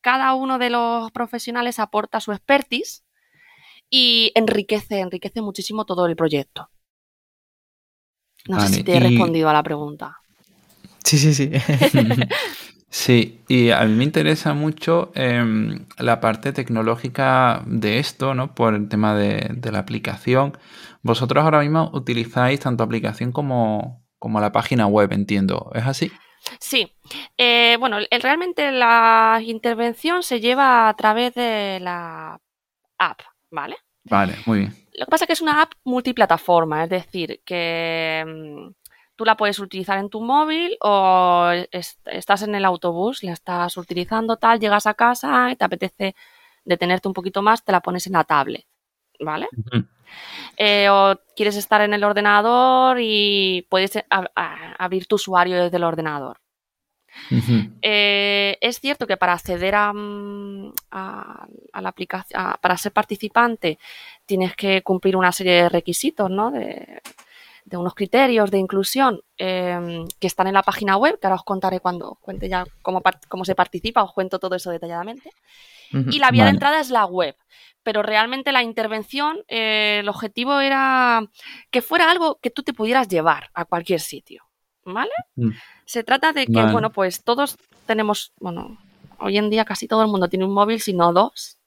cada 0.00 0.34
uno 0.34 0.58
de 0.58 0.70
los 0.70 1.10
profesionales 1.12 1.78
aporta 1.78 2.20
su 2.20 2.32
expertise 2.32 3.04
y 3.90 4.32
enriquece, 4.34 5.00
enriquece 5.00 5.40
muchísimo 5.40 5.84
todo 5.84 6.06
el 6.06 6.16
proyecto. 6.16 6.70
No 8.46 8.60
sé 8.60 8.68
si 8.68 8.84
te 8.84 8.96
he 8.96 9.00
respondido 9.00 9.48
a 9.48 9.52
la 9.52 9.62
pregunta. 9.62 10.18
Sí, 11.04 11.18
sí, 11.18 11.34
sí. 11.34 11.50
Sí, 12.90 13.44
y 13.48 13.70
a 13.70 13.84
mí 13.84 13.94
me 13.94 14.04
interesa 14.04 14.54
mucho 14.54 15.12
em, 15.14 15.84
la 15.98 16.20
parte 16.20 16.52
tecnológica 16.52 17.62
de 17.66 17.98
esto, 17.98 18.34
¿no? 18.34 18.54
Por 18.54 18.74
el 18.74 18.88
tema 18.88 19.14
de, 19.14 19.58
la 19.70 19.78
aplicación. 19.78 20.56
Vosotros 21.02 21.44
ahora 21.44 21.60
mismo 21.60 21.90
utilizáis 21.92 22.60
tanto 22.60 22.82
aplicación 22.84 23.30
como, 23.30 24.02
la 24.22 24.52
página 24.52 24.86
web, 24.86 25.12
entiendo. 25.12 25.70
¿Es 25.74 25.84
así? 25.84 26.10
Sí. 26.60 26.90
Eh, 27.36 27.76
bueno, 27.78 27.98
realmente 28.22 28.72
la 28.72 29.40
intervención 29.44 30.22
se 30.22 30.40
lleva 30.40 30.88
a 30.88 30.94
través 30.94 31.34
de 31.34 31.80
la 31.80 32.40
app, 32.98 33.20
¿vale? 33.50 33.76
Vale, 34.04 34.34
muy 34.46 34.60
bien. 34.60 34.74
Lo 34.94 35.04
que 35.04 35.10
pasa 35.10 35.24
es 35.24 35.26
que 35.26 35.32
es 35.34 35.42
una 35.42 35.60
app 35.60 35.72
multiplataforma, 35.84 36.84
es 36.84 36.90
decir, 36.90 37.42
que 37.44 38.20
em, 38.20 38.72
tú 39.18 39.24
la 39.24 39.36
puedes 39.36 39.58
utilizar 39.58 39.98
en 39.98 40.10
tu 40.10 40.20
móvil 40.20 40.76
o 40.80 41.50
estás 41.72 42.42
en 42.42 42.54
el 42.54 42.64
autobús, 42.64 43.24
la 43.24 43.32
estás 43.32 43.76
utilizando 43.76 44.36
tal, 44.36 44.60
llegas 44.60 44.86
a 44.86 44.94
casa 44.94 45.50
y 45.50 45.56
te 45.56 45.64
apetece 45.64 46.14
detenerte 46.64 47.08
un 47.08 47.14
poquito 47.14 47.42
más, 47.42 47.64
te 47.64 47.72
la 47.72 47.80
pones 47.80 48.06
en 48.06 48.12
la 48.12 48.22
tablet, 48.22 48.64
¿vale? 49.18 49.48
Eh, 50.56 50.88
o 50.88 51.20
quieres 51.36 51.56
estar 51.56 51.80
en 51.80 51.92
el 51.92 52.02
ordenador 52.02 52.98
y 53.00 53.66
puedes 53.68 53.92
abrir 54.08 55.06
tu 55.06 55.16
usuario 55.16 55.64
desde 55.64 55.76
el 55.76 55.84
ordenador. 55.84 56.40
Eh, 57.82 58.56
es 58.60 58.78
cierto 58.78 59.06
que 59.06 59.16
para 59.16 59.32
acceder 59.32 59.74
a, 59.74 59.92
mm, 59.92 60.72
la 60.92 61.88
aplicación, 61.88 62.40
para 62.60 62.76
ser 62.76 62.92
participante, 62.92 63.78
tienes 64.24 64.54
que 64.54 64.82
cumplir 64.82 65.16
una 65.16 65.32
serie 65.32 65.64
de 65.64 65.68
requisitos, 65.68 66.30
¿no? 66.30 66.52
De, 66.52 67.02
de 67.68 67.76
unos 67.76 67.94
criterios 67.94 68.50
de 68.50 68.58
inclusión 68.58 69.20
em, 69.36 70.06
que 70.18 70.26
están 70.26 70.46
en 70.46 70.54
la 70.54 70.62
página 70.62 70.96
web, 70.96 71.18
que 71.20 71.26
ahora 71.26 71.36
os 71.36 71.44
contaré 71.44 71.80
cuando 71.80 72.16
cuente 72.20 72.48
ya 72.48 72.64
cómo, 72.82 73.02
cómo 73.28 73.44
se 73.44 73.54
participa, 73.54 74.02
os 74.02 74.12
cuento 74.12 74.38
todo 74.38 74.56
eso 74.56 74.70
detalladamente. 74.70 75.30
y 75.90 76.18
la 76.18 76.30
vía 76.30 76.44
de 76.44 76.50
entrada 76.50 76.80
es 76.80 76.90
la 76.90 77.06
web. 77.06 77.34
Pero 77.82 78.02
realmente 78.02 78.52
la 78.52 78.62
intervención, 78.62 79.42
eh, 79.48 79.98
el 80.00 80.08
objetivo 80.08 80.60
era 80.60 81.22
que 81.70 81.80
fuera 81.80 82.10
algo 82.10 82.38
que 82.42 82.50
tú 82.50 82.62
te 82.62 82.74
pudieras 82.74 83.08
llevar 83.08 83.50
a 83.54 83.64
cualquier 83.64 84.00
sitio. 84.00 84.44
¿Vale? 84.84 85.12
Mm. 85.36 85.50
Se 85.84 86.02
trata 86.02 86.32
de 86.32 86.46
que, 86.46 86.62
bueno, 86.72 86.90
pues 86.92 87.22
todos 87.22 87.56
tenemos, 87.86 88.32
bueno, 88.40 88.78
hoy 89.18 89.36
en 89.36 89.50
día 89.50 89.64
casi 89.64 89.86
todo 89.86 90.02
el 90.02 90.08
mundo 90.08 90.28
tiene 90.28 90.44
un 90.46 90.52
móvil, 90.52 90.80
si 90.80 90.94
no 90.94 91.12
dos, 91.12 91.57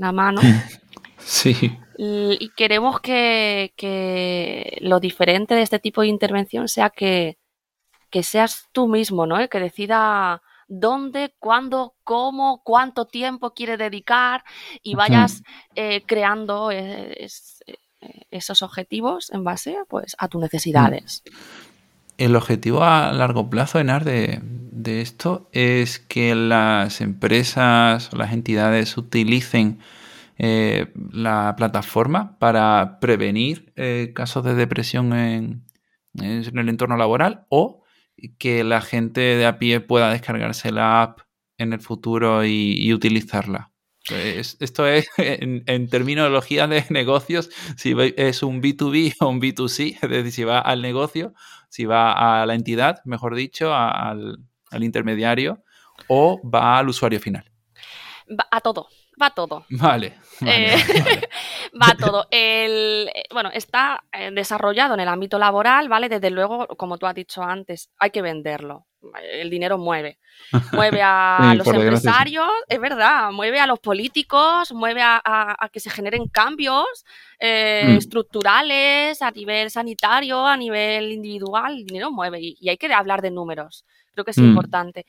la 0.00 0.12
mano. 0.12 0.40
sí. 1.18 1.78
Y 1.98 2.50
queremos 2.56 3.00
que, 3.00 4.78
lo 4.80 4.98
diferente 4.98 5.54
de 5.54 5.62
este 5.62 5.78
tipo 5.78 6.00
de 6.00 6.08
intervención 6.08 6.68
sea 6.68 6.88
que, 6.88 7.36
seas 8.22 8.68
tú 8.72 8.88
mismo, 8.88 9.26
¿no? 9.26 9.38
El 9.38 9.50
que 9.50 9.60
decida 9.60 10.42
dónde, 10.68 11.34
cuándo, 11.38 11.94
cómo, 12.02 12.62
cuánto 12.64 13.04
tiempo 13.04 13.52
quiere 13.52 13.76
dedicar 13.76 14.42
y 14.82 14.94
vayas 14.94 15.42
eh, 15.74 16.02
creando 16.06 16.70
eh, 16.70 17.28
esos 18.30 18.62
objetivos 18.62 19.30
en 19.32 19.44
base 19.44 19.76
pues, 19.88 20.16
a 20.18 20.28
tus 20.28 20.40
necesidades. 20.40 21.22
El 22.16 22.34
objetivo 22.36 22.82
a 22.82 23.12
largo 23.12 23.50
plazo, 23.50 23.78
Enar, 23.78 24.04
de, 24.04 24.40
de 24.82 25.00
esto 25.00 25.48
es 25.52 25.98
que 25.98 26.34
las 26.34 27.00
empresas 27.00 28.12
o 28.12 28.16
las 28.16 28.32
entidades 28.32 28.96
utilicen 28.96 29.80
eh, 30.38 30.92
la 31.12 31.54
plataforma 31.56 32.38
para 32.38 32.98
prevenir 33.00 33.72
eh, 33.76 34.12
casos 34.14 34.44
de 34.44 34.54
depresión 34.54 35.12
en, 35.12 35.66
el 36.14 36.68
entorno 36.68 36.96
laboral 36.96 37.46
o 37.50 37.82
que 38.38 38.64
la 38.64 38.80
gente 38.80 39.20
de 39.20 39.46
a 39.46 39.58
pie 39.58 39.80
pueda 39.80 40.10
descargarse 40.10 40.72
la 40.72 41.02
app 41.02 41.20
en 41.58 41.72
el 41.72 41.80
futuro 41.80 42.44
y, 42.44 42.92
utilizarla. 42.92 43.72
Esto 44.08 44.86
es 44.86 45.08
en, 45.18 45.88
terminología 45.88 46.66
de 46.66 46.84
negocios, 46.88 47.50
si 47.76 47.94
es 48.16 48.42
un 48.42 48.62
B2B 48.62 49.16
o 49.20 49.28
un 49.28 49.40
B2C, 49.40 49.98
es 50.02 50.08
decir, 50.08 50.32
si 50.32 50.44
va 50.44 50.58
al 50.58 50.80
negocio, 50.82 51.34
si 51.68 51.84
va 51.84 52.40
a 52.40 52.46
la 52.46 52.54
entidad, 52.54 53.02
mejor 53.04 53.34
dicho, 53.34 53.74
al, 53.74 54.38
al 54.70 54.84
intermediario, 54.84 55.62
o 56.08 56.40
va 56.42 56.78
al 56.78 56.88
usuario 56.88 57.20
final. 57.20 57.44
A 58.50 58.60
todo 58.60 58.88
va 59.20 59.30
todo. 59.30 59.64
Vale. 59.70 60.14
Eh, 60.46 60.76
va 61.80 61.94
todo. 61.98 62.26
El, 62.30 63.10
eh, 63.14 63.24
bueno, 63.32 63.50
está 63.52 64.02
eh, 64.12 64.30
desarrollado 64.32 64.94
en 64.94 65.00
el 65.00 65.08
ámbito 65.08 65.38
laboral, 65.38 65.88
¿vale? 65.88 66.08
Desde 66.08 66.30
luego, 66.30 66.66
como 66.68 66.98
tú 66.98 67.06
has 67.06 67.14
dicho 67.14 67.42
antes, 67.42 67.90
hay 67.98 68.10
que 68.10 68.22
venderlo. 68.22 68.86
El 69.32 69.48
dinero 69.48 69.78
mueve. 69.78 70.18
Mueve 70.72 71.00
a 71.02 71.54
los 71.56 71.66
empresarios, 71.66 72.48
es 72.68 72.78
verdad, 72.78 73.30
mueve 73.30 73.60
a 73.60 73.66
los 73.66 73.78
políticos, 73.78 74.72
mueve 74.72 75.00
a, 75.02 75.70
que 75.72 75.80
se 75.80 75.90
generen 75.90 76.28
cambios 76.28 77.04
mm. 77.40 77.96
estructurales 77.96 79.22
a 79.22 79.30
nivel 79.30 79.70
sanitario, 79.70 80.46
a 80.46 80.56
nivel 80.56 81.12
individual. 81.12 81.78
El 81.78 81.86
dinero 81.86 82.10
mueve 82.10 82.40
y, 82.40 82.68
hay 82.68 82.76
que 82.76 82.92
hablar 82.92 83.22
de 83.22 83.30
números. 83.30 83.86
Creo 84.12 84.24
que 84.24 84.30
es 84.32 84.38
mm. 84.38 84.44
importante. 84.44 85.06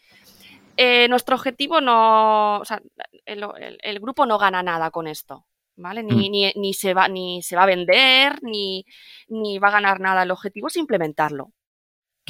Eh, 0.78 1.08
nuestro 1.10 1.36
objetivo 1.36 1.82
no, 1.82 2.60
o 2.60 2.66
sea, 2.66 2.82
el, 3.26 4.00
grupo 4.00 4.26
no 4.26 4.38
gana 4.38 4.64
nada 4.64 4.90
con 4.92 5.08
esto, 5.08 5.46
¿vale? 5.76 6.04
Ni, 6.04 6.30
mm. 6.30 6.60
ni, 6.60 6.74
se, 6.74 6.94
va, 6.94 7.08
ni 7.08 7.42
se 7.44 7.56
va 7.56 7.64
a 7.64 7.68
vender, 7.68 8.42
ni, 8.42 8.86
ni 9.28 9.60
va 9.60 9.68
a 9.70 9.72
ganar 9.72 10.00
nada. 10.00 10.24
El 10.24 10.32
objetivo 10.32 10.68
es 10.68 10.78
implementarlo 10.78 11.52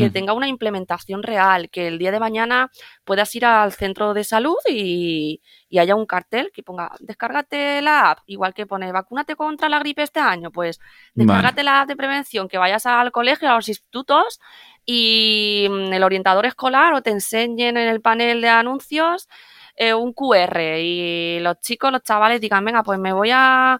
que 0.02 0.10
tenga 0.10 0.34
una 0.34 0.48
implementación 0.48 1.24
real, 1.24 1.70
que 1.70 1.88
el 1.88 1.98
día 1.98 2.12
de 2.12 2.20
mañana 2.20 2.72
puedas 3.04 3.34
ir 3.36 3.46
al 3.46 3.72
centro 3.72 4.14
de 4.14 4.24
salud 4.24 4.58
y, 4.70 5.42
haya 5.78 5.96
un 5.96 6.06
cartel 6.06 6.52
que 6.54 6.64
ponga 6.64 6.92
descárgate 7.00 7.82
la 7.82 8.12
app, 8.12 8.20
igual 8.26 8.54
que 8.54 8.66
pone 8.66 8.92
vacúnate 8.92 9.36
contra 9.36 9.70
la 9.70 9.80
gripe 9.80 10.04
este 10.04 10.20
año, 10.20 10.52
pues 10.52 10.80
descárgate 11.14 11.64
la 11.64 11.82
app 11.82 11.88
de 11.88 11.96
prevención, 11.96 12.48
que 12.50 12.58
vayas 12.58 12.86
al 12.86 13.12
colegio, 13.12 13.50
a 13.50 13.56
los 13.56 13.70
institutos 13.70 14.40
y 14.86 15.68
mm, 15.70 15.94
el 15.94 16.04
orientador 16.04 16.46
escolar 16.46 16.94
o 16.94 17.02
te 17.02 17.12
enseñen 17.12 17.78
en 17.78 17.88
el 17.88 18.02
panel 18.02 18.42
de 18.42 18.50
anuncios 18.50 19.28
eh, 19.76 19.94
un 19.94 20.14
QR 20.14 20.60
y 20.80 21.40
los 21.40 21.60
chicos, 21.62 21.92
los 21.92 22.04
chavales 22.04 22.42
digan, 22.42 22.66
venga, 22.66 22.84
pues 22.84 23.00
me 23.00 23.14
voy 23.14 23.32
a, 23.34 23.80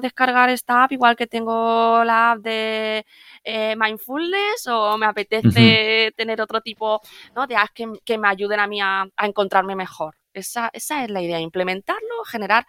descargar 0.00 0.50
esta 0.50 0.84
app 0.84 0.92
igual 0.92 1.16
que 1.16 1.26
tengo 1.26 2.04
la 2.04 2.32
app 2.32 2.40
de 2.40 3.04
eh, 3.44 3.74
mindfulness 3.76 4.66
o 4.68 4.98
me 4.98 5.06
apetece 5.06 6.12
tener 6.16 6.40
otro 6.40 6.60
tipo 6.60 7.00
de 7.48 7.56
apps 7.56 7.72
que, 8.04 8.18
me 8.18 8.28
ayuden 8.28 8.60
a 8.60 8.66
mí 8.66 8.80
a, 8.80 9.06
encontrarme 9.18 9.76
mejor. 9.76 10.16
Esa, 10.32 10.70
esa 10.72 11.04
es 11.04 11.10
la 11.10 11.22
idea, 11.22 11.40
implementarlo, 11.40 12.24
generar 12.24 12.66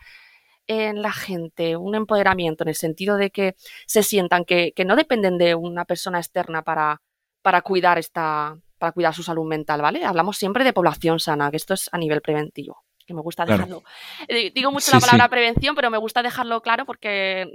en 0.67 1.01
la 1.01 1.11
gente 1.11 1.75
un 1.75 1.95
empoderamiento 1.95 2.63
en 2.63 2.69
el 2.69 2.75
sentido 2.75 3.17
de 3.17 3.31
que 3.31 3.55
se 3.85 4.03
sientan 4.03 4.45
que, 4.45 4.71
que 4.73 4.85
no 4.85 4.95
dependen 4.95 5.37
de 5.37 5.55
una 5.55 5.85
persona 5.85 6.19
externa 6.19 6.61
para, 6.63 7.01
para 7.41 7.61
cuidar 7.61 7.99
esta, 7.99 8.57
para 8.77 8.91
cuidar 8.91 9.13
su 9.13 9.23
salud 9.23 9.45
mental, 9.45 9.81
¿vale? 9.81 10.03
Hablamos 10.03 10.37
siempre 10.37 10.63
de 10.63 10.73
población 10.73 11.19
sana, 11.19 11.51
que 11.51 11.57
esto 11.57 11.73
es 11.73 11.89
a 11.91 11.97
nivel 11.97 12.21
preventivo. 12.21 12.82
Que 13.05 13.13
me 13.13 13.21
gusta 13.21 13.45
dejarlo. 13.45 13.83
Eh, 14.27 14.51
digo 14.53 14.71
mucho 14.71 14.91
la 14.91 14.99
palabra 14.99 15.29
prevención, 15.29 15.75
pero 15.75 15.89
me 15.89 15.97
gusta 15.97 16.21
dejarlo 16.23 16.61
claro 16.61 16.85
porque 16.85 17.53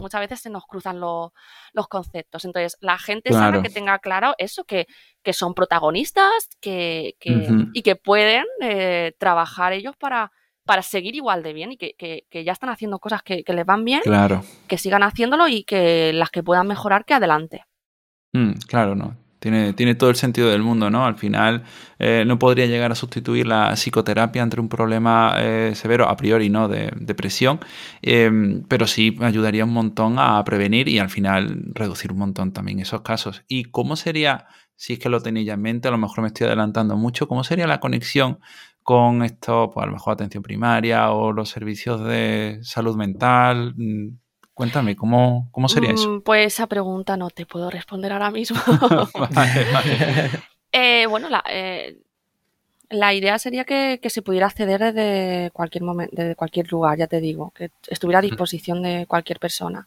muchas 0.00 0.20
veces 0.20 0.40
se 0.40 0.50
nos 0.50 0.64
cruzan 0.66 1.00
los 1.00 1.88
conceptos. 1.88 2.44
Entonces, 2.44 2.76
la 2.80 2.98
gente 2.98 3.32
sana 3.32 3.62
que 3.62 3.70
tenga 3.70 3.98
claro 3.98 4.34
eso, 4.38 4.64
que, 4.64 4.86
que 5.22 5.32
son 5.32 5.54
protagonistas 5.54 6.48
que, 6.60 7.16
y 7.72 7.82
que 7.82 7.96
pueden 7.96 8.44
eh, 8.60 9.14
trabajar 9.18 9.72
ellos 9.72 9.96
para, 9.96 10.32
para 10.64 10.82
seguir 10.82 11.14
igual 11.14 11.42
de 11.42 11.52
bien 11.52 11.72
y 11.72 11.76
que, 11.76 11.94
que, 11.96 12.44
ya 12.44 12.52
están 12.52 12.70
haciendo 12.70 12.98
cosas 12.98 13.22
que, 13.22 13.44
les 13.46 13.66
van 13.66 13.84
bien, 13.84 14.00
claro. 14.02 14.42
que 14.68 14.78
sigan 14.78 15.02
haciéndolo 15.02 15.48
y 15.48 15.64
que 15.64 16.12
las 16.12 16.30
que 16.30 16.42
puedan 16.42 16.66
mejorar, 16.66 17.04
que 17.04 17.14
adelante. 17.14 17.64
Mm, 18.32 18.52
claro, 18.66 18.94
no. 18.94 19.21
Tiene, 19.42 19.72
tiene, 19.72 19.96
todo 19.96 20.08
el 20.08 20.14
sentido 20.14 20.48
del 20.50 20.62
mundo, 20.62 20.88
¿no? 20.88 21.04
Al 21.04 21.16
final 21.16 21.64
eh, 21.98 22.22
no 22.24 22.38
podría 22.38 22.66
llegar 22.66 22.92
a 22.92 22.94
sustituir 22.94 23.44
la 23.44 23.72
psicoterapia 23.74 24.40
ante 24.40 24.60
un 24.60 24.68
problema 24.68 25.34
eh, 25.38 25.72
severo, 25.74 26.08
a 26.08 26.16
priori, 26.16 26.48
¿no? 26.48 26.68
De 26.68 26.92
depresión, 26.94 27.58
em, 28.02 28.62
pero 28.68 28.86
sí 28.86 29.16
ayudaría 29.20 29.64
un 29.64 29.72
montón 29.72 30.20
a 30.20 30.42
prevenir 30.44 30.86
y 30.86 31.00
al 31.00 31.10
final 31.10 31.64
reducir 31.74 32.12
un 32.12 32.18
montón 32.18 32.52
también 32.52 32.78
esos 32.78 33.00
casos. 33.02 33.42
¿Y 33.48 33.64
cómo 33.64 33.96
sería, 33.96 34.46
si 34.76 34.92
es 34.92 34.98
que 35.00 35.08
lo 35.08 35.20
tenéis 35.20 35.48
ya 35.48 35.54
en 35.54 35.62
mente, 35.62 35.88
a 35.88 35.90
lo 35.90 35.98
mejor 35.98 36.20
me 36.22 36.28
estoy 36.28 36.46
adelantando 36.46 36.96
mucho, 36.96 37.26
cómo 37.26 37.42
sería 37.42 37.66
la 37.66 37.80
conexión 37.80 38.38
con 38.84 39.24
esto, 39.24 39.70
pues 39.74 39.82
a 39.82 39.86
lo 39.86 39.94
mejor 39.94 40.12
atención 40.14 40.44
primaria 40.44 41.10
o 41.10 41.32
los 41.32 41.48
servicios 41.50 42.04
de 42.04 42.60
salud 42.62 42.96
mental? 42.96 43.74
Cuéntame, 44.54 44.96
¿cómo, 44.96 45.48
cómo 45.50 45.68
sería 45.68 45.92
eso? 45.92 46.10
Mm, 46.10 46.20
pues 46.22 46.54
esa 46.54 46.66
pregunta 46.66 47.16
no 47.16 47.30
te 47.30 47.46
puedo 47.46 47.70
responder 47.70 48.12
ahora 48.12 48.30
mismo. 48.30 48.60
Eh, 50.74 51.04
bueno, 51.04 51.28
la, 51.28 51.44
eh, 51.50 51.98
la, 52.88 53.12
idea 53.12 53.38
sería 53.38 53.66
que, 53.66 54.00
se 54.08 54.22
pudiera 54.22 54.46
acceder 54.46 54.80
desde 54.80 55.50
cualquier 55.50 55.84
momento, 55.84 56.16
desde 56.16 56.34
cualquier 56.34 56.72
lugar, 56.72 56.96
ya 56.96 57.06
te 57.06 57.20
digo, 57.20 57.50
que 57.50 57.70
estuviera 57.88 58.20
a 58.20 58.22
disposición 58.22 58.80
de 58.80 59.04
cualquier 59.06 59.38
persona. 59.38 59.86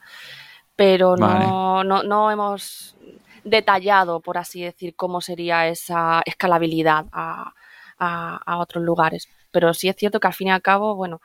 Pero 0.76 1.18
no, 1.18 1.84
no, 1.84 2.04
no 2.04 2.30
hemos 2.30 2.96
detallado, 3.44 4.20
por 4.20 4.38
así 4.38 4.62
decir, 4.62 4.96
cómo 4.96 5.22
sería 5.22 5.68
esa 5.68 6.22
escalabilidad 6.24 7.08
a, 7.12 7.54
a, 7.98 8.58
otros 8.58 8.84
lugares. 8.84 9.30
Pero 9.52 9.74
sí 9.74 9.88
es 9.88 9.96
cierto 9.96 10.20
que 10.20 10.28
al 10.28 10.34
fin 10.34 10.48
y 10.48 10.52
al 10.52 10.62
cabo, 10.62 10.96
bueno, 10.96 11.22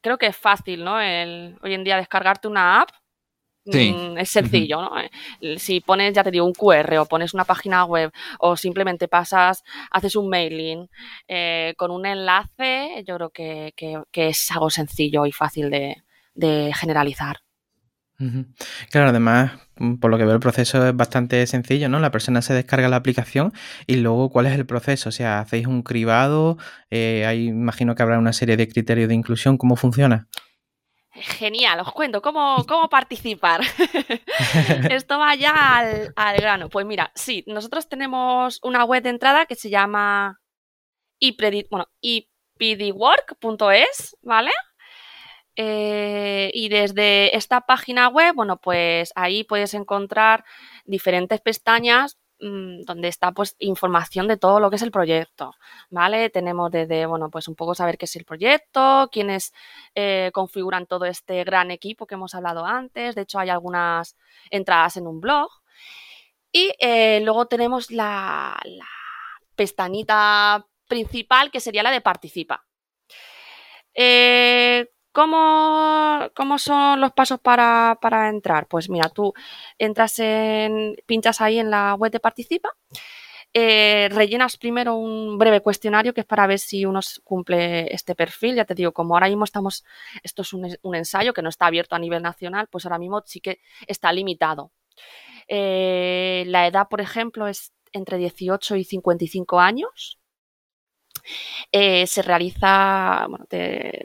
creo 0.00 0.18
que 0.18 0.26
es 0.26 0.36
fácil, 0.36 0.84
¿no? 0.84 1.00
El, 1.00 1.58
hoy 1.62 1.74
en 1.74 1.84
día 1.84 1.96
descargarte 1.96 2.48
una 2.48 2.82
app 2.82 2.90
mm, 3.64 4.18
es 4.18 4.30
sencillo, 4.30 4.82
¿no? 4.82 4.92
Eh, 5.00 5.58
si 5.58 5.80
pones, 5.80 6.14
ya 6.14 6.24
te 6.24 6.30
digo, 6.30 6.44
un 6.46 6.52
QR 6.52 6.98
o 6.98 7.06
pones 7.06 7.34
una 7.34 7.44
página 7.44 7.84
web 7.84 8.12
o 8.38 8.56
simplemente 8.56 9.08
pasas, 9.08 9.62
haces 9.90 10.16
un 10.16 10.28
mailing 10.28 10.88
eh, 11.26 11.74
con 11.76 11.90
un 11.90 12.06
enlace, 12.06 13.04
yo 13.06 13.16
creo 13.16 13.30
que, 13.30 13.74
es 14.12 14.50
algo 14.50 14.70
sencillo 14.70 15.26
y 15.26 15.32
fácil 15.32 15.70
de, 15.70 16.02
de 16.34 16.72
generalizar. 16.74 17.38
Claro, 18.90 19.10
además, 19.10 19.52
mm, 19.76 19.96
por 19.96 20.10
lo 20.10 20.18
que 20.18 20.24
veo, 20.24 20.34
el 20.34 20.40
proceso 20.40 20.84
es 20.86 20.96
bastante 20.96 21.46
sencillo, 21.46 21.88
¿no? 21.88 22.00
La 22.00 22.10
persona 22.10 22.42
se 22.42 22.52
descarga 22.52 22.88
la 22.88 22.96
aplicación 22.96 23.52
y 23.86 23.96
luego, 23.96 24.30
¿cuál 24.30 24.46
es 24.46 24.54
el 24.54 24.66
proceso? 24.66 25.10
O 25.10 25.12
sea, 25.12 25.38
¿hacéis 25.40 25.68
un 25.68 25.82
cribado? 25.82 26.58
Eh, 26.90 27.44
imagino 27.46 27.94
que 27.94 28.02
habrá 28.02 28.18
una 28.18 28.32
serie 28.32 28.56
de 28.56 28.68
criterios 28.68 29.08
de 29.08 29.14
inclusión. 29.14 29.56
¿Cómo 29.56 29.76
funciona? 29.76 30.26
Genial, 31.12 31.80
os 31.80 31.92
cuento 31.92 32.20
cómo, 32.22 32.64
cómo 32.66 32.88
participar. 32.88 33.60
Esto 34.90 35.18
va 35.18 35.34
ya 35.36 35.78
al, 35.78 36.36
grano. 36.36 36.68
Pues 36.68 36.86
mira, 36.86 37.12
sí, 37.14 37.44
nosotros 37.46 37.88
tenemos 37.88 38.60
una 38.62 38.84
web 38.84 39.02
de 39.02 39.10
entrada 39.10 39.46
que 39.46 39.54
se 39.54 39.70
llama 39.70 40.40
bueno, 41.70 41.86
ipdwork.es, 42.60 44.16
¿vale? 44.22 44.50
Eh, 45.60 46.52
y 46.54 46.68
desde 46.68 47.36
esta 47.36 47.62
página 47.62 48.06
web, 48.08 48.32
bueno, 48.36 48.58
pues 48.58 49.12
ahí 49.16 49.42
puedes 49.42 49.74
encontrar 49.74 50.44
diferentes 50.84 51.40
pestañas 51.40 52.16
mm, 52.38 52.82
donde 52.82 53.08
está 53.08 53.32
pues 53.32 53.56
información 53.58 54.28
de 54.28 54.36
todo 54.36 54.60
lo 54.60 54.70
que 54.70 54.76
es 54.76 54.82
el 54.82 54.92
proyecto, 54.92 55.56
¿vale? 55.90 56.30
Tenemos 56.30 56.70
desde, 56.70 57.06
bueno, 57.06 57.28
pues 57.28 57.48
un 57.48 57.56
poco 57.56 57.74
saber 57.74 57.98
qué 57.98 58.04
es 58.04 58.14
el 58.14 58.24
proyecto, 58.24 59.08
quiénes 59.10 59.52
eh, 59.96 60.30
configuran 60.32 60.86
todo 60.86 61.06
este 61.06 61.42
gran 61.42 61.72
equipo 61.72 62.06
que 62.06 62.14
hemos 62.14 62.36
hablado 62.36 62.64
antes, 62.64 63.16
de 63.16 63.22
hecho 63.22 63.40
hay 63.40 63.48
algunas 63.50 64.16
entradas 64.50 64.96
en 64.96 65.08
un 65.08 65.20
blog. 65.20 65.50
Y 66.52 66.72
eh, 66.78 67.20
luego 67.24 67.46
tenemos 67.46 67.90
la, 67.90 68.60
pestañita 69.56 70.66
principal 70.86 71.50
que 71.50 71.60
sería 71.60 71.82
la 71.82 71.90
de 71.90 72.00
participa. 72.00 72.64
¿Cómo, 75.18 76.58
son 76.58 77.00
los 77.00 77.12
pasos 77.12 77.40
para, 77.40 78.28
entrar? 78.28 78.68
Pues 78.68 78.88
mira, 78.88 79.08
tú 79.08 79.34
entras 79.76 80.16
en, 80.20 80.94
pinchas 81.06 81.40
ahí 81.40 81.58
en 81.58 81.72
la 81.72 81.94
web 81.94 82.12
de 82.12 82.20
Participa, 82.20 82.68
eh, 83.52 84.08
rellenas 84.12 84.56
primero 84.56 84.94
un 84.94 85.36
breve 85.36 85.60
cuestionario 85.60 86.14
que 86.14 86.20
es 86.20 86.26
para 86.26 86.46
ver 86.46 86.60
si 86.60 86.84
uno 86.84 87.00
cumple 87.24 87.92
este 87.92 88.14
perfil. 88.14 88.54
Ya 88.54 88.64
te 88.64 88.76
digo, 88.76 88.92
como 88.92 89.14
ahora 89.14 89.26
mismo 89.26 89.42
estamos, 89.42 89.84
esto 90.22 90.42
es 90.42 90.52
un, 90.52 90.94
ensayo 90.94 91.34
que 91.34 91.42
no 91.42 91.48
está 91.48 91.66
abierto 91.66 91.96
a 91.96 91.98
nivel 91.98 92.22
nacional, 92.22 92.68
pues 92.70 92.86
ahora 92.86 93.00
mismo 93.00 93.20
sí 93.26 93.40
que 93.40 93.58
está 93.88 94.12
limitado. 94.12 94.70
Eh, 95.48 96.44
la 96.46 96.68
edad, 96.68 96.86
por 96.88 97.00
ejemplo, 97.00 97.48
es 97.48 97.72
entre 97.92 98.18
18 98.18 98.76
y 98.76 98.84
55 98.84 99.58
años. 99.58 100.20
Eh, 101.72 102.06
se 102.06 102.22
realiza 102.22 103.26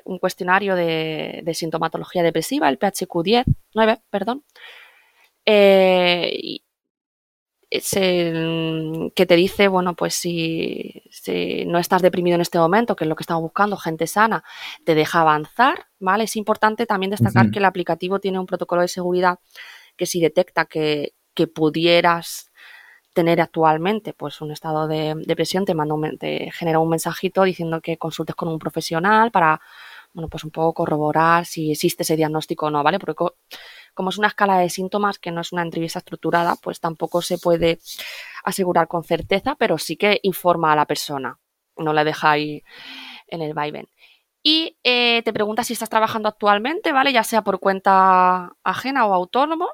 un 0.06 0.20
cuestionario 0.20 0.76
de, 0.76 1.52
sintomatología 1.54 2.24
depresiva, 2.24 2.70
el 2.70 2.80
PHQ-10, 2.80 3.46
9, 3.74 4.02
perdón, 4.10 4.44
eh, 5.46 6.60
que 9.16 9.26
te 9.26 9.36
dice, 9.36 9.68
bueno, 9.68 9.96
pues 9.96 10.14
si, 10.14 11.02
no 11.66 11.80
estás 11.80 12.02
deprimido 12.02 12.36
en 12.36 12.42
este 12.42 12.60
momento, 12.60 12.96
que 12.96 13.06
es 13.06 13.10
lo 13.10 13.16
que 13.16 13.24
estamos 13.24 13.42
buscando, 13.42 13.78
gente 13.78 14.06
sana, 14.06 14.44
te 14.86 14.94
deja 14.94 15.22
avanzar, 15.22 15.88
¿vale? 16.00 16.26
Es 16.26 16.36
importante 16.36 16.86
también 16.86 17.10
destacar 17.10 17.50
que 17.50 17.60
el 17.60 17.66
aplicativo 17.66 18.20
tiene 18.20 18.40
un 18.40 18.46
protocolo 18.46 18.82
de 18.82 18.88
seguridad 18.88 19.40
que 19.98 20.06
si 20.06 20.20
detecta 20.22 20.66
que, 20.66 21.14
que 21.34 21.48
pudieras 21.48 22.52
tener 23.14 23.40
actualmente 23.42 24.14
pues 24.14 24.42
un 24.42 24.52
estado 24.52 24.88
de 24.88 25.14
depresión, 25.26 25.66
te, 25.66 25.74
manda 25.74 25.94
un, 25.94 26.18
te 26.18 26.52
genera 26.52 26.80
un 26.80 26.90
mensajito 26.90 27.44
diciendo 27.44 27.82
que 27.82 27.98
consultes 27.98 28.36
con 28.36 28.50
un 28.50 28.60
profesional 28.60 29.32
para, 29.32 29.62
bueno, 30.14 30.28
pues 30.30 30.44
un 30.44 30.52
poco 30.52 30.74
corroborar 30.74 31.46
si 31.46 31.72
existe 31.72 32.04
ese 32.04 32.16
diagnóstico 32.16 32.68
o 32.68 32.70
no, 32.72 32.84
¿vale? 32.84 33.00
Porque 33.00 33.16
como 33.94 34.10
es 34.10 34.18
una 34.18 34.28
escala 34.28 34.58
de 34.58 34.70
síntomas 34.70 35.20
que 35.20 35.32
no 35.32 35.42
es 35.42 35.52
una 35.52 35.62
entrevista 35.62 36.00
estructurada, 36.00 36.56
pues 36.56 36.80
tampoco 36.80 37.22
se 37.22 37.38
puede 37.38 37.80
asegurar 38.44 38.88
con 38.88 39.04
certeza, 39.04 39.56
pero 39.56 39.78
sí 39.78 39.96
que 39.96 40.20
informa 40.24 40.74
a 40.74 40.76
la 40.76 40.86
persona, 40.86 41.40
no 41.78 41.94
la 41.94 42.04
deja 42.04 42.32
ahí 42.32 42.64
en 43.28 43.42
el 43.42 43.54
vaivén. 43.54 43.88
Y 44.44 44.78
eh, 44.84 45.22
te 45.24 45.32
pregunta 45.32 45.64
si 45.64 45.72
estás 45.74 45.90
trabajando 45.90 46.28
actualmente, 46.28 46.92
¿vale? 46.92 47.14
Ya 47.14 47.24
sea 47.24 47.44
por 47.44 47.60
cuenta 47.60 48.52
ajena 48.64 49.06
o 49.06 49.14
autónomo. 49.14 49.70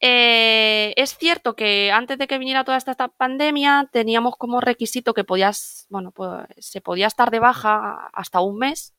Eh, 0.00 0.94
es 0.96 1.16
cierto 1.16 1.56
que 1.56 1.90
antes 1.90 2.18
de 2.18 2.28
que 2.28 2.38
viniera 2.38 2.64
toda 2.64 2.76
esta, 2.78 3.08
pandemia 3.08 3.88
teníamos 3.92 4.36
como 4.36 4.60
requisito 4.60 5.12
que 5.12 5.24
podías, 5.24 5.86
bueno, 5.90 6.12
pues 6.12 6.46
se 6.58 6.80
podía 6.80 7.08
estar 7.08 7.30
de 7.30 7.40
baja 7.40 8.08
hasta 8.12 8.40
un 8.40 8.58
mes 8.58 8.94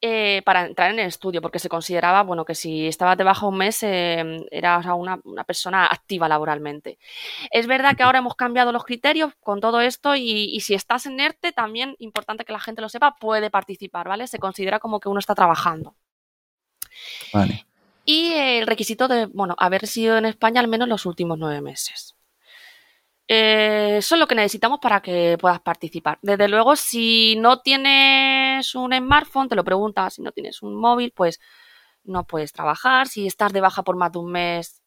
eh, 0.00 0.42
para 0.44 0.66
entrar 0.66 0.92
en 0.92 1.00
el 1.00 1.06
estudio, 1.08 1.42
porque 1.42 1.58
se 1.58 1.68
consideraba, 1.68 2.22
bueno, 2.22 2.44
que 2.44 2.54
si 2.54 2.86
estabas 2.86 3.16
de 3.18 3.24
baja 3.24 3.46
un 3.46 3.56
mes 3.56 3.82
eh, 3.82 4.46
eras 4.50 4.86
una, 4.86 5.18
persona 5.44 5.86
activa 5.86 6.28
laboralmente. 6.28 6.98
Es 7.50 7.66
verdad 7.66 7.96
que 7.96 8.02
ahora 8.04 8.18
hemos 8.20 8.36
cambiado 8.36 8.70
los 8.70 8.84
criterios 8.84 9.32
con 9.40 9.60
todo 9.60 9.80
esto 9.80 10.14
y, 10.14 10.54
y 10.54 10.60
si 10.60 10.74
estás 10.74 11.06
en 11.06 11.18
ERTE, 11.20 11.52
también 11.52 11.96
importante 11.98 12.44
que 12.44 12.52
la 12.52 12.60
gente 12.60 12.82
lo 12.82 12.88
sepa, 12.88 13.16
puede 13.16 13.50
participar, 13.50 14.08
¿vale? 14.08 14.26
Se 14.28 14.38
considera 14.38 14.78
como 14.78 15.00
que 15.00 15.08
uno 15.08 15.20
está 15.20 15.34
trabajando. 15.34 15.96
Vale 17.32 17.67
y 18.10 18.32
el 18.32 18.66
requisito 18.66 19.06
de, 19.06 19.26
bueno, 19.26 19.54
haber 19.58 19.86
sido 19.86 20.16
en 20.16 20.24
España 20.24 20.60
al 20.62 20.68
menos 20.68 20.88
los 20.88 21.04
últimos 21.04 21.38
nueve 21.38 21.60
meses. 21.60 22.16
Eh, 23.28 23.96
eso 23.98 24.14
es 24.14 24.18
lo 24.18 24.26
que 24.26 24.34
necesitamos 24.34 24.78
para 24.80 25.02
que 25.02 25.36
puedas 25.38 25.60
participar. 25.60 26.18
Desde 26.22 26.48
luego, 26.48 26.74
si 26.74 27.36
no 27.36 27.60
tienes 27.60 28.74
un 28.74 28.94
smartphone, 28.96 29.50
te 29.50 29.56
lo 29.56 29.62
preguntas, 29.62 30.14
si 30.14 30.22
no 30.22 30.32
tienes 30.32 30.62
un 30.62 30.74
móvil, 30.74 31.12
pues 31.14 31.38
no 32.02 32.26
puedes 32.26 32.54
trabajar. 32.54 33.08
Si 33.08 33.26
estás 33.26 33.52
de 33.52 33.60
baja 33.60 33.82
por 33.82 33.96
más 33.96 34.10
de 34.10 34.20
un 34.20 34.32
mes, 34.32 34.80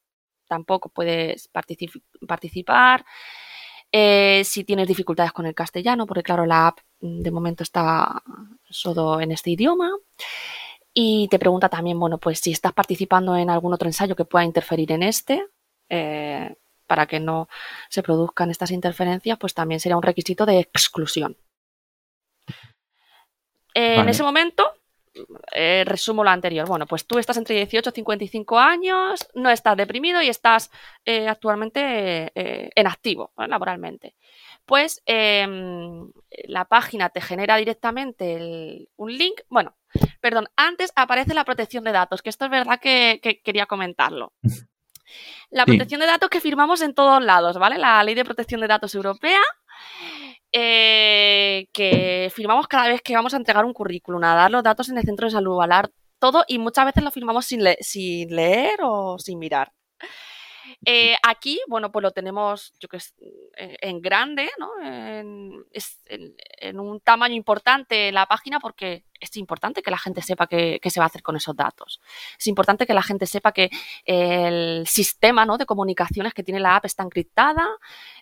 tampoco 0.47 0.89
puedes 0.89 1.47
participar. 1.47 3.05
Eh, 3.91 4.41
si 4.45 4.63
tienes 4.63 4.87
dificultades 4.87 5.31
con 5.31 5.45
el 5.45 5.53
castellano, 5.53 6.07
porque 6.07 6.23
claro, 6.23 6.47
la 6.47 6.69
app 6.69 6.79
de 7.01 7.29
momento 7.29 7.61
está 7.61 8.23
solo 8.67 9.21
en 9.21 9.31
este 9.31 9.51
idioma. 9.51 9.91
Y 10.93 11.27
te 11.29 11.39
pregunta 11.39 11.69
también, 11.69 11.99
bueno, 11.99 12.17
pues 12.17 12.39
si 12.39 12.51
estás 12.51 12.73
participando 12.73 13.35
en 13.35 13.49
algún 13.49 13.73
otro 13.73 13.87
ensayo 13.87 14.15
que 14.15 14.25
pueda 14.25 14.43
interferir 14.43 14.91
en 14.91 15.03
este, 15.03 15.45
eh, 15.89 16.55
para 16.85 17.05
que 17.05 17.19
no 17.19 17.47
se 17.89 18.03
produzcan 18.03 18.51
estas 18.51 18.71
interferencias, 18.71 19.37
pues 19.37 19.53
también 19.53 19.79
sería 19.79 19.95
un 19.95 20.03
requisito 20.03 20.45
de 20.45 20.59
exclusión. 20.59 21.37
En 23.73 24.09
ese 24.09 24.21
momento, 24.21 24.69
eh, 25.53 25.83
resumo 25.85 26.25
lo 26.25 26.29
anterior. 26.29 26.67
Bueno, 26.67 26.85
pues 26.85 27.07
tú 27.07 27.19
estás 27.19 27.37
entre 27.37 27.55
18 27.55 27.89
y 27.89 27.93
55 27.93 28.59
años, 28.59 29.29
no 29.33 29.49
estás 29.49 29.77
deprimido 29.77 30.21
y 30.21 30.27
estás 30.27 30.71
eh, 31.05 31.29
actualmente 31.29 32.33
en 32.35 32.87
activo 32.87 33.31
laboralmente. 33.37 34.15
Pues 34.65 35.01
em, 35.05 36.11
la 36.47 36.65
página 36.65 37.09
te 37.09 37.21
genera 37.21 37.55
directamente 37.55 38.89
un 38.97 39.17
link. 39.17 39.39
Bueno, 39.47 39.73
Perdón, 40.19 40.47
antes 40.55 40.91
aparece 40.95 41.33
la 41.33 41.45
protección 41.45 41.83
de 41.83 41.91
datos, 41.91 42.21
que 42.21 42.29
esto 42.29 42.45
es 42.45 42.51
verdad 42.51 42.79
que, 42.79 43.19
quería 43.43 43.65
comentarlo. 43.65 44.33
La 45.49 45.65
protección 45.65 45.99
de 45.99 46.07
datos 46.07 46.29
que 46.29 46.39
firmamos 46.39 46.81
en 46.81 46.93
todos 46.93 47.21
lados, 47.21 47.57
¿vale? 47.57 47.77
La 47.77 48.01
ley 48.05 48.15
de 48.15 48.23
protección 48.23 48.61
de 48.61 48.67
datos 48.67 48.95
europea, 48.95 49.41
eh, 50.53 51.67
que 51.73 52.31
firmamos 52.33 52.69
cada 52.69 52.87
vez 52.87 53.01
que 53.01 53.15
vamos 53.15 53.33
a 53.33 53.37
entregar 53.37 53.65
un 53.65 53.73
currículum, 53.73 54.23
a 54.23 54.35
dar 54.35 54.51
los 54.51 54.63
datos 54.63 54.87
en 54.87 54.97
el 54.97 55.03
centro 55.03 55.27
de 55.27 55.31
salud, 55.31 55.61
a 55.61 55.89
todo, 56.19 56.45
y 56.47 56.59
muchas 56.59 56.85
veces 56.85 57.03
lo 57.03 57.11
firmamos 57.11 57.45
sin, 57.45 57.61
sin 57.81 58.33
leer 58.33 58.79
o 58.83 59.19
sin 59.19 59.39
mirar. 59.39 59.73
Eh, 60.85 61.15
aquí, 61.23 61.59
bueno, 61.67 61.91
pues 61.91 62.03
lo 62.03 62.11
tenemos, 62.11 62.73
en 63.57 64.01
grande, 64.01 64.49
¿no? 64.57 64.69
En, 64.81 65.65
un 66.79 66.99
tamaño 67.01 67.35
importante 67.35 68.11
la 68.11 68.25
página 68.25 68.59
porque 68.59 69.05
es 69.19 69.37
importante 69.37 69.81
que 69.81 69.91
la 69.91 69.97
gente 69.97 70.21
sepa 70.21 70.47
qué, 70.47 70.79
se 70.83 70.99
va 70.99 71.05
a 71.05 71.07
hacer 71.07 71.21
con 71.21 71.35
esos 71.35 71.55
datos. 71.55 72.01
Es 72.37 72.47
importante 72.47 72.85
que 72.85 72.93
la 72.93 73.03
gente 73.03 73.25
sepa 73.25 73.51
que 73.51 73.69
el 74.05 74.85
sistema 74.87 75.45
¿no? 75.45 75.57
de 75.57 75.65
comunicaciones 75.65 76.33
que 76.33 76.43
tiene 76.43 76.59
la 76.59 76.75
app 76.75 76.85
está 76.85 77.03
encriptada, 77.03 77.67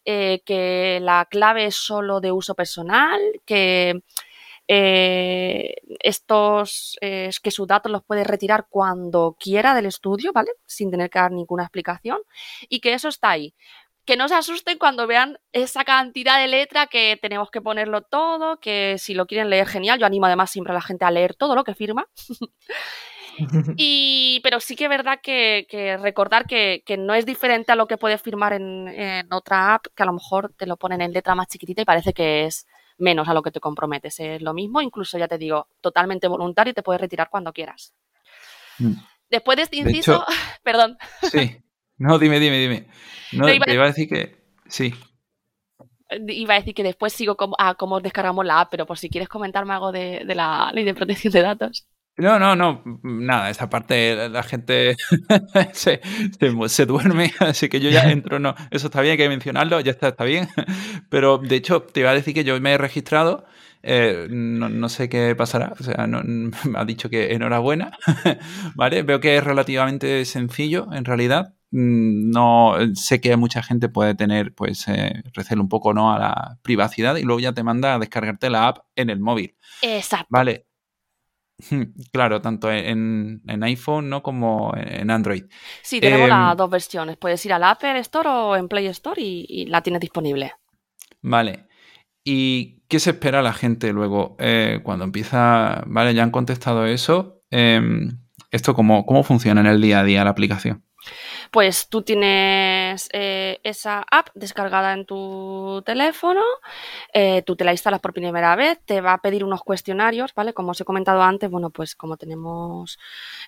eh, 0.06 0.42
que 0.46 1.00
la 1.02 1.26
clave 1.30 1.66
es 1.66 1.76
solo 1.76 2.20
de 2.20 2.32
uso 2.32 2.54
personal, 2.56 3.20
que 3.46 4.02
eh, 4.72 5.78
estos, 6.00 6.96
eh, 7.02 7.32
que 7.42 7.50
sus 7.50 7.66
datos 7.68 7.92
los 7.92 8.04
puede 8.04 8.24
retirar 8.24 8.68
cuando 8.70 9.36
quiera 9.40 9.74
del 9.74 9.88
estudio, 9.88 10.32
¿vale? 10.32 10.52
Sin 10.68 10.92
tener 10.92 11.10
que 11.10 11.18
dar 11.18 11.32
ninguna 11.32 11.64
explicación 11.64 12.20
y 12.70 12.80
que 12.80 12.94
eso 12.94 13.08
está 13.08 13.32
ahí. 13.32 13.56
Que 14.06 14.16
no 14.16 14.28
se 14.28 14.36
asusten 14.36 14.78
cuando 14.78 15.08
vean 15.08 15.40
esa 15.54 15.84
cantidad 15.84 16.40
de 16.40 16.48
letra 16.48 16.86
que 16.86 17.18
tenemos 17.20 17.50
que 17.50 17.62
ponerlo 17.62 18.04
todo, 18.04 18.60
que 18.60 18.98
si 19.00 19.16
lo 19.16 19.26
quieren 19.26 19.50
leer 19.50 19.68
genial, 19.68 19.98
yo 19.98 20.06
animo 20.06 20.28
además 20.28 20.52
siempre 20.52 20.72
a 20.72 20.76
la 20.76 20.84
gente 20.84 21.04
a 21.04 21.10
leer 21.10 21.34
todo 21.34 21.56
lo 21.56 21.64
que 21.64 21.74
firma. 21.74 22.08
y, 23.76 24.40
pero 24.44 24.60
sí 24.60 24.76
que 24.76 24.84
es 24.84 24.90
verdad 24.92 25.20
que, 25.24 25.98
recordar 26.00 26.46
que, 26.46 26.84
no 27.00 27.16
es 27.16 27.26
diferente 27.26 27.72
a 27.72 27.76
lo 27.76 27.88
que 27.88 27.98
puedes 27.98 28.22
firmar 28.22 28.54
en, 28.54 28.88
en, 28.88 29.34
otra 29.34 29.74
app, 29.74 29.88
que 29.96 30.04
a 30.04 30.06
lo 30.06 30.14
mejor 30.14 30.54
te 30.56 30.68
lo 30.68 30.78
ponen 30.78 31.02
en 31.02 31.12
letra 31.12 31.34
más 31.34 31.48
chiquitita 31.48 31.82
y 31.82 31.86
parece 31.86 32.14
que 32.14 32.46
es 32.46 32.68
menos 33.00 33.28
a 33.28 33.34
lo 33.34 33.42
que 33.42 33.52
te 33.52 33.60
comprometes. 33.60 34.20
Es 34.20 34.42
lo 34.42 34.54
mismo, 34.54 34.82
incluso 34.82 35.18
ya 35.18 35.28
te 35.28 35.38
digo, 35.38 35.68
totalmente 35.82 36.28
voluntario 36.28 36.72
y 36.72 36.74
te 36.74 36.84
puedes 36.84 37.02
retirar 37.02 37.30
cuando 37.30 37.54
quieras. 37.54 37.94
Mm. 38.78 38.94
Después 39.30 39.58
de 39.58 39.64
este 39.64 39.78
inciso, 39.78 40.26
perdón. 40.64 40.98
Sí, 41.24 41.58
no, 41.98 42.20
dime, 42.20 42.40
dime, 42.40 42.60
dime. 42.60 42.88
No, 43.34 43.46
te 43.46 43.74
iba 43.74 43.84
a 43.84 43.88
decir 43.88 44.08
que 44.08 44.38
sí. 44.68 44.94
Iba 46.28 46.56
a 46.56 46.60
decir 46.60 46.74
que 46.74 46.84
después 46.84 47.14
sigo 47.14 47.38
a 47.60 47.76
cómo 47.76 48.00
descargamos 48.00 48.46
la 48.46 48.62
app, 48.62 48.72
pero 48.72 48.86
por 48.86 48.98
si 48.98 49.10
quieres 49.10 49.30
comentarme 49.30 49.74
algo 49.74 49.92
de 49.92 50.24
la 50.26 50.72
ley 50.74 50.84
de 50.84 50.96
protección 50.96 51.32
de 51.34 51.42
datos. 51.42 51.88
No, 52.20 52.38
no, 52.38 52.54
no, 52.54 52.84
nada, 53.02 53.50
esa 53.50 53.70
parte 53.70 54.28
la 54.28 54.44
gente 54.44 54.98
se, 55.72 56.02
se, 56.68 56.86
duerme, 56.86 57.32
así 57.40 57.70
que 57.70 57.80
yo 57.80 57.90
ya 57.90 58.12
entro, 58.12 58.40
no, 58.40 58.56
eso 58.72 58.88
está 58.88 59.00
bien, 59.00 59.14
hay 59.14 59.18
que 59.18 59.30
mencionarlo, 59.30 59.80
ya 59.80 59.92
está, 59.92 60.10
está 60.10 60.26
bien, 60.26 60.50
pero 61.10 61.38
de 61.38 61.56
hecho 61.56 61.82
te 61.82 62.02
iba 62.02 62.10
a 62.10 62.14
decir 62.14 62.34
que 62.34 62.44
yo 62.44 62.60
me 62.60 62.74
he 62.74 62.78
registrado, 62.78 63.46
eh, 63.84 64.28
no, 64.30 64.90
sé 64.90 65.08
qué 65.08 65.34
pasará, 65.34 65.74
o 65.80 65.84
sea, 65.84 66.08
no, 66.08 66.22
me 66.22 66.52
ha 66.78 66.84
dicho 66.84 67.10
que 67.10 67.34
enhorabuena, 67.34 67.98
¿vale? 68.76 69.04
Veo 69.04 69.22
que 69.22 69.38
es 69.38 69.44
relativamente 69.44 70.26
sencillo 70.26 70.90
en 70.92 71.06
realidad, 71.06 71.54
mm, 71.72 72.32
no 72.32 72.76
sé 72.96 73.22
que 73.22 73.38
mucha 73.38 73.64
gente 73.64 73.88
puede 73.88 74.14
tener 74.14 74.54
pues 74.54 74.90
eh, 74.90 75.24
recelo 75.34 75.62
un 75.62 75.70
poco 75.70 75.94
no 75.94 76.12
a 76.12 76.20
la 76.20 76.58
privacidad 76.64 77.16
y 77.16 77.24
luego 77.24 77.40
ya 77.40 77.54
te 77.54 77.64
manda 77.64 77.94
a 77.94 78.00
descargarte 78.00 78.50
la 78.50 78.68
app 78.68 78.80
en 78.98 79.10
el 79.10 79.22
móvil. 79.22 79.56
Exacto. 79.82 80.28
Vale, 80.30 80.66
Claro, 82.12 82.42
tanto 82.42 82.72
en, 82.72 83.42
iPhone 83.62 84.10
¿no? 84.10 84.24
como 84.24 84.74
en 84.76 85.12
Android. 85.12 85.44
Sí, 85.82 86.00
tenemos 86.00 86.30
las 86.30 86.52
em, 86.52 86.58
dos 86.58 86.70
versiones. 86.70 87.18
Puedes 87.18 87.46
ir 87.46 87.54
al 87.54 87.64
Apple 87.64 88.00
Store 88.00 88.30
o 88.30 88.56
en 88.56 88.68
Play 88.68 88.88
Store 88.88 89.22
y, 89.22 89.66
la 89.68 89.82
tienes 89.82 90.02
disponible. 90.02 90.54
Vale. 91.22 91.68
¿Y 92.24 92.82
qué 92.88 93.00
se 93.00 93.12
espera 93.12 93.42
la 93.42 93.54
gente 93.54 93.92
luego 93.94 94.36
eh, 94.40 94.82
cuando 94.84 95.06
empieza? 95.06 95.84
Vale, 95.88 96.14
ya 96.14 96.24
han 96.24 96.32
contestado 96.32 96.86
eso. 96.86 97.42
Em, 97.50 98.20
¿Esto 98.52 98.74
cómo, 98.74 99.06
cómo 99.06 99.24
funciona 99.24 99.62
en 99.62 99.68
el 99.68 99.82
día 99.82 100.00
a 100.00 100.04
día 100.04 100.24
la 100.24 100.32
aplicación? 100.32 100.84
Pues 101.52 101.90
tú 101.90 102.02
tienes 102.04 103.10
eh, 103.12 103.60
esa 103.64 104.06
app 104.12 104.30
descargada 104.36 104.94
en 104.94 105.06
tu 105.06 105.82
teléfono, 105.86 106.42
eh, 107.14 107.42
tú 107.42 107.56
te 107.56 107.64
la 107.64 107.72
instalas 107.72 108.00
por 108.00 108.14
primera 108.14 108.56
vez, 108.56 108.80
te 108.86 109.02
va 109.02 109.14
a 109.14 109.22
pedir 109.22 109.44
unos 109.44 109.64
cuestionarios, 109.64 110.34
¿vale? 110.36 110.54
Como 110.54 110.72
os 110.72 110.82
he 110.82 110.86
comentado 110.86 111.24
antes, 111.24 111.50
bueno, 111.50 111.70
pues 111.70 111.96
como 111.96 112.18
tenemos, 112.18 113.00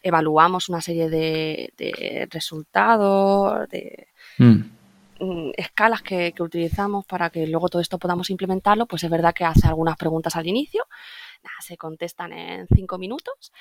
evaluamos 0.01 0.69
una 0.69 0.81
serie 0.81 1.09
de, 1.09 2.27
resultados, 2.31 3.69
de... 3.69 4.07
Mm. 4.37 4.81
Mm, 5.19 5.51
escalas 5.55 6.01
que, 6.01 6.33
utilizamos 6.39 7.05
para 7.05 7.29
que 7.29 7.45
luego 7.45 7.69
todo 7.69 7.79
esto 7.79 7.99
podamos 7.99 8.31
implementarlo, 8.31 8.87
pues 8.87 9.03
es 9.03 9.09
verdad 9.11 9.35
que 9.35 9.45
hace 9.45 9.67
algunas 9.67 9.95
preguntas 9.95 10.35
al 10.35 10.47
inicio, 10.47 10.87
se 11.61 11.77
contestan 11.77 12.33
en 12.33 12.67
cinco 12.67 12.97
minutos 12.97 13.53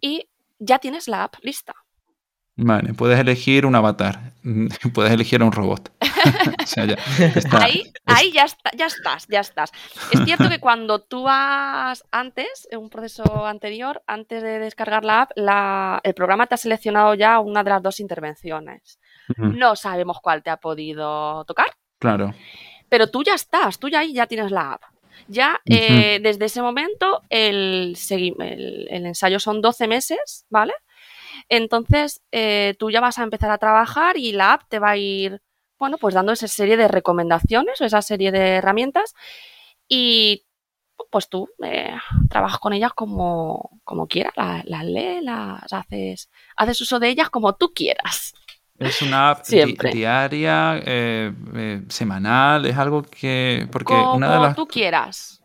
y 0.00 0.28
ya 0.58 0.78
tienes 0.78 1.08
la 1.08 1.24
app 1.24 1.34
lista. 1.42 1.74
Vale, 2.56 2.94
puedes 2.94 3.18
elegir 3.18 3.66
un 3.66 3.74
avatar, 3.74 4.32
puedes 4.94 5.12
elegir 5.12 5.42
a 5.42 5.44
un 5.44 5.52
robot. 5.52 5.90
ahí, 7.52 7.82
ahí 8.06 8.32
ya, 8.32 8.46
ya 8.76 8.86
estás, 8.86 9.26
ya 9.28 9.40
estás. 9.40 9.72
Es 10.12 10.24
cierto 10.24 10.48
que 10.48 10.60
cuando 10.60 11.00
tú 11.00 11.26
has 11.28 12.04
antes, 12.12 12.68
en 12.70 12.78
un 12.78 12.90
proceso 12.90 13.44
anterior, 13.46 14.02
antes 14.06 14.42
de 14.42 14.60
descargar 14.60 15.04
la 15.04 15.22
app, 15.22 16.00
el 16.04 16.14
programa 16.14 16.46
te 16.46 16.54
ha 16.54 16.58
seleccionado 16.58 17.14
ya 17.14 17.40
una 17.40 17.64
de 17.64 17.70
las 17.70 17.82
dos 17.82 17.98
intervenciones. 17.98 19.00
No 19.36 19.74
sabemos 19.74 20.18
cuál 20.22 20.42
te 20.42 20.50
ha 20.50 20.58
podido 20.58 21.44
tocar. 21.46 21.66
Claro. 21.98 22.34
Pero 22.88 23.10
tú 23.10 23.24
ya 23.24 23.34
estás, 23.34 23.78
tú 23.78 23.88
ya 23.88 24.00
ahí 24.00 24.12
ya 24.12 24.26
tienes 24.26 24.52
la 24.52 24.74
app. 24.74 24.82
Ya 25.26 25.60
eh, 25.64 26.20
desde 26.22 26.44
ese 26.44 26.60
momento 26.60 27.22
el, 27.30 27.96
el, 28.10 28.86
el 28.90 29.06
ensayo 29.06 29.40
son 29.40 29.60
12 29.62 29.88
meses, 29.88 30.44
¿vale? 30.50 30.74
Entonces, 31.48 32.22
eh, 32.32 32.74
tú 32.78 32.90
ya 32.90 33.00
vas 33.00 33.18
a 33.18 33.22
empezar 33.22 33.50
a 33.50 33.58
trabajar 33.58 34.16
y 34.16 34.32
la 34.32 34.54
app 34.54 34.62
te 34.68 34.78
va 34.78 34.90
a 34.90 34.96
ir, 34.96 35.42
bueno, 35.78 35.98
pues 35.98 36.14
dando 36.14 36.32
esa 36.32 36.48
serie 36.48 36.76
de 36.76 36.88
recomendaciones 36.88 37.80
o 37.80 37.84
esa 37.84 38.02
serie 38.02 38.32
de 38.32 38.56
herramientas 38.56 39.14
y 39.88 40.46
pues 41.10 41.28
tú 41.28 41.48
eh, 41.62 41.96
trabajas 42.28 42.58
con 42.58 42.72
ellas 42.72 42.92
como, 42.92 43.80
como 43.84 44.06
quieras, 44.06 44.32
las, 44.36 44.84
lees, 44.84 45.22
las 45.22 45.72
haces, 45.72 46.30
haces 46.56 46.80
uso 46.80 46.98
de 46.98 47.08
ellas 47.08 47.30
como 47.30 47.54
tú 47.54 47.72
quieras. 47.74 48.34
Es 48.78 49.02
una 49.02 49.30
app 49.30 49.46
diaria, 49.46 50.80
eh, 50.84 51.82
semanal, 51.88 52.66
es 52.66 52.76
algo 52.76 53.02
que... 53.02 53.68
Porque 53.70 53.92
como 53.92 54.14
una 54.14 54.32
de 54.32 54.40
las... 54.40 54.56
tú 54.56 54.66
quieras. 54.66 55.43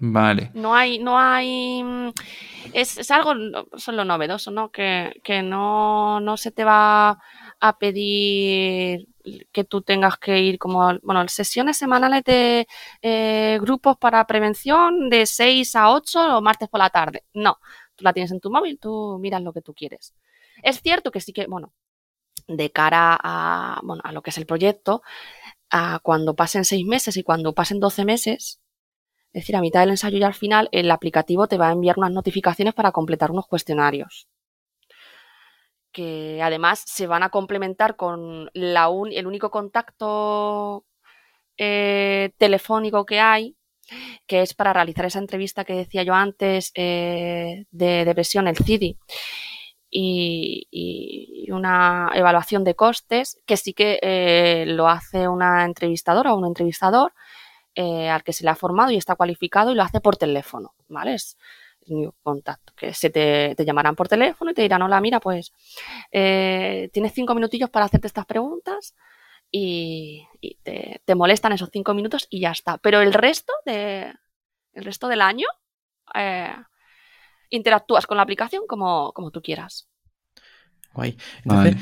Vale. 0.00 0.50
No 0.54 0.74
hay, 0.74 0.98
no 0.98 1.18
hay. 1.18 1.82
Mm, 1.82 2.12
es, 2.72 2.98
es 2.98 3.10
algo, 3.10 3.32
son 3.76 3.96
lo 3.96 4.04
novedoso, 4.04 4.50
¿no? 4.50 4.70
Que, 4.70 5.12
no, 5.44 6.20
no 6.20 6.36
se 6.36 6.50
te 6.50 6.64
va 6.64 7.18
a 7.60 7.78
pedir 7.78 9.08
que 9.52 9.64
tú 9.64 9.82
tengas 9.82 10.16
que 10.18 10.40
ir 10.40 10.58
como, 10.58 10.98
bueno, 11.02 11.26
sesiones 11.28 11.76
semanales 11.76 12.24
de 12.24 12.66
eh, 13.02 13.58
grupos 13.60 13.96
para 13.98 14.26
prevención 14.26 15.10
de 15.10 15.26
6 15.26 15.76
a 15.76 15.90
8 15.92 16.38
o 16.38 16.40
martes 16.40 16.68
por 16.68 16.80
la 16.80 16.90
tarde. 16.90 17.24
No, 17.34 17.58
tú 17.94 18.04
la 18.04 18.12
tienes 18.12 18.30
en 18.32 18.40
tu 18.40 18.50
móvil, 18.50 18.78
tú 18.78 19.18
miras 19.20 19.42
lo 19.42 19.52
que 19.52 19.62
tú 19.62 19.74
quieres. 19.74 20.14
Es 20.62 20.80
cierto 20.80 21.10
que 21.10 21.20
sí 21.20 21.32
que, 21.32 21.46
bueno, 21.46 21.72
de 22.46 22.70
cara 22.70 23.18
a, 23.22 23.80
bueno, 23.82 24.02
a 24.04 24.12
lo 24.12 24.22
que 24.22 24.30
es 24.30 24.38
el 24.38 24.46
proyecto, 24.46 25.02
a 25.70 26.00
cuando 26.02 26.34
pasen 26.34 26.64
6 26.64 26.86
meses 26.86 27.16
y 27.16 27.22
cuando 27.22 27.52
pasen 27.54 27.80
12 27.80 28.04
meses, 28.04 28.60
es 29.32 29.42
decir, 29.42 29.56
a 29.56 29.60
mitad 29.60 29.80
del 29.80 29.90
ensayo 29.90 30.18
y 30.18 30.22
al 30.22 30.34
final, 30.34 30.68
el 30.72 30.90
aplicativo 30.90 31.46
te 31.48 31.58
va 31.58 31.68
a 31.68 31.72
enviar 31.72 31.98
unas 31.98 32.12
notificaciones 32.12 32.74
para 32.74 32.92
completar 32.92 33.30
unos 33.30 33.46
cuestionarios. 33.46 34.26
Que 35.92 36.40
además 36.42 36.82
se 36.86 37.06
van 37.06 37.22
a 37.22 37.30
complementar 37.30 37.96
con 37.96 38.50
la 38.54 38.88
el 39.10 39.26
único 39.26 39.50
contacto 39.50 40.86
eh, 41.58 42.30
telefónico 42.38 43.04
que 43.04 43.20
hay, 43.20 43.56
que 44.26 44.42
es 44.42 44.54
para 44.54 44.72
realizar 44.72 45.04
esa 45.06 45.18
entrevista 45.18 45.64
que 45.64 45.74
decía 45.74 46.02
yo 46.02 46.14
antes 46.14 46.72
eh, 46.74 47.66
de 47.70 48.04
depresión, 48.04 48.48
el 48.48 48.56
CIDI. 48.56 48.96
Y, 49.90 51.48
una 51.50 52.10
evaluación 52.14 52.62
de 52.62 52.74
costes 52.74 53.40
que 53.46 53.56
sí 53.56 53.72
que 53.72 53.98
eh, 54.02 54.64
lo 54.66 54.86
hace 54.86 55.28
una 55.28 55.64
entrevistadora 55.64 56.34
o 56.34 56.38
un 56.38 56.44
entrevistador 56.46 57.12
eh, 57.80 58.10
al 58.10 58.24
que 58.24 58.32
se 58.32 58.42
le 58.42 58.50
ha 58.50 58.56
formado 58.56 58.90
y 58.90 58.96
está 58.96 59.14
cualificado 59.14 59.70
y 59.70 59.76
lo 59.76 59.84
hace 59.84 60.00
por 60.00 60.16
teléfono, 60.16 60.74
¿vale? 60.88 61.14
Es, 61.14 61.38
mi 61.86 62.10
contacto, 62.24 62.72
que 62.76 62.92
se 62.92 63.08
te, 63.08 63.54
llamarán 63.64 63.94
por 63.94 64.08
teléfono 64.08 64.50
y 64.50 64.54
te 64.54 64.62
dirán, 64.62 64.82
hola, 64.82 65.00
mira, 65.00 65.20
pues 65.20 65.52
eh, 66.10 66.90
tienes 66.92 67.12
cinco 67.12 67.36
minutillos 67.36 67.70
para 67.70 67.86
hacerte 67.86 68.08
estas 68.08 68.26
preguntas 68.26 68.96
y, 69.52 70.26
te, 70.64 71.14
molestan 71.14 71.52
esos 71.52 71.70
cinco 71.72 71.94
minutos 71.94 72.26
y 72.28 72.40
ya 72.40 72.50
está. 72.50 72.78
Pero 72.78 73.00
el 73.00 73.14
resto, 73.14 73.52
de, 73.64 74.12
el 74.72 74.84
resto 74.84 75.06
del 75.06 75.20
año 75.20 75.46
eh, 76.16 76.52
interactúas 77.48 78.08
con 78.08 78.16
la 78.16 78.24
aplicación 78.24 78.64
como, 78.66 79.12
como 79.12 79.30
tú 79.30 79.40
quieras. 79.40 79.88
Guay. 80.94 81.16
Entonces, 81.44 81.76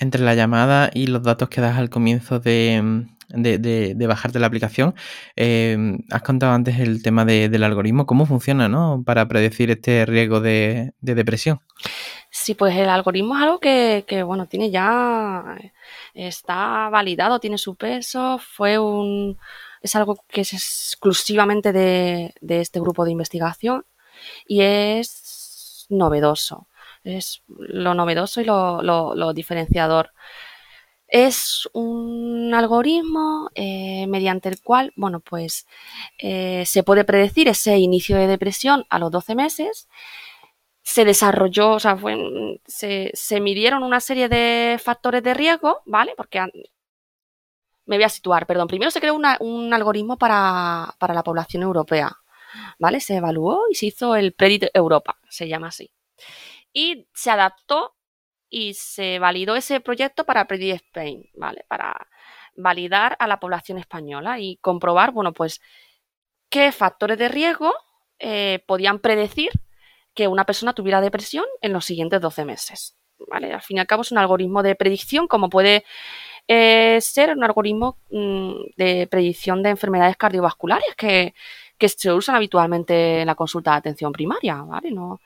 entre 0.00 0.22
la 0.22 0.34
llamada 0.34 0.90
y 0.92 1.06
los 1.06 1.22
datos 1.22 1.48
que 1.48 1.60
das 1.60 1.78
al 1.78 1.88
comienzo 1.88 2.40
de, 2.40 3.06
de, 3.28 4.06
bajarte 4.06 4.38
la 4.38 4.46
aplicación. 4.46 4.94
Em, 5.34 5.98
has 6.10 6.22
contado 6.22 6.52
antes 6.52 6.78
el 6.78 7.02
tema 7.02 7.24
del 7.24 7.62
algoritmo, 7.62 8.06
cómo 8.06 8.26
funciona, 8.26 8.68
¿no? 8.68 9.02
Para 9.04 9.26
predecir 9.28 9.70
este 9.70 10.06
riesgo 10.06 10.40
de, 10.40 10.92
depresión. 11.00 11.60
Sí, 12.30 12.54
pues 12.54 12.76
el 12.76 12.88
algoritmo 12.88 13.36
es 13.36 13.42
algo 13.42 13.58
que, 13.58 14.04
que, 14.06 14.22
bueno, 14.22 14.46
tiene 14.46 14.70
ya, 14.70 15.56
está 16.14 16.88
validado, 16.90 17.40
tiene 17.40 17.58
su 17.58 17.76
peso, 17.76 18.38
fue 18.38 18.78
un, 18.78 19.38
es 19.80 19.96
algo 19.96 20.18
que 20.28 20.42
es 20.42 20.52
exclusivamente 20.52 21.72
de, 21.72 22.34
de 22.40 22.60
este 22.60 22.80
grupo 22.80 23.04
de 23.04 23.12
investigación 23.12 23.86
y 24.46 24.62
es 24.62 25.86
novedoso, 25.88 26.68
es 27.04 27.42
lo 27.48 27.94
novedoso 27.94 28.40
y 28.40 28.44
lo, 28.44 28.82
lo 28.82 29.32
diferenciador. 29.32 30.12
Es 31.08 31.68
un 31.72 32.52
algoritmo 32.54 33.50
eh, 33.54 34.06
mediante 34.08 34.48
el 34.48 34.60
cual, 34.60 34.92
bueno, 34.96 35.20
pues 35.20 35.66
eh, 36.18 36.64
se 36.66 36.82
puede 36.82 37.04
predecir 37.04 37.48
ese 37.48 37.78
inicio 37.78 38.16
de 38.16 38.26
depresión 38.26 38.84
a 38.90 38.98
los 38.98 39.10
12 39.12 39.34
meses. 39.36 39.88
Se 40.82 41.04
desarrolló, 41.04 41.72
o 41.72 41.80
sea, 41.80 41.96
fue, 41.96 42.60
se, 42.66 43.10
se, 43.14 43.40
midieron 43.40 43.82
una 43.82 44.00
serie 44.00 44.28
de 44.28 44.78
factores 44.82 45.22
de 45.22 45.34
riesgo, 45.34 45.82
¿vale? 45.86 46.14
Porque 46.16 46.40
me 47.86 47.96
voy 47.96 48.04
a 48.04 48.08
situar, 48.08 48.46
perdón. 48.46 48.68
Primero 48.68 48.90
se 48.90 49.00
creó 49.00 49.14
un 49.14 49.74
algoritmo 49.74 50.18
para, 50.18 50.94
para 50.98 51.14
la 51.14 51.22
población 51.22 51.62
europea, 51.62 52.16
¿vale? 52.78 53.00
Se 53.00 53.16
evaluó 53.16 53.62
y 53.70 53.74
se 53.76 53.86
hizo 53.86 54.16
el 54.16 54.32
Predit 54.32 54.66
Europa, 54.74 55.18
se 55.28 55.48
llama 55.48 55.68
así. 55.68 55.90
Y 56.72 57.08
se 57.14 57.30
adaptó 57.30 57.95
y 58.48 58.74
se 58.74 59.18
validó 59.18 59.56
ese 59.56 59.80
proyecto 59.80 60.24
para 60.24 60.46
Predict 60.46 60.84
Spain, 60.86 61.28
¿vale? 61.34 61.64
Para 61.68 62.06
validar 62.56 63.16
a 63.18 63.26
la 63.26 63.38
población 63.40 63.78
española 63.78 64.38
y 64.38 64.56
comprobar, 64.58 65.12
bueno, 65.12 65.32
pues 65.32 65.60
qué 66.48 66.72
factores 66.72 67.18
de 67.18 67.28
riesgo 67.28 67.72
eh, 68.18 68.62
podían 68.66 68.98
predecir 68.98 69.50
que 70.14 70.28
una 70.28 70.44
persona 70.46 70.72
tuviera 70.72 71.00
depresión 71.00 71.44
en 71.60 71.72
los 71.72 71.84
siguientes 71.84 72.20
12 72.20 72.44
meses. 72.44 72.96
¿vale? 73.28 73.52
Al 73.52 73.62
fin 73.62 73.76
y 73.76 73.80
al 73.80 73.86
cabo 73.86 74.02
es 74.02 74.12
un 74.12 74.18
algoritmo 74.18 74.62
de 74.62 74.74
predicción, 74.74 75.28
como 75.28 75.50
puede 75.50 75.84
eh, 76.48 76.98
ser 77.00 77.36
un 77.36 77.44
algoritmo 77.44 77.98
mmm, 78.10 78.52
de 78.76 79.06
predicción 79.08 79.62
de 79.62 79.70
enfermedades 79.70 80.16
cardiovasculares 80.16 80.94
que, 80.96 81.34
que, 81.76 81.88
se 81.88 82.12
usan 82.12 82.36
habitualmente 82.36 83.20
en 83.20 83.26
la 83.26 83.34
consulta 83.34 83.72
de 83.72 83.78
atención 83.78 84.12
primaria. 84.12 84.62
¿vale? 84.62 84.90
No, 84.90 85.20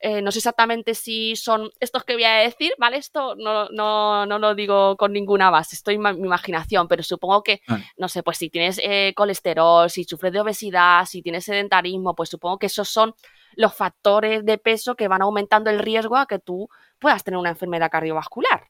eh, 0.00 0.22
no 0.22 0.30
sé 0.30 0.38
exactamente 0.38 0.94
si 0.94 1.34
son 1.34 1.70
estos 1.80 2.04
que 2.04 2.14
voy 2.14 2.24
a 2.24 2.34
decir, 2.34 2.72
¿vale? 2.78 2.98
Esto 2.98 3.34
no, 3.34 3.68
no, 3.70 4.26
no 4.26 4.38
lo 4.38 4.54
digo 4.54 4.96
con 4.96 5.12
ninguna 5.12 5.50
base, 5.50 5.74
estoy 5.74 5.96
en 5.96 6.02
mi 6.02 6.26
imaginación, 6.26 6.86
pero 6.86 7.02
supongo 7.02 7.42
que, 7.42 7.62
no 7.96 8.08
sé, 8.08 8.22
pues 8.22 8.38
si 8.38 8.48
tienes 8.48 8.80
eh, 8.82 9.12
colesterol, 9.16 9.90
si 9.90 10.04
sufres 10.04 10.32
de 10.32 10.40
obesidad, 10.40 11.04
si 11.04 11.20
tienes 11.20 11.44
sedentarismo, 11.44 12.14
pues 12.14 12.28
supongo 12.28 12.58
que 12.58 12.66
esos 12.66 12.88
son 12.88 13.14
los 13.54 13.74
factores 13.74 14.44
de 14.44 14.58
peso 14.58 14.94
que 14.94 15.08
van 15.08 15.22
aumentando 15.22 15.68
el 15.70 15.80
riesgo 15.80 16.16
a 16.16 16.26
que 16.26 16.38
tú 16.38 16.68
puedas 17.00 17.24
tener 17.24 17.38
una 17.38 17.50
enfermedad 17.50 17.90
cardiovascular. 17.90 18.68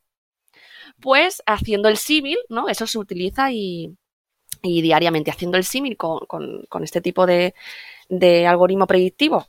Pues 1.00 1.42
haciendo 1.44 1.90
el 1.90 1.98
símil, 1.98 2.38
¿no? 2.48 2.68
Eso 2.68 2.86
se 2.86 2.98
utiliza 2.98 3.52
y, 3.52 3.94
y 4.62 4.80
diariamente 4.80 5.30
haciendo 5.30 5.58
el 5.58 5.64
símil 5.64 5.98
con, 5.98 6.20
con, 6.26 6.64
con, 6.70 6.84
este 6.84 7.02
tipo 7.02 7.26
de, 7.26 7.54
de 8.08 8.46
algoritmo 8.46 8.86
predictivo 8.86 9.46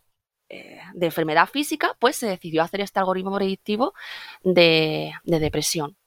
eh, 0.50 0.80
de 0.94 1.06
enfermedad 1.06 1.48
física, 1.48 1.96
pues 2.00 2.16
se 2.16 2.28
decidió 2.28 2.64
hacer 2.64 2.82
este 2.82 3.00
algoritmo 3.00 3.36
predictivo 3.36 3.94
de, 4.44 5.14
de 5.24 5.40
depresión. 5.40 5.98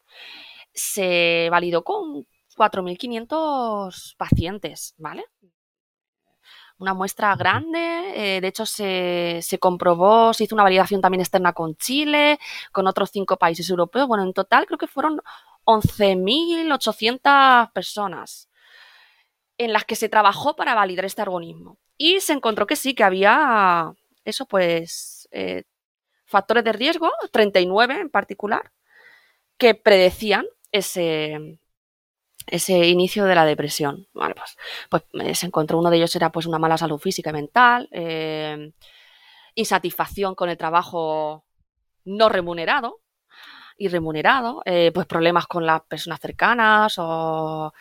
Se 0.75 1.49
validó 1.51 1.85
con 1.85 2.27
4.500 2.57 4.17
pacientes, 4.17 4.95
¿vale? 4.99 5.25
Una 6.79 6.95
muestra 6.95 7.37
grande, 7.37 8.37
eh, 8.37 8.41
de 8.41 8.49
hecho 8.49 8.67
se, 8.67 9.39
se, 9.43 9.59
comprobó, 9.59 10.35
se 10.35 10.45
hizo 10.45 10.57
una 10.57 10.65
validación 10.65 11.01
también 11.01 11.21
externa 11.21 11.53
con 11.53 11.77
Chile, 11.77 12.41
con 12.73 12.89
otros 12.89 13.11
cinco 13.13 13.37
países 13.37 13.71
europeos. 13.71 14.09
Bueno, 14.09 14.25
en 14.25 14.33
total 14.33 14.67
creo 14.67 14.79
que 14.79 14.89
fueron 14.89 15.21
11.800 15.65 17.73
personas 17.73 18.49
en 19.59 19.73
las 19.73 19.85
que 19.85 19.97
se 19.97 20.09
trabajó 20.09 20.57
para 20.57 20.75
validar 20.75 21.05
este 21.05 21.23
algoritmo. 21.23 21.79
Y 21.97 22.21
se 22.21 22.33
encontró 22.33 22.67
que 22.67 22.75
sí, 22.75 22.95
que 22.95 23.05
había 23.05 23.95
eso 24.25 24.47
pues 24.47 25.29
eh, 25.31 25.65
factores 26.25 26.65
de 26.65 26.73
riesgo, 26.73 27.11
39 27.33 28.01
en 28.01 28.11
particular, 28.11 28.73
que 29.59 29.75
predecían 29.75 30.47
ese, 30.73 31.59
ese 32.47 32.87
inicio 32.89 33.25
de 33.25 33.35
la 33.35 33.45
depresión. 33.45 34.09
Vale, 34.15 34.35
pues, 34.35 34.57
pues 34.89 35.03
eh, 35.25 35.35
se 35.35 35.47
encontró 35.47 35.79
uno 35.79 35.91
de 35.91 35.99
ellos 35.99 36.15
era 36.17 36.31
pues 36.33 36.47
una 36.47 36.59
mala 36.59 36.79
salud 36.79 36.99
física 36.99 37.31
y 37.31 37.35
mental, 37.35 37.89
eh, 37.93 38.73
insatisfacción 39.55 40.35
con 40.35 40.49
el 40.49 40.57
trabajo 40.57 41.45
no 42.05 42.29
remunerado 42.29 43.01
y 43.77 43.89
remunerado, 43.89 44.63
pues 44.95 45.07
problemas 45.07 45.47
con 45.47 45.67
las 45.67 45.83
personas 45.83 46.21
cercanas 46.21 46.95
o 46.99 47.73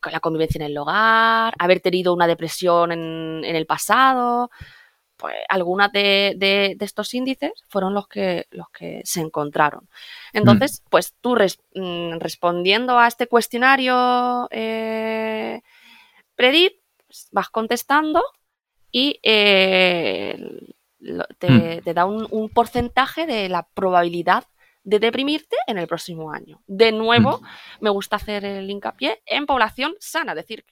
con 0.00 0.12
la 0.12 0.20
convivencia 0.20 0.58
en 0.58 0.70
el 0.70 0.78
hogar, 0.78 1.54
haber 1.58 1.80
tenido 1.80 2.14
una 2.14 2.26
depresión 2.26 2.92
en, 2.92 3.42
en 3.44 3.56
el 3.56 3.66
pasado, 3.66 4.50
pues 5.18 5.34
algunas 5.48 5.92
de, 5.92 6.34
de, 6.36 6.74
de, 6.78 6.84
estos 6.84 7.12
índices 7.12 7.52
fueron 7.68 7.92
los 7.92 8.08
que, 8.08 8.46
los 8.50 8.70
que 8.70 9.02
se 9.04 9.20
encontraron. 9.20 9.88
Entonces, 10.32 10.80
mm. 10.80 10.88
pues 10.88 11.14
tú 11.20 11.34
res, 11.34 11.58
mm, 11.74 12.18
respondiendo 12.18 12.98
a 12.98 13.08
este 13.08 13.26
cuestionario 13.26 14.48
eh, 14.50 15.60
Predit, 16.36 16.74
pues 17.06 17.28
vas 17.32 17.50
contestando 17.50 18.22
y 18.92 19.18
eh, 19.22 20.72
te, 21.38 21.50
mm. 21.50 21.82
te, 21.82 21.94
da 21.94 22.06
un, 22.06 22.26
un, 22.30 22.48
porcentaje 22.48 23.26
de 23.26 23.48
la 23.48 23.64
probabilidad 23.74 24.44
de 24.84 25.00
deprimirte 25.00 25.56
en 25.66 25.78
el 25.78 25.88
próximo 25.88 26.32
año. 26.32 26.62
De 26.66 26.92
nuevo, 26.92 27.42
me 27.80 27.90
gusta 27.90 28.16
hacer 28.16 28.44
el 28.44 28.70
hincapié 28.70 29.20
en 29.26 29.46
población 29.46 29.94
sana, 29.98 30.32
es 30.32 30.36
decir, 30.36 30.64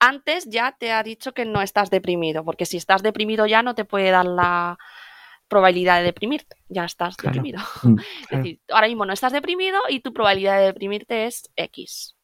antes 0.00 0.46
ya 0.46 0.74
te 0.78 0.92
ha 0.92 1.02
dicho 1.02 1.32
que 1.32 1.44
no 1.44 1.62
estás 1.62 1.90
deprimido, 1.90 2.44
porque 2.44 2.66
si 2.66 2.76
estás 2.76 3.02
deprimido 3.02 3.46
ya 3.46 3.62
no 3.62 3.74
te 3.74 3.84
puede 3.84 4.10
dar 4.10 4.26
la 4.26 4.78
probabilidad 5.46 5.98
de 5.98 6.04
deprimirte, 6.04 6.56
ya 6.68 6.84
estás 6.84 7.16
claro. 7.16 7.34
deprimido. 7.34 7.62
Mm, 7.82 7.94
claro. 7.94 8.04
Es 8.30 8.38
decir, 8.38 8.60
ahora 8.70 8.88
mismo 8.88 9.06
no 9.06 9.12
estás 9.12 9.32
deprimido 9.32 9.78
y 9.88 10.00
tu 10.00 10.12
probabilidad 10.12 10.58
de 10.58 10.66
deprimirte 10.66 11.26
es 11.26 11.50
X. 11.56 12.16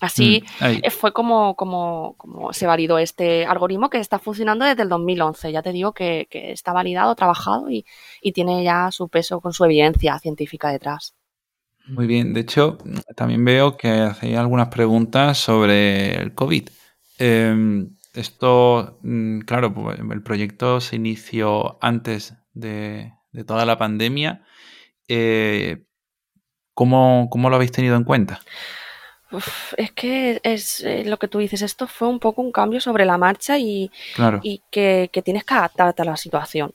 Así 0.00 0.42
mm, 0.60 0.90
fue 0.90 1.12
como, 1.12 1.54
como, 1.54 2.14
como, 2.18 2.52
se 2.52 2.66
validó 2.66 2.98
este 2.98 3.46
algoritmo 3.46 3.88
que 3.88 3.98
está 3.98 4.18
funcionando 4.18 4.64
desde 4.64 4.82
el 4.82 4.88
2011. 4.88 5.52
Ya 5.52 5.62
te 5.62 5.72
digo 5.72 5.94
que, 5.94 6.26
que 6.30 6.52
está 6.52 6.72
validado, 6.72 7.14
trabajado 7.14 7.70
y, 7.70 7.86
y, 8.20 8.32
tiene 8.32 8.64
ya 8.64 8.90
su 8.90 9.08
peso 9.08 9.40
con 9.40 9.52
su 9.52 9.64
evidencia 9.64 10.18
científica 10.18 10.70
detrás. 10.70 11.14
Muy 11.86 12.06
bien, 12.06 12.34
de 12.34 12.40
hecho, 12.40 12.78
también 13.14 13.44
veo 13.44 13.76
que 13.76 13.88
hacéis 13.88 14.36
algunas 14.36 14.68
preguntas 14.68 15.38
sobre 15.38 16.16
el 16.16 16.34
COVID. 16.34 16.68
Eh, 17.18 17.86
esto, 18.14 18.98
mm, 19.02 19.40
claro, 19.40 19.74
pues, 19.74 19.98
el 19.98 20.22
proyecto 20.22 20.80
se 20.80 20.96
inició 20.96 21.78
antes 21.80 22.34
de, 22.52 23.12
de 23.32 23.44
toda 23.44 23.66
la 23.66 23.76
pandemia. 23.76 24.44
Eh, 25.08 25.84
¿cómo, 26.72 27.28
¿cómo, 27.30 27.50
lo 27.50 27.56
habéis 27.56 27.72
tenido 27.72 27.96
en 27.96 28.04
cuenta? 28.04 28.40
Uf, 29.32 29.74
es 29.76 29.90
que 29.92 30.40
es 30.44 30.80
eh, 30.80 31.04
lo 31.04 31.18
que 31.18 31.28
tú 31.28 31.38
dices, 31.38 31.62
esto 31.62 31.88
fue 31.88 32.08
un 32.08 32.20
poco 32.20 32.40
un 32.40 32.52
cambio 32.52 32.80
sobre 32.80 33.04
la 33.04 33.18
marcha 33.18 33.58
y, 33.58 33.90
claro. 34.14 34.38
y 34.42 34.62
que, 34.70 35.10
que, 35.12 35.22
tienes 35.22 35.44
que 35.44 35.54
adaptarte 35.54 36.02
a 36.02 36.04
la 36.04 36.16
situación. 36.16 36.72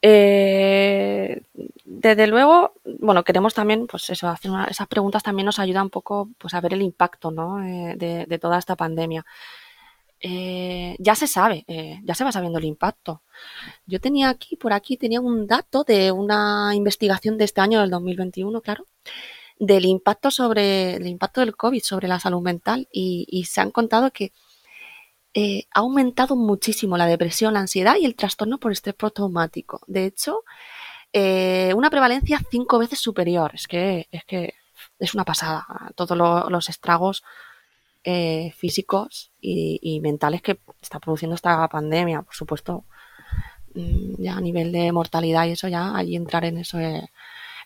Eh, 0.00 1.42
desde 1.84 2.26
luego, 2.28 2.74
bueno, 3.00 3.24
queremos 3.24 3.54
también, 3.54 3.86
pues 3.86 4.08
eso, 4.10 4.28
hacer 4.28 4.50
una, 4.50 4.66
esas 4.66 4.86
preguntas 4.86 5.22
también 5.22 5.46
nos 5.46 5.58
ayudan 5.58 5.84
un 5.84 5.90
poco 5.90 6.30
pues, 6.38 6.54
a 6.54 6.60
ver 6.60 6.74
el 6.74 6.82
impacto 6.82 7.30
¿no? 7.30 7.62
eh, 7.64 7.96
de, 7.96 8.38
toda 8.38 8.58
esta 8.58 8.76
pandemia. 8.76 9.24
Eh, 10.20 10.96
ya 10.98 11.14
se 11.14 11.28
sabe, 11.28 11.64
ya 12.04 12.14
se 12.14 12.24
va 12.24 12.32
sabiendo 12.32 12.58
el 12.58 12.64
impacto. 12.64 13.22
Yo 13.86 14.00
tenía 14.00 14.28
aquí, 14.30 14.56
por 14.56 14.72
aquí, 14.72 14.96
tenía 14.96 15.20
un 15.20 15.46
dato 15.46 15.84
de 15.84 16.12
una 16.12 16.72
investigación 16.74 17.38
de 17.38 17.44
este 17.44 17.60
año, 17.60 17.80
del 17.80 17.90
2021, 17.90 18.60
claro, 18.60 18.86
del 19.58 19.84
impacto 19.86 20.30
sobre 20.30 20.96
el 20.96 21.06
impacto 21.06 21.40
del 21.40 21.56
COVID 21.56 21.82
sobre 21.82 22.08
la 22.08 22.20
salud 22.20 22.42
mental 22.42 22.88
y 22.92 23.44
se 23.48 23.60
han 23.60 23.70
contado 23.70 24.10
que 24.12 24.32
eh, 25.40 25.68
ha 25.72 25.80
aumentado 25.80 26.34
muchísimo 26.34 26.96
la 26.96 27.06
depresión, 27.06 27.54
la 27.54 27.60
ansiedad 27.60 27.94
y 27.94 28.04
el 28.04 28.16
trastorno 28.16 28.58
por 28.58 28.72
estrés 28.72 28.96
postraumático. 28.96 29.80
De 29.86 30.04
hecho, 30.04 30.42
eh, 31.12 31.72
una 31.76 31.90
prevalencia 31.90 32.40
cinco 32.50 32.80
veces 32.80 32.98
superior. 32.98 33.52
Es 33.54 33.68
que 33.68 34.08
es, 34.10 34.24
que 34.24 34.54
es 34.98 35.14
una 35.14 35.24
pasada. 35.24 35.64
Todos 35.94 36.18
lo, 36.18 36.50
los 36.50 36.68
estragos 36.68 37.22
eh, 38.02 38.52
físicos 38.56 39.30
y, 39.40 40.00
mentales 40.00 40.42
que 40.42 40.58
está 40.82 40.98
produciendo 40.98 41.36
esta 41.36 41.68
pandemia, 41.68 42.22
por 42.22 42.34
supuesto, 42.34 42.84
mm, 43.74 44.20
ya 44.20 44.36
a 44.38 44.40
nivel 44.40 44.72
de 44.72 44.90
mortalidad 44.90 45.46
y 45.46 45.52
eso, 45.52 45.68
ya 45.68 45.94
allí 45.96 46.16
entrar 46.16 46.46
en 46.46 46.58
eso 46.58 46.80
es, 46.80 47.04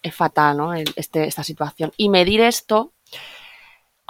es 0.02 0.14
fatal, 0.14 0.58
¿no? 0.58 0.74
Este, 0.74 1.24
esta 1.26 1.42
situación. 1.42 1.90
Y 1.96 2.10
medir 2.10 2.42
esto 2.42 2.92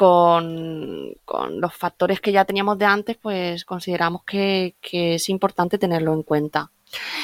con, 0.03 1.15
los 1.61 1.75
factores 1.75 2.21
que 2.21 2.33
ya 2.33 2.45
teníamos 2.45 2.77
de 2.77 2.87
antes, 2.87 3.17
pues 3.19 3.65
consideramos 3.65 4.25
que, 4.25 4.75
que, 4.81 5.15
es 5.15 5.29
importante 5.29 5.79
tenerlo 5.79 6.13
en 6.13 6.25
cuenta. 6.25 6.73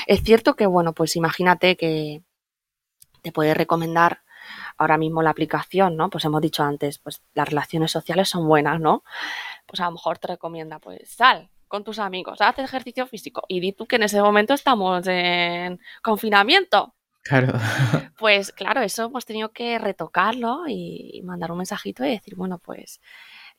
Es 0.07 0.23
cierto 0.23 0.55
que, 0.55 0.67
bueno, 0.67 0.93
pues 0.93 1.17
imagínate 1.17 1.77
que, 1.77 2.23
te 3.21 3.33
puede 3.33 3.53
recomendar 3.53 4.23
ahora 4.77 4.97
mismo 4.97 5.23
la 5.23 5.31
aplicación, 5.31 5.97
¿no? 5.97 6.09
Pues 6.09 6.25
hemos 6.25 6.41
dicho 6.41 6.63
antes, 6.63 6.99
pues 6.99 7.21
las 7.35 7.49
relaciones 7.49 7.91
sociales 7.91 8.29
son 8.29 8.47
buenas, 8.47 8.79
¿no? 8.81 9.03
Pues 9.67 9.81
a 9.81 9.87
lo 9.87 9.93
mejor 9.93 10.19
te 10.19 10.29
recomienda, 10.29 10.79
pues 10.79 11.11
sal 11.11 11.51
con 11.67 11.83
tus 11.83 11.99
amigos, 11.99 12.41
haz 12.41 12.61
ejercicio 12.61 13.07
físico 13.09 13.43
y 13.49 13.59
di 13.61 13.73
tú 13.73 13.87
que 13.87 13.97
en 13.97 14.05
ese 14.05 14.23
momento 14.23 14.55
estamos 14.55 15.05
en 15.09 15.81
confinamiento. 16.01 16.95
Claro. 17.29 17.59
Pues 18.19 18.53
claro, 18.53 18.83
eso 18.83 19.05
hemos 19.05 19.25
tenido 19.25 19.53
que 19.53 19.79
retocarlo 19.79 20.65
y 20.67 21.21
mandar 21.25 21.53
un 21.53 21.59
mensajito 21.59 22.05
y 22.05 22.11
decir, 22.11 22.35
bueno, 22.35 22.59
pues 22.59 23.01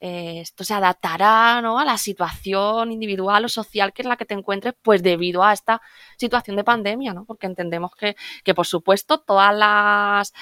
eh, 0.02 0.40
esto 0.42 0.64
se 0.64 0.74
adaptará 0.74 1.62
¿no? 1.62 1.80
a 1.80 1.86
la 1.86 1.98
situación 1.98 2.92
individual 2.92 3.46
o 3.46 3.50
social 3.50 3.94
que 3.94 4.02
es 4.02 4.08
la 4.08 4.18
que 4.18 4.26
te 4.26 4.34
encuentres, 4.34 4.74
pues 4.82 5.04
debido 5.04 5.44
a 5.44 5.54
esta 5.54 5.82
situación 6.18 6.56
de 6.58 6.64
pandemia, 6.64 7.14
¿no? 7.14 7.26
Porque 7.26 7.48
entendemos 7.48 7.92
que, 7.96 8.16
que 8.44 8.54
por 8.54 8.66
supuesto, 8.66 9.20
todas 9.20 9.56
las 9.56 10.34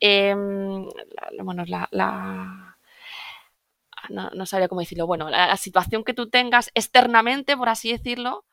em, 0.00 0.86
bueno, 1.42 1.64
la, 1.66 1.88
la 1.92 2.76
no, 4.08 4.30
no, 4.30 4.46
sabría 4.46 4.68
cómo 4.68 4.80
decirlo, 4.80 5.06
bueno, 5.06 5.28
la, 5.30 5.56
situación 5.56 6.04
que 6.04 6.14
tú 6.14 6.28
tengas 6.30 6.70
externamente, 6.74 7.56
por 7.56 7.68
así 7.68 7.92
decirlo, 7.92 8.44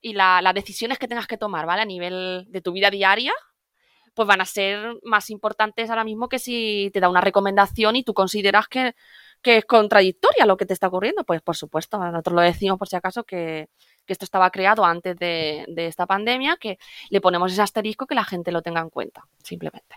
y 0.00 0.14
las 0.14 0.54
decisiones 0.54 0.98
que 0.98 1.08
tengas 1.08 1.26
que 1.26 1.38
tomar, 1.38 1.66
¿vale? 1.66 1.82
A 1.82 1.84
nivel 1.86 2.46
de 2.48 2.60
tu 2.60 2.72
vida 2.72 2.90
diaria, 2.90 3.32
pues 4.16 4.26
van 4.26 4.40
a 4.40 4.46
ser 4.46 4.96
más 5.04 5.30
importantes 5.30 5.90
ahora 5.90 6.02
mismo 6.02 6.28
que 6.28 6.40
si 6.40 6.90
te 6.92 6.98
da 6.98 7.08
una 7.08 7.20
recomendación 7.20 7.94
y 7.94 8.02
tú 8.02 8.14
consideras 8.14 8.66
que 8.66 8.94
que 9.42 9.58
es 9.58 9.64
contradictoria 9.64 10.44
lo 10.44 10.56
que 10.56 10.66
te 10.66 10.72
está 10.72 10.88
ocurriendo. 10.88 11.24
Pues 11.24 11.40
por 11.40 11.56
supuesto, 11.56 11.98
nosotros 11.98 12.34
lo 12.34 12.42
decimos 12.42 12.78
por 12.78 12.88
si 12.88 12.96
acaso 12.96 13.24
que, 13.24 13.68
esto 14.08 14.24
estaba 14.24 14.50
creado 14.50 14.84
antes 14.84 15.16
de, 15.16 15.64
esta 15.76 16.06
pandemia, 16.06 16.56
que 16.60 16.78
le 17.10 17.20
ponemos 17.20 17.52
ese 17.52 17.62
asterisco 17.62 18.06
que 18.06 18.14
la 18.14 18.24
gente 18.24 18.52
lo 18.52 18.62
tenga 18.62 18.80
en 18.80 18.90
cuenta, 18.90 19.24
simplemente. 19.42 19.96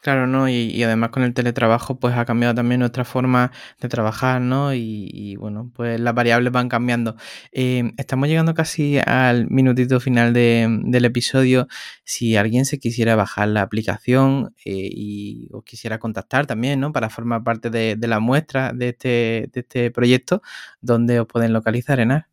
Claro, 0.00 0.26
¿no? 0.26 0.48
Y, 0.48 0.82
además 0.82 1.10
con 1.10 1.22
el 1.22 1.34
teletrabajo 1.34 1.98
pues 1.98 2.16
ha 2.16 2.24
cambiado 2.24 2.54
también 2.54 2.80
nuestra 2.80 3.04
forma 3.04 3.52
de 3.80 3.88
trabajar, 3.88 4.40
¿no? 4.40 4.74
Y, 4.74 5.36
bueno, 5.36 5.70
pues 5.74 6.00
las 6.00 6.14
variables 6.14 6.52
van 6.52 6.68
cambiando. 6.68 7.16
Eh, 7.52 7.92
estamos 7.96 8.28
llegando 8.28 8.54
casi 8.54 8.98
al 8.98 9.48
minutito 9.50 10.00
final 10.00 10.32
del 10.32 11.04
episodio. 11.04 11.68
Si 12.04 12.36
alguien 12.36 12.64
se 12.64 12.78
quisiera 12.78 13.16
bajar 13.16 13.48
la 13.48 13.62
aplicación 13.62 14.54
eh, 14.64 14.88
y 14.90 15.48
os 15.52 15.64
quisiera 15.64 15.98
contactar 15.98 16.46
también, 16.46 16.80
¿no? 16.80 16.92
Para 16.92 17.10
formar 17.10 17.42
parte 17.44 17.70
de, 17.70 17.96
la 18.00 18.20
muestra 18.20 18.72
de 18.72 18.88
este, 18.88 19.50
de 19.52 19.60
este 19.60 19.90
proyecto, 19.90 20.42
¿dónde 20.80 21.20
os 21.20 21.26
pueden 21.26 21.52
localizar, 21.52 22.00
Enar? 22.00 22.26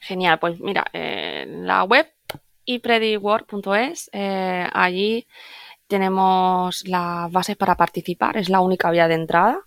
Genial, 0.00 0.38
pues 0.38 0.60
mira, 0.60 0.84
en 0.92 1.66
la 1.66 1.84
web 1.84 2.06
iprediwork.es, 2.66 4.10
eh, 4.12 4.66
allí 4.72 5.26
tenemos 5.86 6.86
las 6.88 7.30
bases 7.30 7.56
para 7.56 7.76
participar, 7.76 8.36
es 8.36 8.48
la 8.48 8.60
única 8.60 8.90
vía 8.90 9.08
de 9.08 9.14
entrada. 9.14 9.60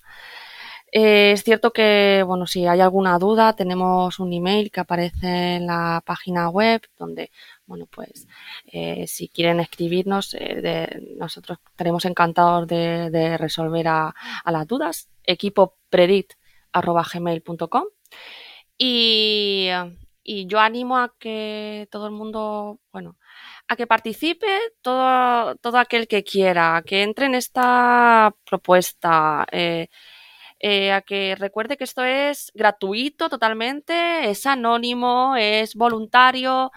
Eh, 0.92 1.34
es 1.34 1.44
cierto 1.44 1.72
que, 1.72 2.24
bueno, 2.26 2.48
si 2.48 2.66
hay 2.66 2.80
alguna 2.82 3.20
duda, 3.20 3.56
tenemos 3.56 4.18
un 4.20 4.34
email 4.34 4.72
que 4.72 4.80
aparece 4.80 5.58
en 5.58 5.68
la 5.68 6.02
página 6.06 6.50
web 6.50 6.82
donde, 6.98 7.32
bueno, 7.66 7.86
pues 7.86 8.28
eh, 8.66 9.06
si 9.08 9.30
quieren 9.30 9.60
escribirnos, 9.60 10.36
eh, 10.40 10.90
nosotros 11.18 11.60
estaremos 11.70 12.06
encantados 12.06 12.68
de, 12.68 13.38
resolver 13.38 13.88
a, 13.88 14.16
las 14.46 14.68
dudas. 14.68 15.10
equipopredit.gmail.com 15.24 17.84
y, 18.78 19.70
y 20.24 20.48
yo 20.48 20.60
animo 20.60 20.98
a 20.98 21.14
que 21.20 21.88
todo 21.92 22.08
el 22.08 22.14
mundo, 22.14 22.80
bueno, 22.92 23.18
a 23.70 23.76
que 23.76 23.88
participe 23.88 24.48
todo, 24.82 25.56
todo 25.58 25.78
aquel 25.78 26.08
que 26.08 26.24
quiera, 26.24 26.84
que 26.86 27.04
entre 27.04 27.28
en 27.28 27.36
esta 27.36 28.36
propuesta, 28.46 29.46
eh, 29.52 29.88
eh, 30.60 30.92
a 30.92 31.02
que 31.02 31.36
recuerde 31.36 31.78
que 31.78 31.86
esto 31.86 32.04
es 32.04 32.52
gratuito 32.56 33.30
totalmente, 33.30 34.30
es 34.30 34.46
anónimo, 34.48 35.36
es 35.38 35.76
voluntario, 35.76 36.72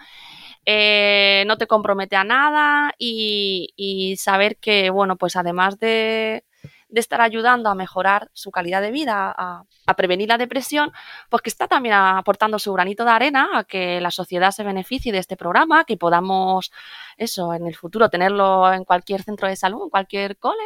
eh, 0.65 1.43
no 1.47 1.57
te 1.57 1.67
compromete 1.67 2.15
a 2.15 2.23
nada 2.23 2.93
y, 2.97 3.73
y 3.75 4.17
saber 4.17 4.57
que, 4.57 4.89
bueno, 4.91 5.17
pues 5.17 5.35
además 5.35 5.79
de, 5.79 6.45
de 6.93 6.99
estar 6.99 7.21
ayudando 7.21 7.71
a 7.71 7.75
mejorar 7.75 8.29
su 8.33 8.51
calidad 8.51 8.79
de 8.79 8.91
vida, 8.91 9.33
a, 9.35 9.65
prevenir 9.97 10.29
la 10.29 10.37
depresión, 10.37 10.91
pues 11.27 11.41
que 11.41 11.49
está 11.49 11.67
también 11.67 11.95
aportando 11.95 12.59
su 12.59 12.71
granito 12.71 13.03
de 13.03 13.09
arena 13.09 13.49
a 13.55 13.63
que 13.63 13.99
la 13.99 14.11
sociedad 14.11 14.51
se 14.51 14.63
beneficie 14.63 15.11
de 15.11 15.17
este 15.17 15.35
programa, 15.35 15.85
que 15.85 15.97
podamos 15.97 16.71
eso 17.17 17.51
en 17.55 17.65
el 17.65 17.75
futuro 17.75 18.09
tenerlo 18.09 18.71
en 18.71 18.83
cualquier 18.85 19.23
centro 19.23 19.47
de 19.47 19.55
salud, 19.55 19.85
en 19.85 19.89
cualquier 19.89 20.37
cole, 20.37 20.63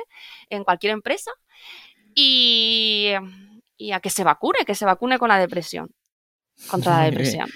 en 0.49 0.65
cualquier 0.65 0.91
empresa 0.91 1.31
y, 2.13 3.13
y 3.77 3.93
a 3.93 4.01
que 4.01 4.09
se 4.09 4.25
vacune, 4.25 4.65
que 4.65 4.75
se 4.75 4.83
vacune 4.83 5.17
con 5.17 5.29
la 5.29 5.39
depresión 5.39 5.89
contra 6.69 6.97
la 6.97 7.03
depresión. 7.09 7.47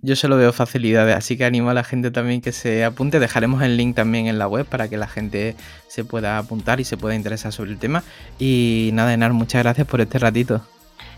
Yo 0.00 0.14
solo 0.14 0.36
veo 0.36 0.52
facilidades, 0.52 1.16
así 1.16 1.36
que 1.36 1.44
animo 1.44 1.70
a 1.70 1.74
la 1.74 1.82
gente 1.82 2.10
también 2.10 2.40
que 2.40 2.52
se 2.52 2.84
apunte. 2.84 3.18
Dejaremos 3.18 3.62
el 3.62 3.76
link 3.76 3.96
también 3.96 4.28
en 4.28 4.38
la 4.38 4.46
web 4.46 4.64
para 4.64 4.88
que 4.88 4.96
la 4.96 5.08
gente 5.08 5.56
se 5.88 6.04
pueda 6.04 6.38
apuntar 6.38 6.80
y 6.80 6.84
se 6.84 6.96
pueda 6.96 7.16
interesar 7.16 7.52
sobre 7.52 7.72
el 7.72 7.78
tema. 7.78 8.04
Y 8.38 8.90
nada, 8.92 9.12
Enar, 9.12 9.32
muchas 9.32 9.62
gracias 9.62 9.86
por 9.86 10.00
este 10.00 10.18
ratito. 10.18 10.64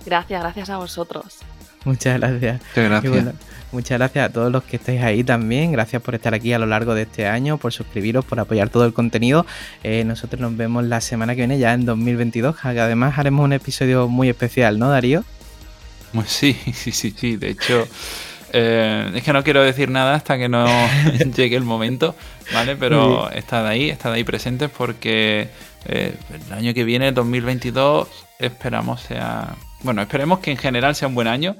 Gracias, 0.06 0.40
gracias 0.40 0.70
a 0.70 0.78
vosotros. 0.78 1.40
Muchas 1.84 2.18
gracias. 2.18 2.62
Muchas 2.62 2.84
gracias. 2.88 3.34
muchas 3.72 3.98
gracias 3.98 4.30
a 4.30 4.32
todos 4.32 4.50
los 4.50 4.64
que 4.64 4.76
estáis 4.76 5.02
ahí 5.02 5.22
también. 5.22 5.72
Gracias 5.72 6.00
por 6.00 6.14
estar 6.14 6.32
aquí 6.32 6.52
a 6.54 6.58
lo 6.58 6.66
largo 6.66 6.94
de 6.94 7.02
este 7.02 7.26
año, 7.26 7.58
por 7.58 7.72
suscribiros, 7.72 8.24
por 8.24 8.40
apoyar 8.40 8.70
todo 8.70 8.86
el 8.86 8.94
contenido. 8.94 9.44
Eh, 9.82 10.04
nosotros 10.04 10.40
nos 10.40 10.56
vemos 10.56 10.84
la 10.84 11.02
semana 11.02 11.34
que 11.34 11.42
viene, 11.42 11.58
ya 11.58 11.74
en 11.74 11.84
2022. 11.84 12.56
Además 12.62 13.18
haremos 13.18 13.44
un 13.44 13.52
episodio 13.52 14.08
muy 14.08 14.30
especial, 14.30 14.78
¿no, 14.78 14.88
Darío? 14.88 15.24
Pues 16.14 16.30
sí, 16.30 16.54
sí, 16.72 16.92
sí, 16.92 17.14
sí. 17.16 17.36
De 17.36 17.50
hecho, 17.50 17.86
eh, 18.56 19.10
es 19.16 19.24
que 19.24 19.32
no 19.32 19.42
quiero 19.42 19.64
decir 19.64 19.90
nada 19.90 20.14
hasta 20.14 20.38
que 20.38 20.48
no 20.48 20.64
llegue 21.36 21.56
el 21.56 21.64
momento, 21.64 22.14
¿vale? 22.52 22.76
Pero 22.76 23.28
estad 23.30 23.66
ahí, 23.66 23.90
estad 23.90 24.12
ahí 24.12 24.22
presentes 24.22 24.70
porque 24.70 25.48
eh, 25.86 26.14
el 26.32 26.52
año 26.52 26.72
que 26.72 26.84
viene, 26.84 27.10
2022, 27.10 28.08
esperamos 28.38 29.00
sea... 29.00 29.56
Bueno, 29.82 30.02
esperemos 30.02 30.38
que 30.38 30.52
en 30.52 30.56
general 30.56 30.94
sea 30.94 31.08
un 31.08 31.16
buen 31.16 31.26
año. 31.26 31.56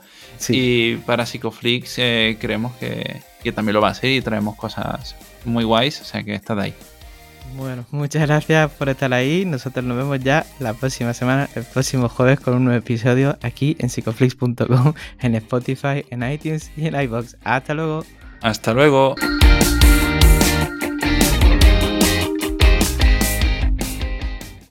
Y 0.48 0.96
para 0.98 1.26
Psicoflix 1.26 1.94
eh, 1.98 2.38
creemos 2.40 2.74
que, 2.76 3.22
que 3.42 3.50
también 3.50 3.74
lo 3.74 3.80
va 3.80 3.88
a 3.88 3.94
ser 3.94 4.10
y 4.10 4.22
traemos 4.22 4.54
cosas 4.54 5.16
muy 5.44 5.64
guays, 5.64 6.00
o 6.00 6.04
sea 6.04 6.22
que 6.22 6.34
estad 6.34 6.60
ahí. 6.60 6.74
Bueno, 7.56 7.84
muchas 7.90 8.22
gracias 8.22 8.70
por 8.72 8.88
estar 8.88 9.12
ahí. 9.12 9.44
Nosotros 9.44 9.84
nos 9.84 9.96
vemos 9.96 10.18
ya 10.20 10.44
la 10.58 10.74
próxima 10.74 11.14
semana, 11.14 11.48
el 11.54 11.64
próximo 11.64 12.08
jueves, 12.08 12.40
con 12.40 12.54
un 12.54 12.64
nuevo 12.64 12.78
episodio 12.78 13.38
aquí 13.42 13.76
en 13.78 13.90
psicoflix.com, 13.90 14.94
en 15.20 15.34
Spotify, 15.36 16.04
en 16.10 16.28
iTunes 16.28 16.72
y 16.76 16.86
en 16.86 17.00
iBox. 17.00 17.36
Hasta 17.44 17.74
luego. 17.74 18.04
Hasta 18.40 18.74
luego. 18.74 19.14